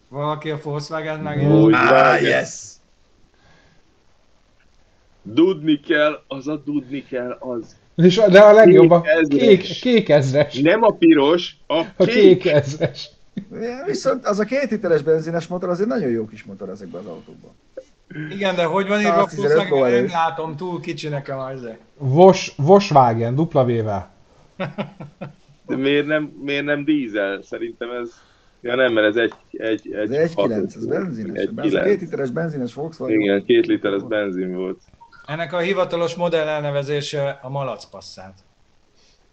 Valaki 0.08 0.50
a 0.50 0.58
Volkswagen 0.62 1.20
meg 1.20 1.50
Ó, 1.50 1.68
Ah, 1.72 2.22
yes! 2.22 2.50
Dudni 5.22 5.80
kell, 5.80 6.22
az 6.28 6.48
a 6.48 6.56
dudni 6.56 7.04
kell, 7.04 7.36
az. 7.40 7.76
És, 7.96 8.18
a- 8.18 8.28
de 8.28 8.40
a 8.40 8.52
legjobb 8.52 8.90
a 8.90 9.00
Kékezres. 9.00 9.38
kék, 9.38 9.80
kékezres. 9.80 10.54
Nem 10.58 10.82
a 10.82 10.90
piros, 10.90 11.56
a 11.66 11.74
A 11.96 12.04
kék. 12.04 12.14
kékezres. 12.14 13.10
Viszont 13.86 14.26
az 14.26 14.38
a 14.38 14.44
két 14.44 14.70
literes 14.70 15.02
benzines 15.02 15.46
motor 15.46 15.68
azért 15.68 15.88
nagyon 15.88 16.10
jó 16.10 16.26
kis 16.26 16.44
motor 16.44 16.68
ezekben 16.68 17.00
az 17.00 17.06
autókban. 17.06 17.50
Igen, 18.30 18.54
de 18.54 18.64
hogy 18.64 18.88
van 18.88 19.00
írva 19.00 19.26
15 19.26 19.68
Nem 19.70 20.06
látom, 20.06 20.56
túl 20.56 20.80
kicsi 20.80 21.08
nekem 21.08 21.38
az. 21.38 21.68
Vos, 21.96 22.52
Volkswagen, 22.56 23.34
dupla 23.34 23.64
vével. 23.64 24.10
De 25.66 25.76
miért 25.76 26.06
nem, 26.06 26.32
miért 26.42 26.64
nem 26.64 26.84
dízel? 26.84 27.42
Szerintem 27.42 27.90
ez... 27.90 28.10
Ja 28.60 28.74
nem, 28.74 28.92
mert 28.92 29.06
ez 29.06 29.16
egy... 29.16 29.32
egy, 29.50 29.92
egy 29.92 30.14
ez 30.14 30.32
1.9, 30.34 30.76
ez 30.76 30.86
benzines. 30.86 31.40
Egy 31.40 31.50
benzin, 31.50 31.82
két 31.82 32.00
literes 32.00 32.30
benzines 32.30 32.74
Volkswagen. 32.74 33.20
Igen, 33.20 33.44
két 33.44 33.66
literes 33.66 34.02
benzin 34.02 34.54
volt. 34.54 34.78
Ennek 35.26 35.52
a 35.52 35.58
hivatalos 35.58 36.14
modell 36.14 36.46
elnevezése 36.46 37.38
a 37.42 37.50
malac 37.50 37.84
passzát. 37.84 38.34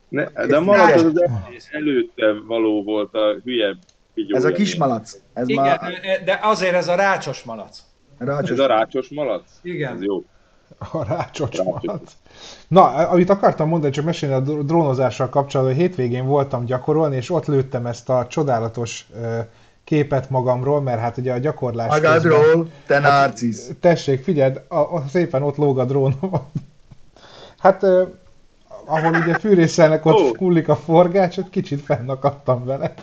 Ne, 0.09 0.23
de 0.47 0.55
a 0.55 0.61
malac 0.61 0.93
az, 0.93 1.03
az 1.05 1.67
előtte 1.71 2.33
való 2.47 2.83
volt 2.83 3.13
a 3.13 3.35
hülye 3.43 3.77
Ez 4.27 4.43
a 4.43 4.51
kis 4.51 4.75
malac. 4.75 5.17
Ez 5.33 5.49
Igen, 5.49 5.63
már... 5.63 5.93
de 6.25 6.39
azért 6.41 6.73
ez 6.73 6.87
a 6.87 6.95
rácsos 6.95 7.43
malac. 7.43 7.79
Rácsos. 8.17 8.49
Ez 8.49 8.59
a 8.59 8.67
rácsos 8.67 9.09
malac? 9.09 9.59
Igen. 9.61 9.93
Ez 9.93 10.01
jó. 10.01 10.23
A 10.77 10.97
malac. 11.63 12.11
Na, 12.67 12.83
amit 12.83 13.29
akartam 13.29 13.67
mondani, 13.67 13.91
csak 13.91 14.05
mesélni 14.05 14.35
a 14.35 14.39
drónozással 14.61 15.29
kapcsolatban, 15.29 15.75
hogy 15.75 15.83
hétvégén 15.83 16.25
voltam 16.25 16.65
gyakorolni, 16.65 17.15
és 17.15 17.29
ott 17.29 17.45
lőttem 17.45 17.85
ezt 17.85 18.09
a 18.09 18.27
csodálatos 18.29 19.07
képet 19.83 20.29
magamról, 20.29 20.81
mert 20.81 20.99
hát 20.99 21.17
ugye 21.17 21.33
a 21.33 21.37
gyakorlás 21.37 21.89
Magadról, 21.89 22.41
közben, 22.41 22.71
te 22.85 23.01
hát, 23.01 23.41
Tessék, 23.79 24.23
figyeld, 24.23 24.61
a, 24.67 24.75
a, 24.75 25.03
szépen 25.09 25.43
ott 25.43 25.55
lóg 25.55 25.79
a 25.79 25.85
drón. 25.85 26.19
hát 27.57 27.83
eh, 27.83 28.07
ahol 28.85 29.13
ugye 29.13 29.33
fűrészelnek, 29.39 30.05
ott 30.05 30.19
oh. 30.19 30.31
kullik 30.31 30.67
a 30.67 30.75
forgács, 30.75 31.37
ott 31.37 31.49
kicsit 31.49 31.81
fennakadtam 31.81 32.65
vele. 32.65 32.93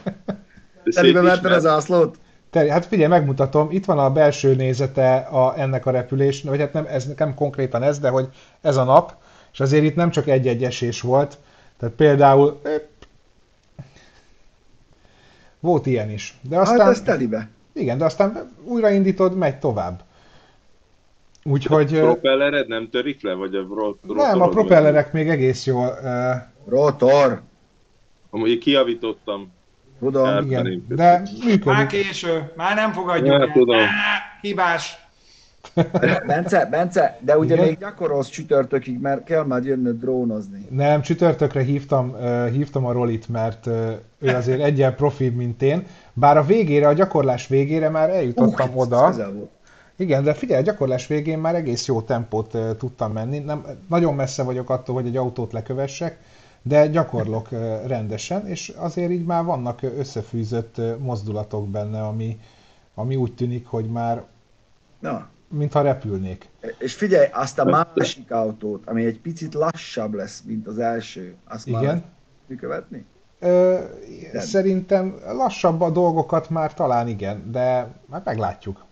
Telibe 0.95 1.21
vetted 1.21 1.53
az 1.53 1.67
ászlót? 1.67 2.19
Teri, 2.53 2.69
hát 2.69 2.87
figyelj, 2.87 3.09
megmutatom, 3.09 3.71
itt 3.71 3.85
van 3.85 3.99
a 3.99 4.13
belső 4.13 4.55
nézete 4.55 5.17
a, 5.17 5.59
ennek 5.59 5.87
a 5.87 5.91
repülésnek, 5.91 6.51
vagy 6.51 6.61
hát 6.61 6.73
nem, 6.73 6.87
ez 6.87 7.13
nem 7.17 7.35
konkrétan 7.35 7.83
ez, 7.83 7.99
de 7.99 8.09
hogy 8.09 8.29
ez 8.61 8.77
a 8.77 8.85
nap, 8.85 9.15
és 9.53 9.61
azért 9.61 9.85
itt 9.85 9.95
nem 9.95 10.11
csak 10.11 10.29
egy-egy 10.29 10.65
esés 10.65 11.01
volt, 11.01 11.39
tehát 11.79 11.95
például 11.95 12.61
volt 15.61 15.87
ilyen 15.87 16.11
is. 16.11 16.39
De 16.49 16.59
aztán, 16.59 16.79
hát 16.79 16.91
ez 16.91 17.03
telibe. 17.03 17.49
Igen, 17.73 17.99
de 17.99 18.05
aztán 18.05 18.53
újraindítod, 18.65 19.37
megy 19.37 19.59
tovább. 19.59 20.03
Úgyhogy... 21.45 21.97
A 21.97 22.05
propellered 22.05 22.69
nem 22.69 22.89
törik 22.91 23.23
le, 23.23 23.35
vagy 23.35 23.55
a 23.55 23.67
rotor? 23.69 24.17
Nem, 24.17 24.41
a 24.41 24.49
propellerek 24.49 25.13
még 25.13 25.29
egész 25.29 25.67
jól... 25.67 25.99
Uh... 26.03 26.51
Rotor! 26.67 27.43
Amúgy 28.31 28.59
kiavítottam. 28.59 29.53
Tudom, 30.03 30.45
igen, 30.45 30.85
de 30.89 31.23
működik. 31.45 31.65
Már 31.65 31.87
késő, 31.87 32.53
már 32.57 32.75
nem 32.75 32.93
fogadjuk 32.93 33.27
ja, 33.27 33.51
tudom. 33.53 33.81
Hibás. 34.41 35.01
Bence, 36.27 36.67
Bence, 36.71 37.19
de 37.21 37.39
ugye 37.39 37.55
Igen? 37.55 37.67
még 37.67 37.79
gyakorolsz 37.79 38.29
csütörtökig, 38.29 39.01
mert 39.01 39.25
kell 39.25 39.45
már 39.45 39.63
jönnöd 39.63 40.01
drónozni. 40.01 40.67
Nem, 40.71 41.03
csütörtökre 41.03 41.63
hívtam, 41.63 42.17
hívtam 42.53 42.87
a 42.87 42.93
Rolit, 42.93 43.29
mert 43.29 43.67
ő 44.19 44.35
azért 44.41 44.63
egyen 44.63 44.95
profi, 44.95 45.29
mint 45.29 45.63
én. 45.63 45.87
Bár 46.13 46.37
a 46.37 46.45
végére, 46.45 46.89
a 46.89 46.93
gyakorlás 46.93 47.47
végére 47.47 47.89
már 47.89 48.11
eljutottam 48.11 48.69
uh, 48.69 48.79
oda. 48.79 49.15
Igen, 49.97 50.25
de 50.25 50.35
figyelj, 50.35 50.61
a 50.61 50.65
gyakorlás 50.65 51.07
végén 51.07 51.39
már 51.39 51.55
egész 51.55 51.87
jó 51.87 52.01
tempót 52.01 52.57
tudtam 52.79 53.13
menni. 53.13 53.39
Nem, 53.39 53.65
nagyon 53.89 54.15
messze 54.15 54.43
vagyok 54.43 54.71
attól, 54.71 54.95
hogy 54.95 55.07
egy 55.07 55.17
autót 55.17 55.53
lekövessek, 55.53 56.19
de 56.63 56.87
gyakorlok 56.87 57.49
rendesen, 57.87 58.47
és 58.47 58.73
azért 58.77 59.11
így 59.11 59.25
már 59.25 59.45
vannak 59.45 59.83
összefűzött 59.83 60.81
mozdulatok 60.99 61.69
benne, 61.69 62.03
ami, 62.03 62.39
ami 62.95 63.17
úgy 63.17 63.35
tűnik, 63.35 63.67
hogy 63.67 63.87
már 63.87 64.25
Na 65.01 65.31
mintha 65.53 65.83
repülnék. 65.83 66.49
És 66.79 66.95
figyelj, 66.95 67.27
azt 67.33 67.59
a 67.59 67.65
másik 67.65 68.31
autót, 68.31 68.83
ami 68.87 69.05
egy 69.05 69.21
picit 69.21 69.55
lassabb 69.55 70.15
lesz, 70.15 70.43
mint 70.47 70.67
az 70.67 70.79
első, 70.79 71.35
azt 71.45 71.67
Igen. 71.67 71.83
már 71.83 72.03
követni? 72.59 73.05
Ö, 73.39 73.79
szerintem 74.35 75.15
lassabb 75.25 75.81
a 75.81 75.91
dolgokat 75.91 76.51
már 76.51 76.75
talán 76.75 77.09
igen, 77.09 77.51
de 77.51 77.89
már 78.07 78.23
meglátjuk. 78.25 78.85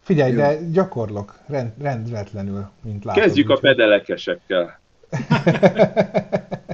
Figyelj, 0.00 0.32
Jó. 0.32 0.38
de 0.38 0.58
gyakorlok 0.70 1.38
rend, 1.46 1.72
rendretlenül, 1.80 2.68
mint 2.82 3.04
látod. 3.04 3.22
Kezdjük 3.22 3.50
a 3.50 3.58
pedelekesekkel. 3.58 4.78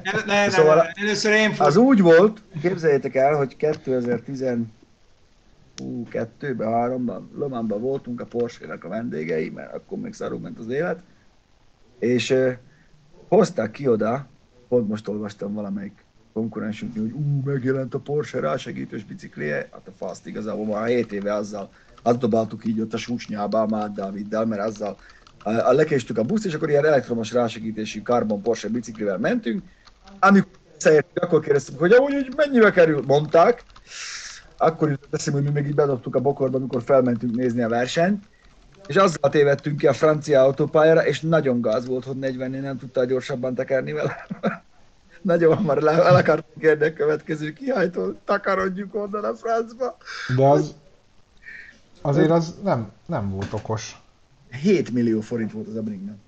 Ne, 0.03 0.13
ne, 0.27 0.43
ne, 0.45 0.51
szóval 0.51 0.91
először 0.95 1.33
én 1.33 1.53
fog... 1.53 1.67
Az 1.67 1.77
úgy 1.77 2.01
volt, 2.01 2.43
képzeljétek 2.61 3.15
el, 3.15 3.35
hogy 3.35 3.57
2010 3.57 4.45
ú, 5.83 6.09
kettőben, 6.09 6.73
háromban, 6.73 7.31
Lománban 7.35 7.81
voltunk 7.81 8.21
a 8.21 8.25
porsche 8.25 8.79
a 8.81 8.89
vendégei, 8.89 9.51
mert 9.51 9.75
akkor 9.75 9.99
még 9.99 10.13
szarul 10.13 10.39
ment 10.39 10.59
az 10.59 10.69
élet, 10.69 10.99
és 11.99 12.31
uh, 12.31 12.53
hozták 13.29 13.71
ki 13.71 13.89
oda, 13.89 14.27
pont 14.69 14.89
most 14.89 15.09
olvastam 15.09 15.55
valamelyik 15.55 16.05
konkurensünk, 16.33 16.93
hogy 16.93 17.13
ú, 17.13 17.43
megjelent 17.45 17.95
a 17.95 17.99
Porsche 17.99 18.41
rásegítős 18.41 19.05
biciklie, 19.05 19.55
hát 19.55 19.89
a 19.89 19.91
faszt 19.97 20.27
igazából 20.27 20.67
már 20.67 20.87
7 20.87 21.13
éve 21.13 21.35
azzal, 21.35 21.71
azt 22.03 22.19
dobáltuk 22.19 22.65
így 22.65 22.81
ott 22.81 22.95
a 22.95 22.97
súcsnyába 22.97 23.63
a 23.63 23.89
Dáviddal, 23.89 24.45
mert 24.45 24.63
azzal 24.63 24.97
a, 25.43 25.73
lekéstük 25.73 26.19
a 26.19 26.23
buszt, 26.23 26.45
és 26.45 26.55
akkor 26.55 26.69
ilyen 26.69 26.87
elektromos 26.87 27.33
rásegítésű 27.33 28.01
Carbon 28.03 28.43
Porsche 28.43 28.69
biciklivel 28.69 29.19
mentünk, 29.19 29.63
amikor 30.21 30.59
akkor 31.15 31.41
kérdeztük, 31.41 31.79
hogy 31.79 31.93
amúgy 31.93 32.13
hogy 32.13 32.33
mennyibe 32.37 32.71
kerül, 32.71 33.03
mondták, 33.07 33.63
akkor 34.57 34.99
eszembe, 35.11 35.41
hogy 35.41 35.49
mi 35.49 35.61
még 35.61 35.69
így 35.69 35.75
bedobtuk 35.75 36.15
a 36.15 36.21
bokorba, 36.21 36.57
amikor 36.57 36.83
felmentünk 36.83 37.35
nézni 37.35 37.63
a 37.63 37.69
versenyt, 37.69 38.25
és 38.87 38.97
azzal 38.97 39.31
tévedtünk 39.31 39.77
ki 39.77 39.87
a 39.87 39.93
francia 39.93 40.43
autópályára, 40.43 41.07
és 41.07 41.21
nagyon 41.21 41.61
gáz 41.61 41.87
volt, 41.87 42.05
hogy 42.05 42.17
40 42.17 42.51
nem 42.51 42.79
tudta 42.79 43.05
gyorsabban 43.05 43.55
tekerni 43.55 43.93
vele. 43.93 44.27
nagyon 45.23 45.57
hamar 45.57 45.79
el, 45.79 45.89
el 45.89 46.15
akartunk 46.15 46.59
kérni 46.59 46.87
a 46.87 46.93
következő 46.93 47.53
kihajtól, 47.53 48.17
takarodjuk 48.25 48.95
onnan 48.95 49.25
a 49.25 49.35
francba. 49.35 49.97
De 50.37 50.45
az, 50.45 50.75
azért 52.01 52.31
az 52.31 52.55
nem, 52.63 52.93
nem 53.07 53.31
volt 53.31 53.53
okos. 53.53 54.03
7 54.51 54.93
millió 54.93 55.21
forint 55.21 55.53
volt 55.53 55.69
az 55.69 55.77
a 55.77 55.83
Brignan. 55.83 56.21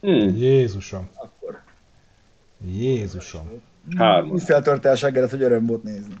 Hmm. 0.00 0.36
Jézusom. 0.36 1.08
Akkor. 1.14 1.62
Jézusom. 2.66 3.50
Hármas. 3.96 4.32
Úgy 4.32 4.42
feltörte 4.42 4.90
a 4.90 4.96
seggedet, 4.96 5.30
hogy 5.30 5.42
öröm 5.42 5.66
volt 5.66 5.82
nézni 5.82 6.14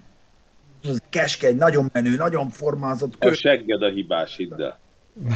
az 0.88 1.02
keskeny, 1.08 1.56
nagyon 1.56 1.90
menő, 1.92 2.16
nagyon 2.16 2.48
formázott. 2.48 3.18
Kö... 3.18 3.28
A 3.28 3.34
segged 3.34 3.82
a 3.82 3.88
hibás, 3.88 4.36
hidd 4.36 4.60
el. 4.60 4.78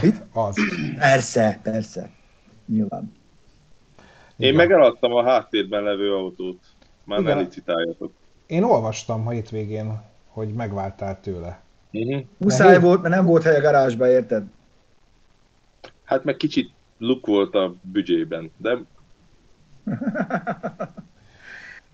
Mit? 0.02 0.22
Az. 0.32 0.56
Persze, 0.98 1.60
persze. 1.62 2.10
Nyilván. 2.66 3.12
Én 4.36 4.48
Igen. 4.48 4.54
megeladtam 4.54 5.12
a 5.12 5.24
háttérben 5.24 5.82
levő 5.82 6.14
autót. 6.14 6.58
Már 7.04 7.20
Igen. 7.20 7.36
ne 7.36 7.42
licitáljatok. 7.42 8.12
Én 8.46 8.62
olvastam 8.62 9.28
hétvégén, 9.28 10.00
hogy 10.28 10.48
megváltál 10.48 11.20
tőle. 11.20 11.62
Uh-huh. 11.92 12.22
Muszáj 12.36 12.80
volt, 12.80 13.02
mert 13.02 13.14
nem 13.14 13.24
volt 13.24 13.42
hely 13.42 13.56
a 13.56 13.60
garázsba, 13.60 14.08
érted? 14.08 14.44
Hát 16.04 16.24
meg 16.24 16.36
kicsit 16.36 16.70
luk 16.98 17.26
volt 17.26 17.54
a 17.54 17.74
büdzsében, 17.82 18.50
de 18.56 18.78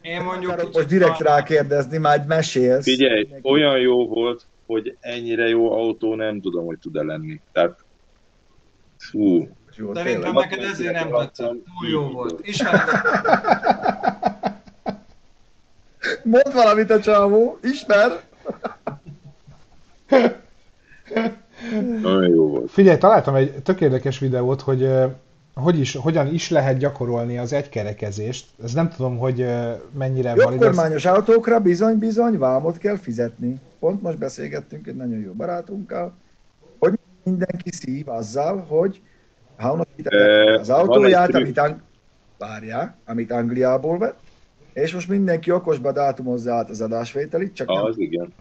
Én 0.00 0.22
mondjuk... 0.22 0.72
most 0.72 0.86
direkt 0.86 1.20
rákérdezni, 1.20 1.98
majd 1.98 2.26
mesélsz. 2.26 2.84
Figyelj, 2.84 3.26
neki. 3.30 3.48
olyan 3.48 3.78
jó 3.78 4.08
volt, 4.08 4.46
hogy 4.66 4.96
ennyire 5.00 5.48
jó 5.48 5.72
autó 5.72 6.14
nem 6.14 6.40
tudom, 6.40 6.66
hogy 6.66 6.78
tud-e 6.78 7.02
lenni. 7.02 7.40
Tehát, 7.52 7.84
fú. 8.98 9.48
Szerintem 9.92 10.32
neked 10.32 10.62
ezért 10.62 10.92
nem 10.92 11.10
tetszett. 11.10 11.48
Túl 11.48 11.88
jó 11.90 12.10
volt. 12.10 12.46
Ismered 12.46 12.80
Mondd 16.22 16.52
valamit 16.52 16.90
a 16.90 17.00
csávó, 17.00 17.58
ismer! 17.62 18.20
Nagyon 22.02 22.28
jó 22.28 22.48
volt. 22.48 22.70
Figyelj, 22.70 22.98
találtam 22.98 23.34
egy 23.34 23.62
tök 23.62 23.80
érdekes 23.80 24.18
videót, 24.18 24.60
hogy 24.60 24.88
hogy 25.54 25.78
is, 25.78 25.94
hogyan 25.94 26.34
is 26.34 26.50
lehet 26.50 26.78
gyakorolni 26.78 27.38
az 27.38 27.52
egykerekezést. 27.52 28.46
Ez 28.62 28.72
nem 28.72 28.88
tudom, 28.88 29.18
hogy 29.18 29.46
mennyire 29.98 30.34
van. 30.34 30.56
kormányos 30.56 31.04
az... 31.04 31.14
autókra 31.14 31.60
bizony-bizony 31.60 32.38
vámot 32.38 32.78
kell 32.78 32.96
fizetni. 32.96 33.60
Pont 33.78 34.02
most 34.02 34.18
beszélgettünk 34.18 34.86
egy 34.86 34.96
nagyon 34.96 35.18
jó 35.18 35.32
barátunkkal, 35.32 36.12
hogy 36.78 36.98
mindenki 37.22 37.70
szív 37.70 38.08
azzal, 38.08 38.64
hogy 38.68 39.00
ha 39.56 39.86
az 40.60 40.70
autóját, 40.70 41.34
amit, 41.34 41.58
Ang- 41.58 41.80
várjál, 42.38 42.96
amit 43.06 43.32
Angliából 43.32 43.98
vett, 43.98 44.18
és 44.72 44.94
most 44.94 45.08
mindenki 45.08 45.50
okosba 45.50 45.92
dátumozza 45.92 46.54
át 46.54 46.70
az 46.70 46.80
adásvételit, 46.80 47.54
csak 47.54 47.68
az 47.70 47.96
nem, 47.96 48.06
igen. 48.06 48.32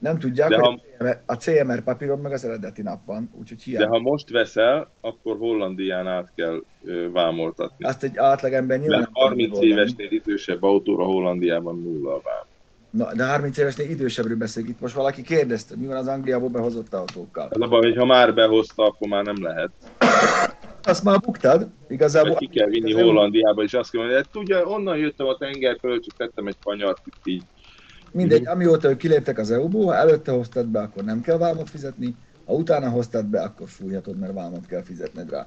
Nem 0.00 0.18
tudják, 0.18 0.48
De 0.48 0.56
hogy 0.56 0.80
ha... 0.98 1.06
a 1.26 1.34
CMR 1.34 1.82
papíron 1.82 2.18
meg 2.18 2.32
az 2.32 2.44
eredeti 2.44 2.82
nap 2.82 3.00
van, 3.06 3.30
úgyhogy 3.40 3.62
hiába. 3.62 3.84
De 3.84 3.90
ha 3.90 3.98
most 3.98 4.30
veszel, 4.30 4.90
akkor 5.00 5.36
Hollandián 5.36 6.06
át 6.06 6.30
kell 6.34 6.62
ö, 6.84 7.10
vámoltatni. 7.10 7.84
Azt 7.84 8.02
egy 8.02 8.16
átlagember 8.16 8.78
nyilván... 8.78 8.98
Mert 8.98 9.10
30 9.12 9.60
évesnél 9.60 10.10
idősebb 10.10 10.62
autóra 10.62 11.04
Hollandiában 11.04 11.80
nulla 11.82 12.14
a 12.14 12.20
vám. 12.24 12.44
Na, 12.90 13.14
de 13.14 13.26
30 13.26 13.58
évesnél 13.58 13.90
idősebbről 13.90 14.36
beszélünk. 14.36 14.72
Itt 14.72 14.80
most 14.80 14.94
valaki 14.94 15.22
kérdezte, 15.22 15.76
mi 15.76 15.86
van 15.86 15.96
az 15.96 16.06
Angliából 16.06 16.48
behozott 16.48 16.94
autókkal. 16.94 17.48
Az 17.50 17.60
a 17.60 17.68
baj, 17.68 17.80
hogy 17.80 17.96
ha 17.96 18.04
már 18.04 18.34
behozta, 18.34 18.84
akkor 18.84 19.08
már 19.08 19.24
nem 19.24 19.42
lehet. 19.42 19.70
Azt 20.82 21.04
már 21.04 21.18
buktad, 21.20 21.68
igazából. 21.88 22.34
Ki 22.34 22.46
kell 22.46 22.68
vinni 22.68 22.92
Hollandiába, 22.92 23.62
és 23.62 23.74
azt 23.74 23.90
kell 23.90 24.00
mondani, 24.00 24.22
hogy 24.22 24.32
tudja, 24.32 24.64
onnan 24.64 24.96
jöttem 24.96 25.26
a 25.26 25.36
tenger 25.36 25.76
föl, 25.80 26.00
csak 26.00 26.16
tettem 26.16 26.46
egy 26.46 26.56
kanyart 26.64 27.02
így. 27.24 27.42
Mindegy, 28.12 28.46
amióta 28.46 28.88
ők 28.88 28.96
kiléptek 28.96 29.38
az 29.38 29.50
EU-ból, 29.50 29.86
ha 29.86 29.94
előtte 29.94 30.32
hoztad 30.32 30.66
be, 30.66 30.80
akkor 30.80 31.04
nem 31.04 31.20
kell 31.20 31.38
vámot 31.38 31.70
fizetni, 31.70 32.14
ha 32.44 32.52
utána 32.52 32.88
hoztad 32.88 33.26
be, 33.26 33.42
akkor 33.42 33.68
fújhatod, 33.68 34.18
mert 34.18 34.32
vámot 34.32 34.66
kell 34.66 34.82
fizetned 34.82 35.30
rá. 35.30 35.46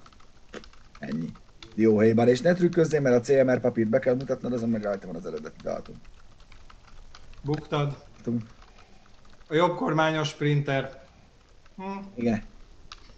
Ennyi. 1.00 1.32
Dióhéjban, 1.76 2.28
és 2.28 2.42
ne 2.42 2.54
trükközzél, 2.54 3.02
mert 3.02 3.16
a 3.16 3.34
CMR 3.34 3.60
papírt 3.60 3.90
be 3.90 4.00
kell 4.00 4.16
mutatnod, 4.16 4.54
azon 4.54 4.70
meg 4.70 4.84
rajta 4.84 5.08
van 5.08 5.16
az 5.16 5.26
eredeti 5.26 5.62
dátum. 5.64 5.96
Buktad. 7.42 8.04
A 9.48 9.56
jobb 9.56 9.76
kormányos 9.76 10.34
printer. 10.34 11.04
Hm. 11.76 11.84
Igen. 12.16 12.44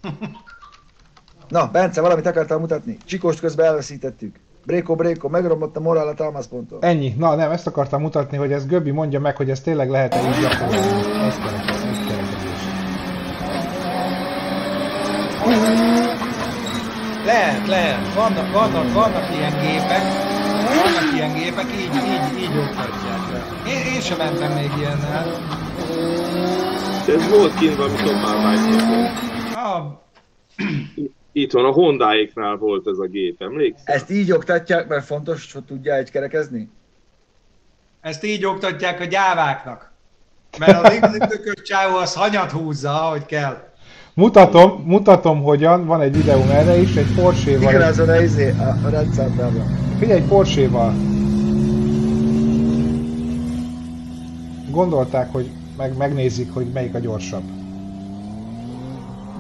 Na, 1.50 1.72
Bence, 1.72 2.02
valamit 2.02 2.26
akartál 2.26 2.58
mutatni? 2.58 2.98
Csikost 3.06 3.40
közben 3.40 3.66
elveszítettük. 3.66 4.40
Bréko, 4.66 4.96
Bréko, 4.96 5.30
megromlott 5.30 5.78
a 5.78 5.80
morál 5.80 6.08
a 6.08 6.14
támaszponttól. 6.14 6.78
Ennyi. 6.82 7.14
Na 7.18 7.36
nem, 7.36 7.52
ezt 7.52 7.68
akartam 7.68 8.02
mutatni, 8.02 8.38
hogy 8.38 8.52
ez 8.52 8.66
Göbbi 8.66 8.92
mondja 8.92 9.20
meg, 9.20 9.36
hogy 9.36 9.50
ez 9.50 9.62
tényleg 9.62 9.90
lehet-e 9.90 10.18
így 10.18 10.42
gyakorolni. 10.42 10.78
Ez 11.26 11.38
kerekez, 11.38 11.84
ez 11.84 12.08
kerekezés. 12.08 12.62
Lehet, 17.26 17.68
lehet. 17.68 18.14
Vannak, 18.14 18.52
vannak, 18.52 18.94
vannak 18.94 19.36
ilyen 19.38 19.52
gépek, 19.62 20.04
vannak 20.84 21.14
ilyen 21.16 21.34
gépek, 21.34 21.66
így, 21.66 21.96
így, 21.96 22.42
így 22.44 22.58
oktatják 22.58 23.32
le. 23.32 23.72
Én, 23.72 23.94
én 23.94 24.02
sem 24.02 24.18
mentem 24.18 24.52
még 24.52 24.72
ilyennel. 24.78 25.26
Ez 27.08 27.30
volt 27.30 27.54
kint 27.54 27.76
valami 27.76 27.98
szobárvágynak. 27.98 29.12
Ah, 29.54 29.84
Itt 31.38 31.52
van, 31.52 31.66
a 31.66 31.72
Hondáéknál 31.72 32.56
volt 32.56 32.88
ez 32.88 32.98
a 32.98 33.06
gép, 33.06 33.42
emlékszel? 33.42 33.96
Ezt 33.96 34.10
így 34.10 34.32
oktatják, 34.32 34.88
mert 34.88 35.06
fontos, 35.06 35.54
hogy 35.54 35.64
tudja 35.64 35.96
egy 35.96 36.12
kerekezni? 36.12 36.70
ezt 38.06 38.24
így 38.24 38.46
oktatják 38.46 39.00
a 39.00 39.06
gyáváknak. 39.06 39.92
Mert 40.60 40.86
az 40.86 40.94
igazi 40.94 41.18
tökös 41.18 41.62
csávó 41.64 41.96
az 41.96 42.14
hanyat 42.14 42.52
húzza, 42.52 43.06
ahogy 43.06 43.26
kell. 43.26 43.58
Mutatom, 44.14 44.84
mutatom 44.86 45.44
hogyan, 45.44 45.86
van 45.86 46.02
egy 46.02 46.16
videóm 46.16 46.50
erre 46.50 46.78
is, 46.78 46.96
egy 46.96 47.16
Porsche-val. 47.16 47.70
Igen, 47.74 47.82
az 47.82 48.00
a 48.00 48.22
izé, 48.22 48.50
a, 48.50 48.86
a 48.86 48.90
rendszertábla. 48.90 49.64
figyelj, 50.00 50.20
egy 50.20 50.28
Porsche-val. 50.28 50.94
Gondolták, 54.72 55.32
hogy 55.32 55.50
meg, 55.78 55.98
megnézik, 55.98 56.54
hogy 56.54 56.66
melyik 56.74 56.96
a 56.96 57.00
gyorsabb. 57.00 57.44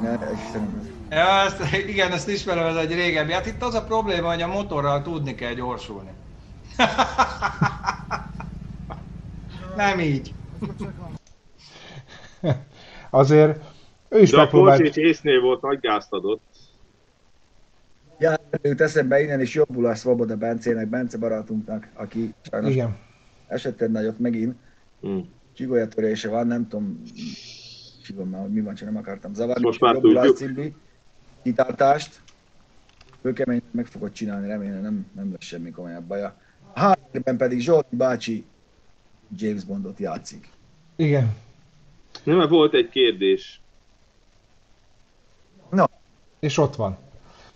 Ne, 0.01 0.17
Istenem. 0.33 0.84
Ja, 1.15 1.45
ezt, 1.45 1.75
igen, 1.87 2.11
ezt 2.11 2.29
ismerem, 2.29 2.65
ez 2.65 2.75
egy 2.75 2.93
régebbi. 2.93 3.31
Hát 3.31 3.45
itt 3.45 3.61
az 3.61 3.73
a 3.73 3.83
probléma, 3.83 4.29
hogy 4.29 4.41
a 4.41 4.47
motorral 4.47 5.01
tudni 5.01 5.35
kell 5.35 5.53
gyorsulni. 5.53 6.09
Nem 9.75 9.99
így. 9.99 10.33
Azért 13.09 13.59
ő 14.09 14.21
is 14.21 14.29
De 14.29 14.37
a 14.37 14.39
megpróbált. 14.39 14.97
Észnél 14.97 15.41
volt, 15.41 15.61
nagy 15.61 15.79
gázt 15.79 16.13
adott. 16.13 16.41
Ja, 18.19 18.35
jut 18.61 18.81
eszembe 18.81 19.21
innen 19.21 19.41
is 19.41 19.53
jobbul 19.53 19.85
a 19.85 19.95
Svoboda 19.95 20.35
Bencének, 20.35 20.87
Bence 20.87 21.17
barátunknak, 21.17 21.87
aki 21.93 22.33
sajnos 22.41 22.71
Igen. 22.71 22.97
esett 23.47 23.81
egy 23.81 23.91
nagyot 23.91 24.19
megint. 24.19 24.55
Hm. 25.01 25.19
Csigolya 25.53 25.87
törése 25.87 26.29
van, 26.29 26.47
nem 26.47 26.67
tudom, 26.67 27.01
csigom 28.03 28.29
már, 28.29 28.41
hogy 28.41 28.53
mi 28.53 28.61
van, 28.61 28.75
csak 28.75 28.87
nem 28.87 28.97
akartam 28.97 29.33
zavarni. 29.33 29.63
Most 29.63 29.79
már 29.79 29.93
Jobbulás 29.93 30.25
tudjuk. 30.25 30.37
cimbi, 30.37 30.75
kitartást, 31.45 32.21
kőkemény 33.21 33.61
meg 33.71 33.85
fogod 33.85 34.11
csinálni, 34.11 34.47
remélem 34.47 34.81
nem, 34.81 35.07
nem 35.15 35.31
lesz 35.31 35.43
semmi 35.43 35.71
komolyabb 35.71 36.03
baja. 36.03 36.35
A 36.73 36.79
háttérben 36.79 37.37
pedig 37.37 37.59
Zsolti 37.59 37.95
bácsi 37.95 38.45
James 39.35 39.63
Bondot 39.63 39.99
játszik. 39.99 40.49
Igen. 40.95 41.35
Nem, 42.23 42.37
mert 42.37 42.49
volt 42.49 42.73
egy 42.73 42.89
kérdés. 42.89 43.59
És 46.39 46.57
ott 46.57 46.75
van. 46.75 46.97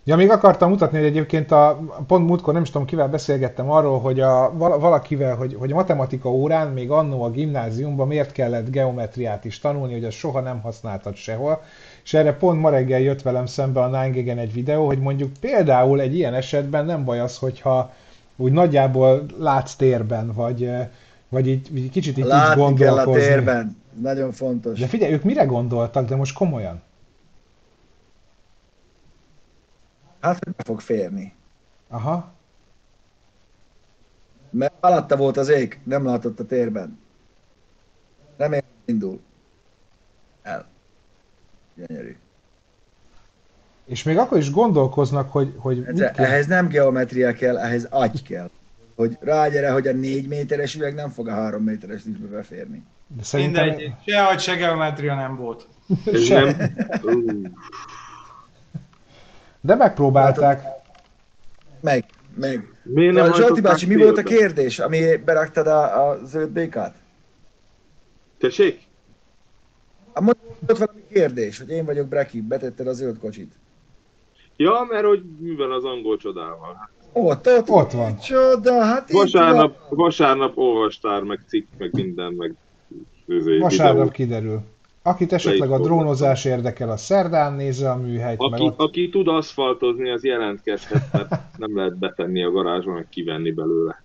Ja, 0.09 0.15
még 0.15 0.29
akartam 0.29 0.69
mutatni, 0.69 0.97
hogy 0.97 1.07
egyébként 1.07 1.51
a, 1.51 1.79
pont 2.07 2.27
múltkor 2.27 2.53
nem 2.53 2.61
is 2.61 2.69
tudom 2.69 2.87
kivel 2.87 3.07
beszélgettem 3.07 3.71
arról, 3.71 3.99
hogy 3.99 4.19
a, 4.19 4.51
vala- 4.57 4.79
valakivel, 4.79 5.35
hogy, 5.35 5.55
hogy 5.59 5.71
a 5.71 5.75
matematika 5.75 6.29
órán 6.29 6.67
még 6.67 6.91
annó 6.91 7.23
a 7.23 7.29
gimnáziumban 7.29 8.07
miért 8.07 8.31
kellett 8.31 8.69
geometriát 8.69 9.45
is 9.45 9.59
tanulni, 9.59 9.93
hogy 9.93 10.03
azt 10.03 10.17
soha 10.17 10.39
nem 10.39 10.61
használtad 10.61 11.15
sehol. 11.15 11.61
És 12.03 12.13
erre 12.13 12.33
pont 12.33 12.61
ma 12.61 12.69
reggel 12.69 12.99
jött 12.99 13.21
velem 13.21 13.45
szembe 13.45 13.81
a 13.81 14.09
9 14.11 14.39
egy 14.39 14.53
videó, 14.53 14.85
hogy 14.85 14.99
mondjuk 14.99 15.31
például 15.39 16.01
egy 16.01 16.15
ilyen 16.15 16.33
esetben 16.33 16.85
nem 16.85 17.03
baj 17.05 17.19
az, 17.19 17.37
hogyha 17.37 17.91
úgy 18.35 18.51
nagyjából 18.51 19.25
látsz 19.39 19.75
térben, 19.75 20.33
vagy, 20.33 20.71
vagy 21.29 21.47
így, 21.47 21.77
így 21.77 21.89
kicsit 21.89 22.17
így 22.17 22.23
tudsz 22.23 22.35
Látni 22.35 22.53
kell 22.55 22.63
a 22.63 22.95
gondolkozni. 22.95 23.21
térben, 23.21 23.77
nagyon 24.01 24.31
fontos. 24.31 24.79
De 24.79 24.87
figyelj, 24.87 25.13
ők 25.13 25.23
mire 25.23 25.43
gondoltak, 25.43 26.07
de 26.07 26.15
most 26.15 26.35
komolyan? 26.37 26.81
Hát, 30.19 30.43
hogy 30.43 30.53
be 30.53 30.63
fog 30.63 30.79
férni. 30.79 31.33
Aha. 31.87 32.33
Mert 34.49 34.73
alatta 34.79 35.17
volt 35.17 35.37
az 35.37 35.49
ég, 35.49 35.79
nem 35.83 36.05
látott 36.05 36.39
a 36.39 36.45
térben. 36.45 36.99
Remélem 38.37 38.65
indul. 38.85 39.19
El. 40.41 40.67
Gyönyörű. 41.75 42.17
És 43.85 44.03
még 44.03 44.17
akkor 44.17 44.37
is 44.37 44.51
gondolkoznak, 44.51 45.31
hogy, 45.31 45.53
hogy 45.57 45.83
Egyszer, 45.87 46.11
kell. 46.11 46.25
ehhez 46.25 46.47
nem 46.47 46.67
geometria 46.67 47.33
kell, 47.33 47.57
ehhez 47.57 47.87
agy 47.89 48.23
kell. 48.23 48.49
Hogy 48.95 49.17
rágyere, 49.21 49.71
hogy 49.71 49.87
a 49.87 49.93
négy 49.93 50.27
méteres 50.27 50.75
üveg 50.75 50.93
nem 50.93 51.09
fog 51.09 51.27
a 51.27 51.31
három 51.31 51.63
méteres 51.63 52.01
is 52.05 52.17
beférni. 52.17 52.83
De 53.07 53.23
szerintem 53.23 53.67
Mindegy, 53.67 53.93
sehogy 54.05 54.39
se 54.39 54.55
geometria 54.55 55.15
nem 55.15 55.35
volt. 55.35 55.67
Ez 56.13 56.23
Sem. 56.23 56.45
nem... 57.03 57.53
De 59.61 59.75
megpróbálták. 59.75 60.61
Meg, 61.81 62.05
meg. 62.35 62.73
Miért 62.83 63.13
nem 63.13 63.27
Na, 63.27 63.35
Zsolti 63.35 63.61
bácsi, 63.61 63.85
mi 63.85 63.95
volt 63.95 64.17
a 64.17 64.23
kérdés, 64.23 64.79
ami 64.79 65.15
beraktad 65.25 65.67
a, 65.67 66.09
a 66.09 66.17
zöld 66.25 66.49
békát? 66.49 66.95
Tessék? 68.37 68.87
A 70.13 70.21
mondott 70.21 70.77
valami 70.77 71.03
kérdés, 71.11 71.57
hogy 71.59 71.69
én 71.69 71.85
vagyok 71.85 72.07
Breki, 72.07 72.41
betetted 72.41 72.87
a 72.87 72.93
zöld 72.93 73.19
kocsit. 73.19 73.53
Ja, 74.55 74.85
mert 74.89 75.05
hogy 75.05 75.23
művel 75.39 75.71
az 75.71 75.83
angol 75.83 76.17
csodával. 76.17 76.75
Hát 76.79 76.89
Ott, 77.13 77.47
ott, 77.47 77.69
Ott 77.69 77.91
van. 77.91 78.17
Csoda, 78.17 78.83
hát 78.83 79.11
Vasárnap, 79.11 79.77
vasárnap 79.89 80.57
olvastár, 80.57 81.21
meg 81.23 81.39
cikk, 81.47 81.67
meg 81.77 81.89
minden, 81.93 82.33
meg 82.33 82.55
Vasárnap 83.59 83.95
videó. 83.95 84.09
kiderül. 84.09 84.61
Akit 85.01 85.33
esetleg 85.33 85.71
a 85.71 85.79
drónozás 85.79 86.45
érdekel, 86.45 86.89
a 86.89 86.97
szerdán 86.97 87.53
nézze 87.53 87.91
a 87.91 87.95
műhelyt, 87.95 88.39
Aki, 88.39 88.63
ott 88.63 88.79
aki 88.79 89.09
tud 89.09 89.27
aszfaltozni, 89.27 90.09
az 90.09 90.23
jelentkezhet, 90.23 91.11
mert 91.11 91.57
nem 91.57 91.77
lehet 91.77 91.97
betenni 91.97 92.43
a 92.43 92.51
garázsba, 92.51 92.93
meg 92.93 93.09
kivenni 93.09 93.51
belőle. 93.51 94.03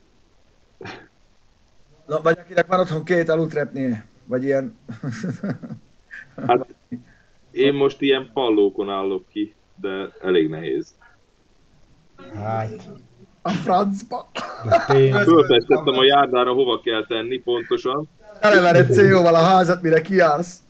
Na, 2.07 2.20
vagy 2.22 2.38
akinek 2.38 2.66
van 2.66 2.80
otthon 2.80 3.05
két 3.05 3.28
alutrepnél, 3.28 4.05
vagy 4.24 4.45
ilyen... 4.45 4.78
Hát 6.47 6.66
én 7.51 7.74
most 7.74 8.01
ilyen 8.01 8.30
pallókon 8.32 8.90
állok 8.90 9.28
ki, 9.28 9.55
de 9.80 10.12
elég 10.20 10.49
nehéz. 10.49 10.95
hát, 12.34 12.88
a 13.42 13.51
francba. 13.51 14.30
Fölfestettem 15.24 15.99
a 15.99 16.05
járdára, 16.05 16.53
hova 16.53 16.80
kell 16.80 17.07
tenni 17.07 17.38
pontosan. 17.38 18.09
Elevered 18.40 18.92
CO-val 18.92 19.34
a 19.34 19.42
házat, 19.42 19.82
mire 19.82 20.01
kiállsz. 20.01 20.63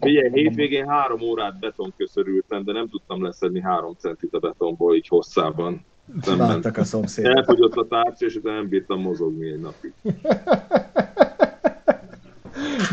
Figyelj, 0.00 0.30
hétvégén 0.32 0.88
három 0.88 1.20
órát 1.20 1.58
betonköszörültem, 1.58 2.64
de 2.64 2.72
nem 2.72 2.88
tudtam 2.88 3.22
leszedni 3.22 3.60
három 3.60 3.94
centit 3.98 4.34
a 4.34 4.38
betonból 4.38 4.94
így 4.94 5.08
hosszában. 5.08 5.84
Nem. 6.26 6.38
Láttak 6.38 6.76
a 6.76 6.84
szomszédok. 6.84 7.36
Elfogyott 7.36 7.74
a 7.74 7.86
tárcsa, 7.86 8.26
és 8.26 8.34
utána 8.34 8.56
nem 8.56 8.68
bírtam 8.68 9.00
mozogni 9.00 9.46
egy 9.50 9.60
napig. 9.60 9.92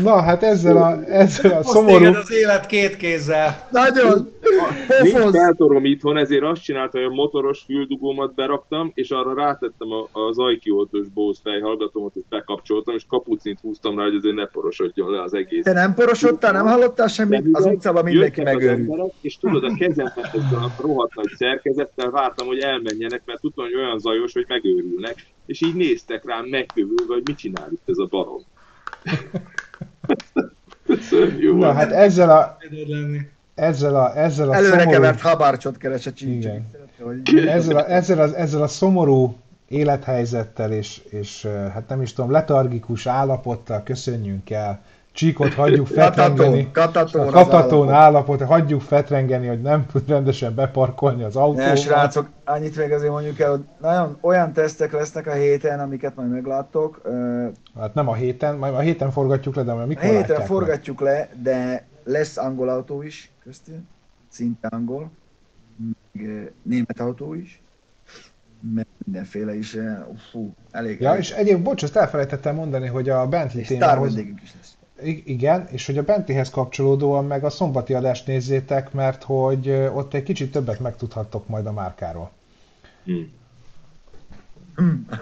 Na, 0.02 0.22
hát 0.22 0.42
ezzel 0.42 0.76
a, 0.76 1.04
ezzel 1.04 1.50
a 1.50 1.54
Hozd 1.54 1.68
szomorú, 1.68 2.14
az 2.14 2.32
élet 2.32 2.66
két 2.66 2.96
kézzel. 2.96 3.68
Nagyon! 3.70 4.33
Nincs 5.02 5.30
feltorom 5.30 5.84
itthon, 5.84 6.16
ezért 6.16 6.42
azt 6.42 6.62
csináltam, 6.62 7.02
hogy 7.02 7.10
a 7.12 7.14
motoros 7.14 7.62
füldugómat 7.66 8.34
beraktam, 8.34 8.90
és 8.94 9.10
arra 9.10 9.34
rátettem 9.34 9.88
a- 9.92 10.08
az 10.12 10.38
ajkioltós 10.38 11.06
Bose 11.08 11.40
fejhallgatómat, 11.42 12.14
és 12.14 12.22
bekapcsoltam, 12.28 12.94
és 12.94 13.04
kapucnit 13.08 13.58
húztam 13.60 13.98
rá, 13.98 14.04
hogy 14.04 14.14
azért 14.14 14.34
ne 14.34 14.46
porosodjon 14.46 15.10
le 15.10 15.22
az 15.22 15.34
egész. 15.34 15.64
Te 15.64 15.72
nem 15.72 15.94
porosodtál, 15.94 16.52
nem 16.52 16.66
hallottál 16.66 17.08
semmit? 17.08 17.48
Az 17.52 17.66
utcában 17.66 18.04
mindenki 18.04 18.42
megőrült. 18.42 19.12
és 19.20 19.38
tudod, 19.38 19.64
a 19.64 19.74
kezemben 19.78 20.24
ezzel 20.24 20.62
a 20.62 20.82
rohadt 20.82 21.14
nagy 21.14 21.32
szerkezettel 21.36 22.10
vártam, 22.10 22.46
hogy 22.46 22.58
elmenjenek, 22.58 23.22
mert 23.24 23.40
tudtam, 23.40 23.64
hogy 23.64 23.74
olyan 23.74 23.98
zajos, 23.98 24.32
hogy 24.32 24.44
megőrülnek, 24.48 25.26
és 25.46 25.60
így 25.62 25.74
néztek 25.74 26.24
rám 26.24 26.44
megkövülve, 26.44 27.14
hogy 27.14 27.22
mit 27.26 27.36
csinál 27.36 27.68
itt 27.72 27.82
ez 27.88 27.98
a 27.98 28.06
barom. 28.10 28.40
Szörnyű 31.00 31.52
Na 31.52 31.72
hát 31.72 31.92
ezzel 31.92 32.30
a. 32.30 32.56
ezzel 33.54 33.96
a, 33.96 34.18
ezzel 34.18 34.48
a 34.50 34.54
Előre 34.54 34.70
szomorú, 34.78 34.90
kevert 34.90 35.20
habárcsot 35.20 35.76
keres 35.76 36.06
a 36.06 36.10
Igen. 36.16 36.40
csincsön. 36.40 36.70
Hogy... 37.02 37.46
ezzel 37.46 37.76
a, 37.76 37.90
ezzel, 37.90 38.18
a, 38.18 38.36
ezzel 38.38 38.62
a 38.62 38.66
szomorú 38.66 39.36
élethelyzettel 39.68 40.72
és, 40.72 41.02
és 41.10 41.48
hát 41.72 41.88
nem 41.88 42.02
is 42.02 42.12
tudom, 42.12 42.30
letargikus 42.30 43.06
állapottal 43.06 43.82
köszönjünk 43.82 44.50
el. 44.50 44.80
Csíkot 45.12 45.54
hagyjuk 45.54 45.86
fetrengeni. 45.98 46.70
Katatón, 46.72 47.30
katatón, 47.30 47.86
az 47.88 47.92
állapot, 47.94 48.42
hagyjuk 48.42 48.80
fetrengeni, 48.80 49.46
hogy 49.46 49.60
nem 49.62 49.86
tud 49.86 50.08
rendesen 50.08 50.54
beparkolni 50.54 51.22
az 51.22 51.34
Ne, 51.34 51.40
autóval. 51.40 51.74
srácok, 51.76 52.28
annyit 52.44 52.76
még 52.76 52.92
azért 52.92 53.10
mondjuk 53.12 53.40
el, 53.40 53.50
hogy 53.50 53.64
nagyon 53.80 54.18
olyan 54.20 54.52
tesztek 54.52 54.92
lesznek 54.92 55.26
a 55.26 55.32
héten, 55.32 55.80
amiket 55.80 56.16
majd 56.16 56.30
megláttok. 56.30 57.00
Hát 57.78 57.94
nem 57.94 58.08
a 58.08 58.14
héten, 58.14 58.56
majd 58.56 58.74
a 58.74 58.78
héten 58.78 59.10
forgatjuk 59.10 59.54
le, 59.54 59.62
de 59.62 59.72
majd 59.72 59.84
A 59.84 59.86
mikor 59.86 60.02
héten 60.02 60.18
látják 60.18 60.38
meg? 60.38 60.46
forgatjuk 60.46 61.00
le, 61.00 61.28
de 61.42 61.86
lesz 62.04 62.36
angol 62.36 62.68
autó 62.68 63.02
is 63.02 63.32
köztünk, 63.44 63.84
szinte 64.28 64.68
angol, 64.68 65.10
meg 66.12 66.52
német 66.62 67.00
autó 67.00 67.34
is, 67.34 67.62
meg 68.74 68.86
mindenféle 69.04 69.56
is, 69.56 69.74
ö, 69.74 69.92
fú, 70.30 70.54
elég. 70.70 71.00
Ja, 71.00 71.08
elég. 71.08 71.20
és 71.20 71.30
egyébként, 71.30 71.62
bocs, 71.62 71.82
azt 71.82 71.96
elfelejtettem 71.96 72.54
mondani, 72.54 72.86
hogy 72.86 73.08
a 73.08 73.28
Bentley 73.28 73.60
és 73.60 73.66
témához, 73.66 74.16
is 74.16 74.54
lesz. 74.56 74.76
Igen, 75.24 75.66
és 75.70 75.86
hogy 75.86 75.98
a 75.98 76.02
Bentleyhez 76.02 76.50
kapcsolódóan 76.50 77.24
meg 77.24 77.44
a 77.44 77.50
szombati 77.50 77.94
adást 77.94 78.26
nézzétek, 78.26 78.92
mert 78.92 79.22
hogy 79.22 79.70
ott 79.70 80.14
egy 80.14 80.22
kicsit 80.22 80.52
többet 80.52 80.80
megtudhattok 80.80 81.48
majd 81.48 81.66
a 81.66 81.72
márkáról. 81.72 82.30
Hm. 83.04 83.20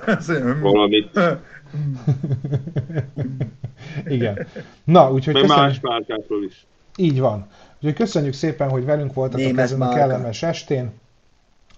Azt 0.07 0.29
mondja, 0.29 0.55
hm. 0.55 0.61
Valamit, 0.61 1.21
Igen. 4.07 4.47
Na, 4.85 5.13
úgyhogy 5.13 5.35
meg 5.35 5.43
köszönjük, 5.43 5.67
más 5.67 5.81
márkákról 5.81 6.45
is. 6.45 6.67
így 6.97 7.21
van. 7.21 7.47
Úgyhogy 7.83 7.95
köszönjük 7.97 8.33
szépen, 8.33 8.69
hogy 8.69 8.85
velünk 8.85 9.15
voltatok 9.15 9.47
Német 9.47 9.65
ezen 9.65 9.83
a 9.83 9.95
kellemes 9.95 10.43
estén. 10.43 10.91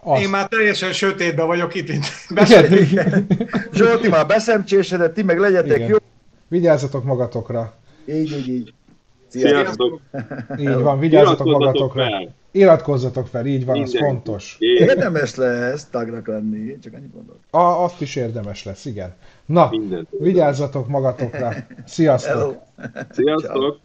Azt, 0.00 0.22
Én 0.22 0.28
már 0.28 0.48
teljesen 0.48 0.92
sötétben 0.92 1.46
vagyok 1.46 1.74
itt. 1.74 1.88
Zsolti 3.72 4.08
már 4.08 4.26
beszemcsésedett, 4.26 5.14
ti 5.14 5.22
meg 5.22 5.38
legyetek 5.38 5.76
Igen. 5.76 5.88
jó. 5.88 5.96
vigyázzatok 6.48 7.04
magatokra. 7.04 7.74
Így, 8.08 8.32
így, 8.32 8.48
így. 8.48 8.74
Sziasztok. 9.28 10.00
Így 10.58 10.74
van, 10.74 10.98
vigyázzatok 10.98 11.46
magatokra. 11.46 12.04
fel! 12.04 12.34
Iratkozzatok 12.50 13.26
fel, 13.26 13.46
így 13.46 13.64
van, 13.64 13.80
az 13.82 13.92
Mindenki. 13.92 14.14
fontos. 14.14 14.56
Én 14.58 14.76
Érdemes 14.76 15.34
lesz 15.34 15.84
tagnak 15.90 16.26
lenni, 16.26 16.78
csak 16.78 16.92
annyit 16.92 17.14
mondok. 17.14 17.36
A, 17.50 17.58
azt 17.58 18.00
is 18.00 18.16
érdemes 18.16 18.64
lesz, 18.64 18.84
igen. 18.84 19.14
Na, 19.46 19.68
mindent. 19.70 20.08
vigyázzatok 20.18 20.88
magatokra. 20.88 21.54
Sziasztok! 21.84 22.32
Hello. 22.32 22.54
Sziasztok! 23.10 23.78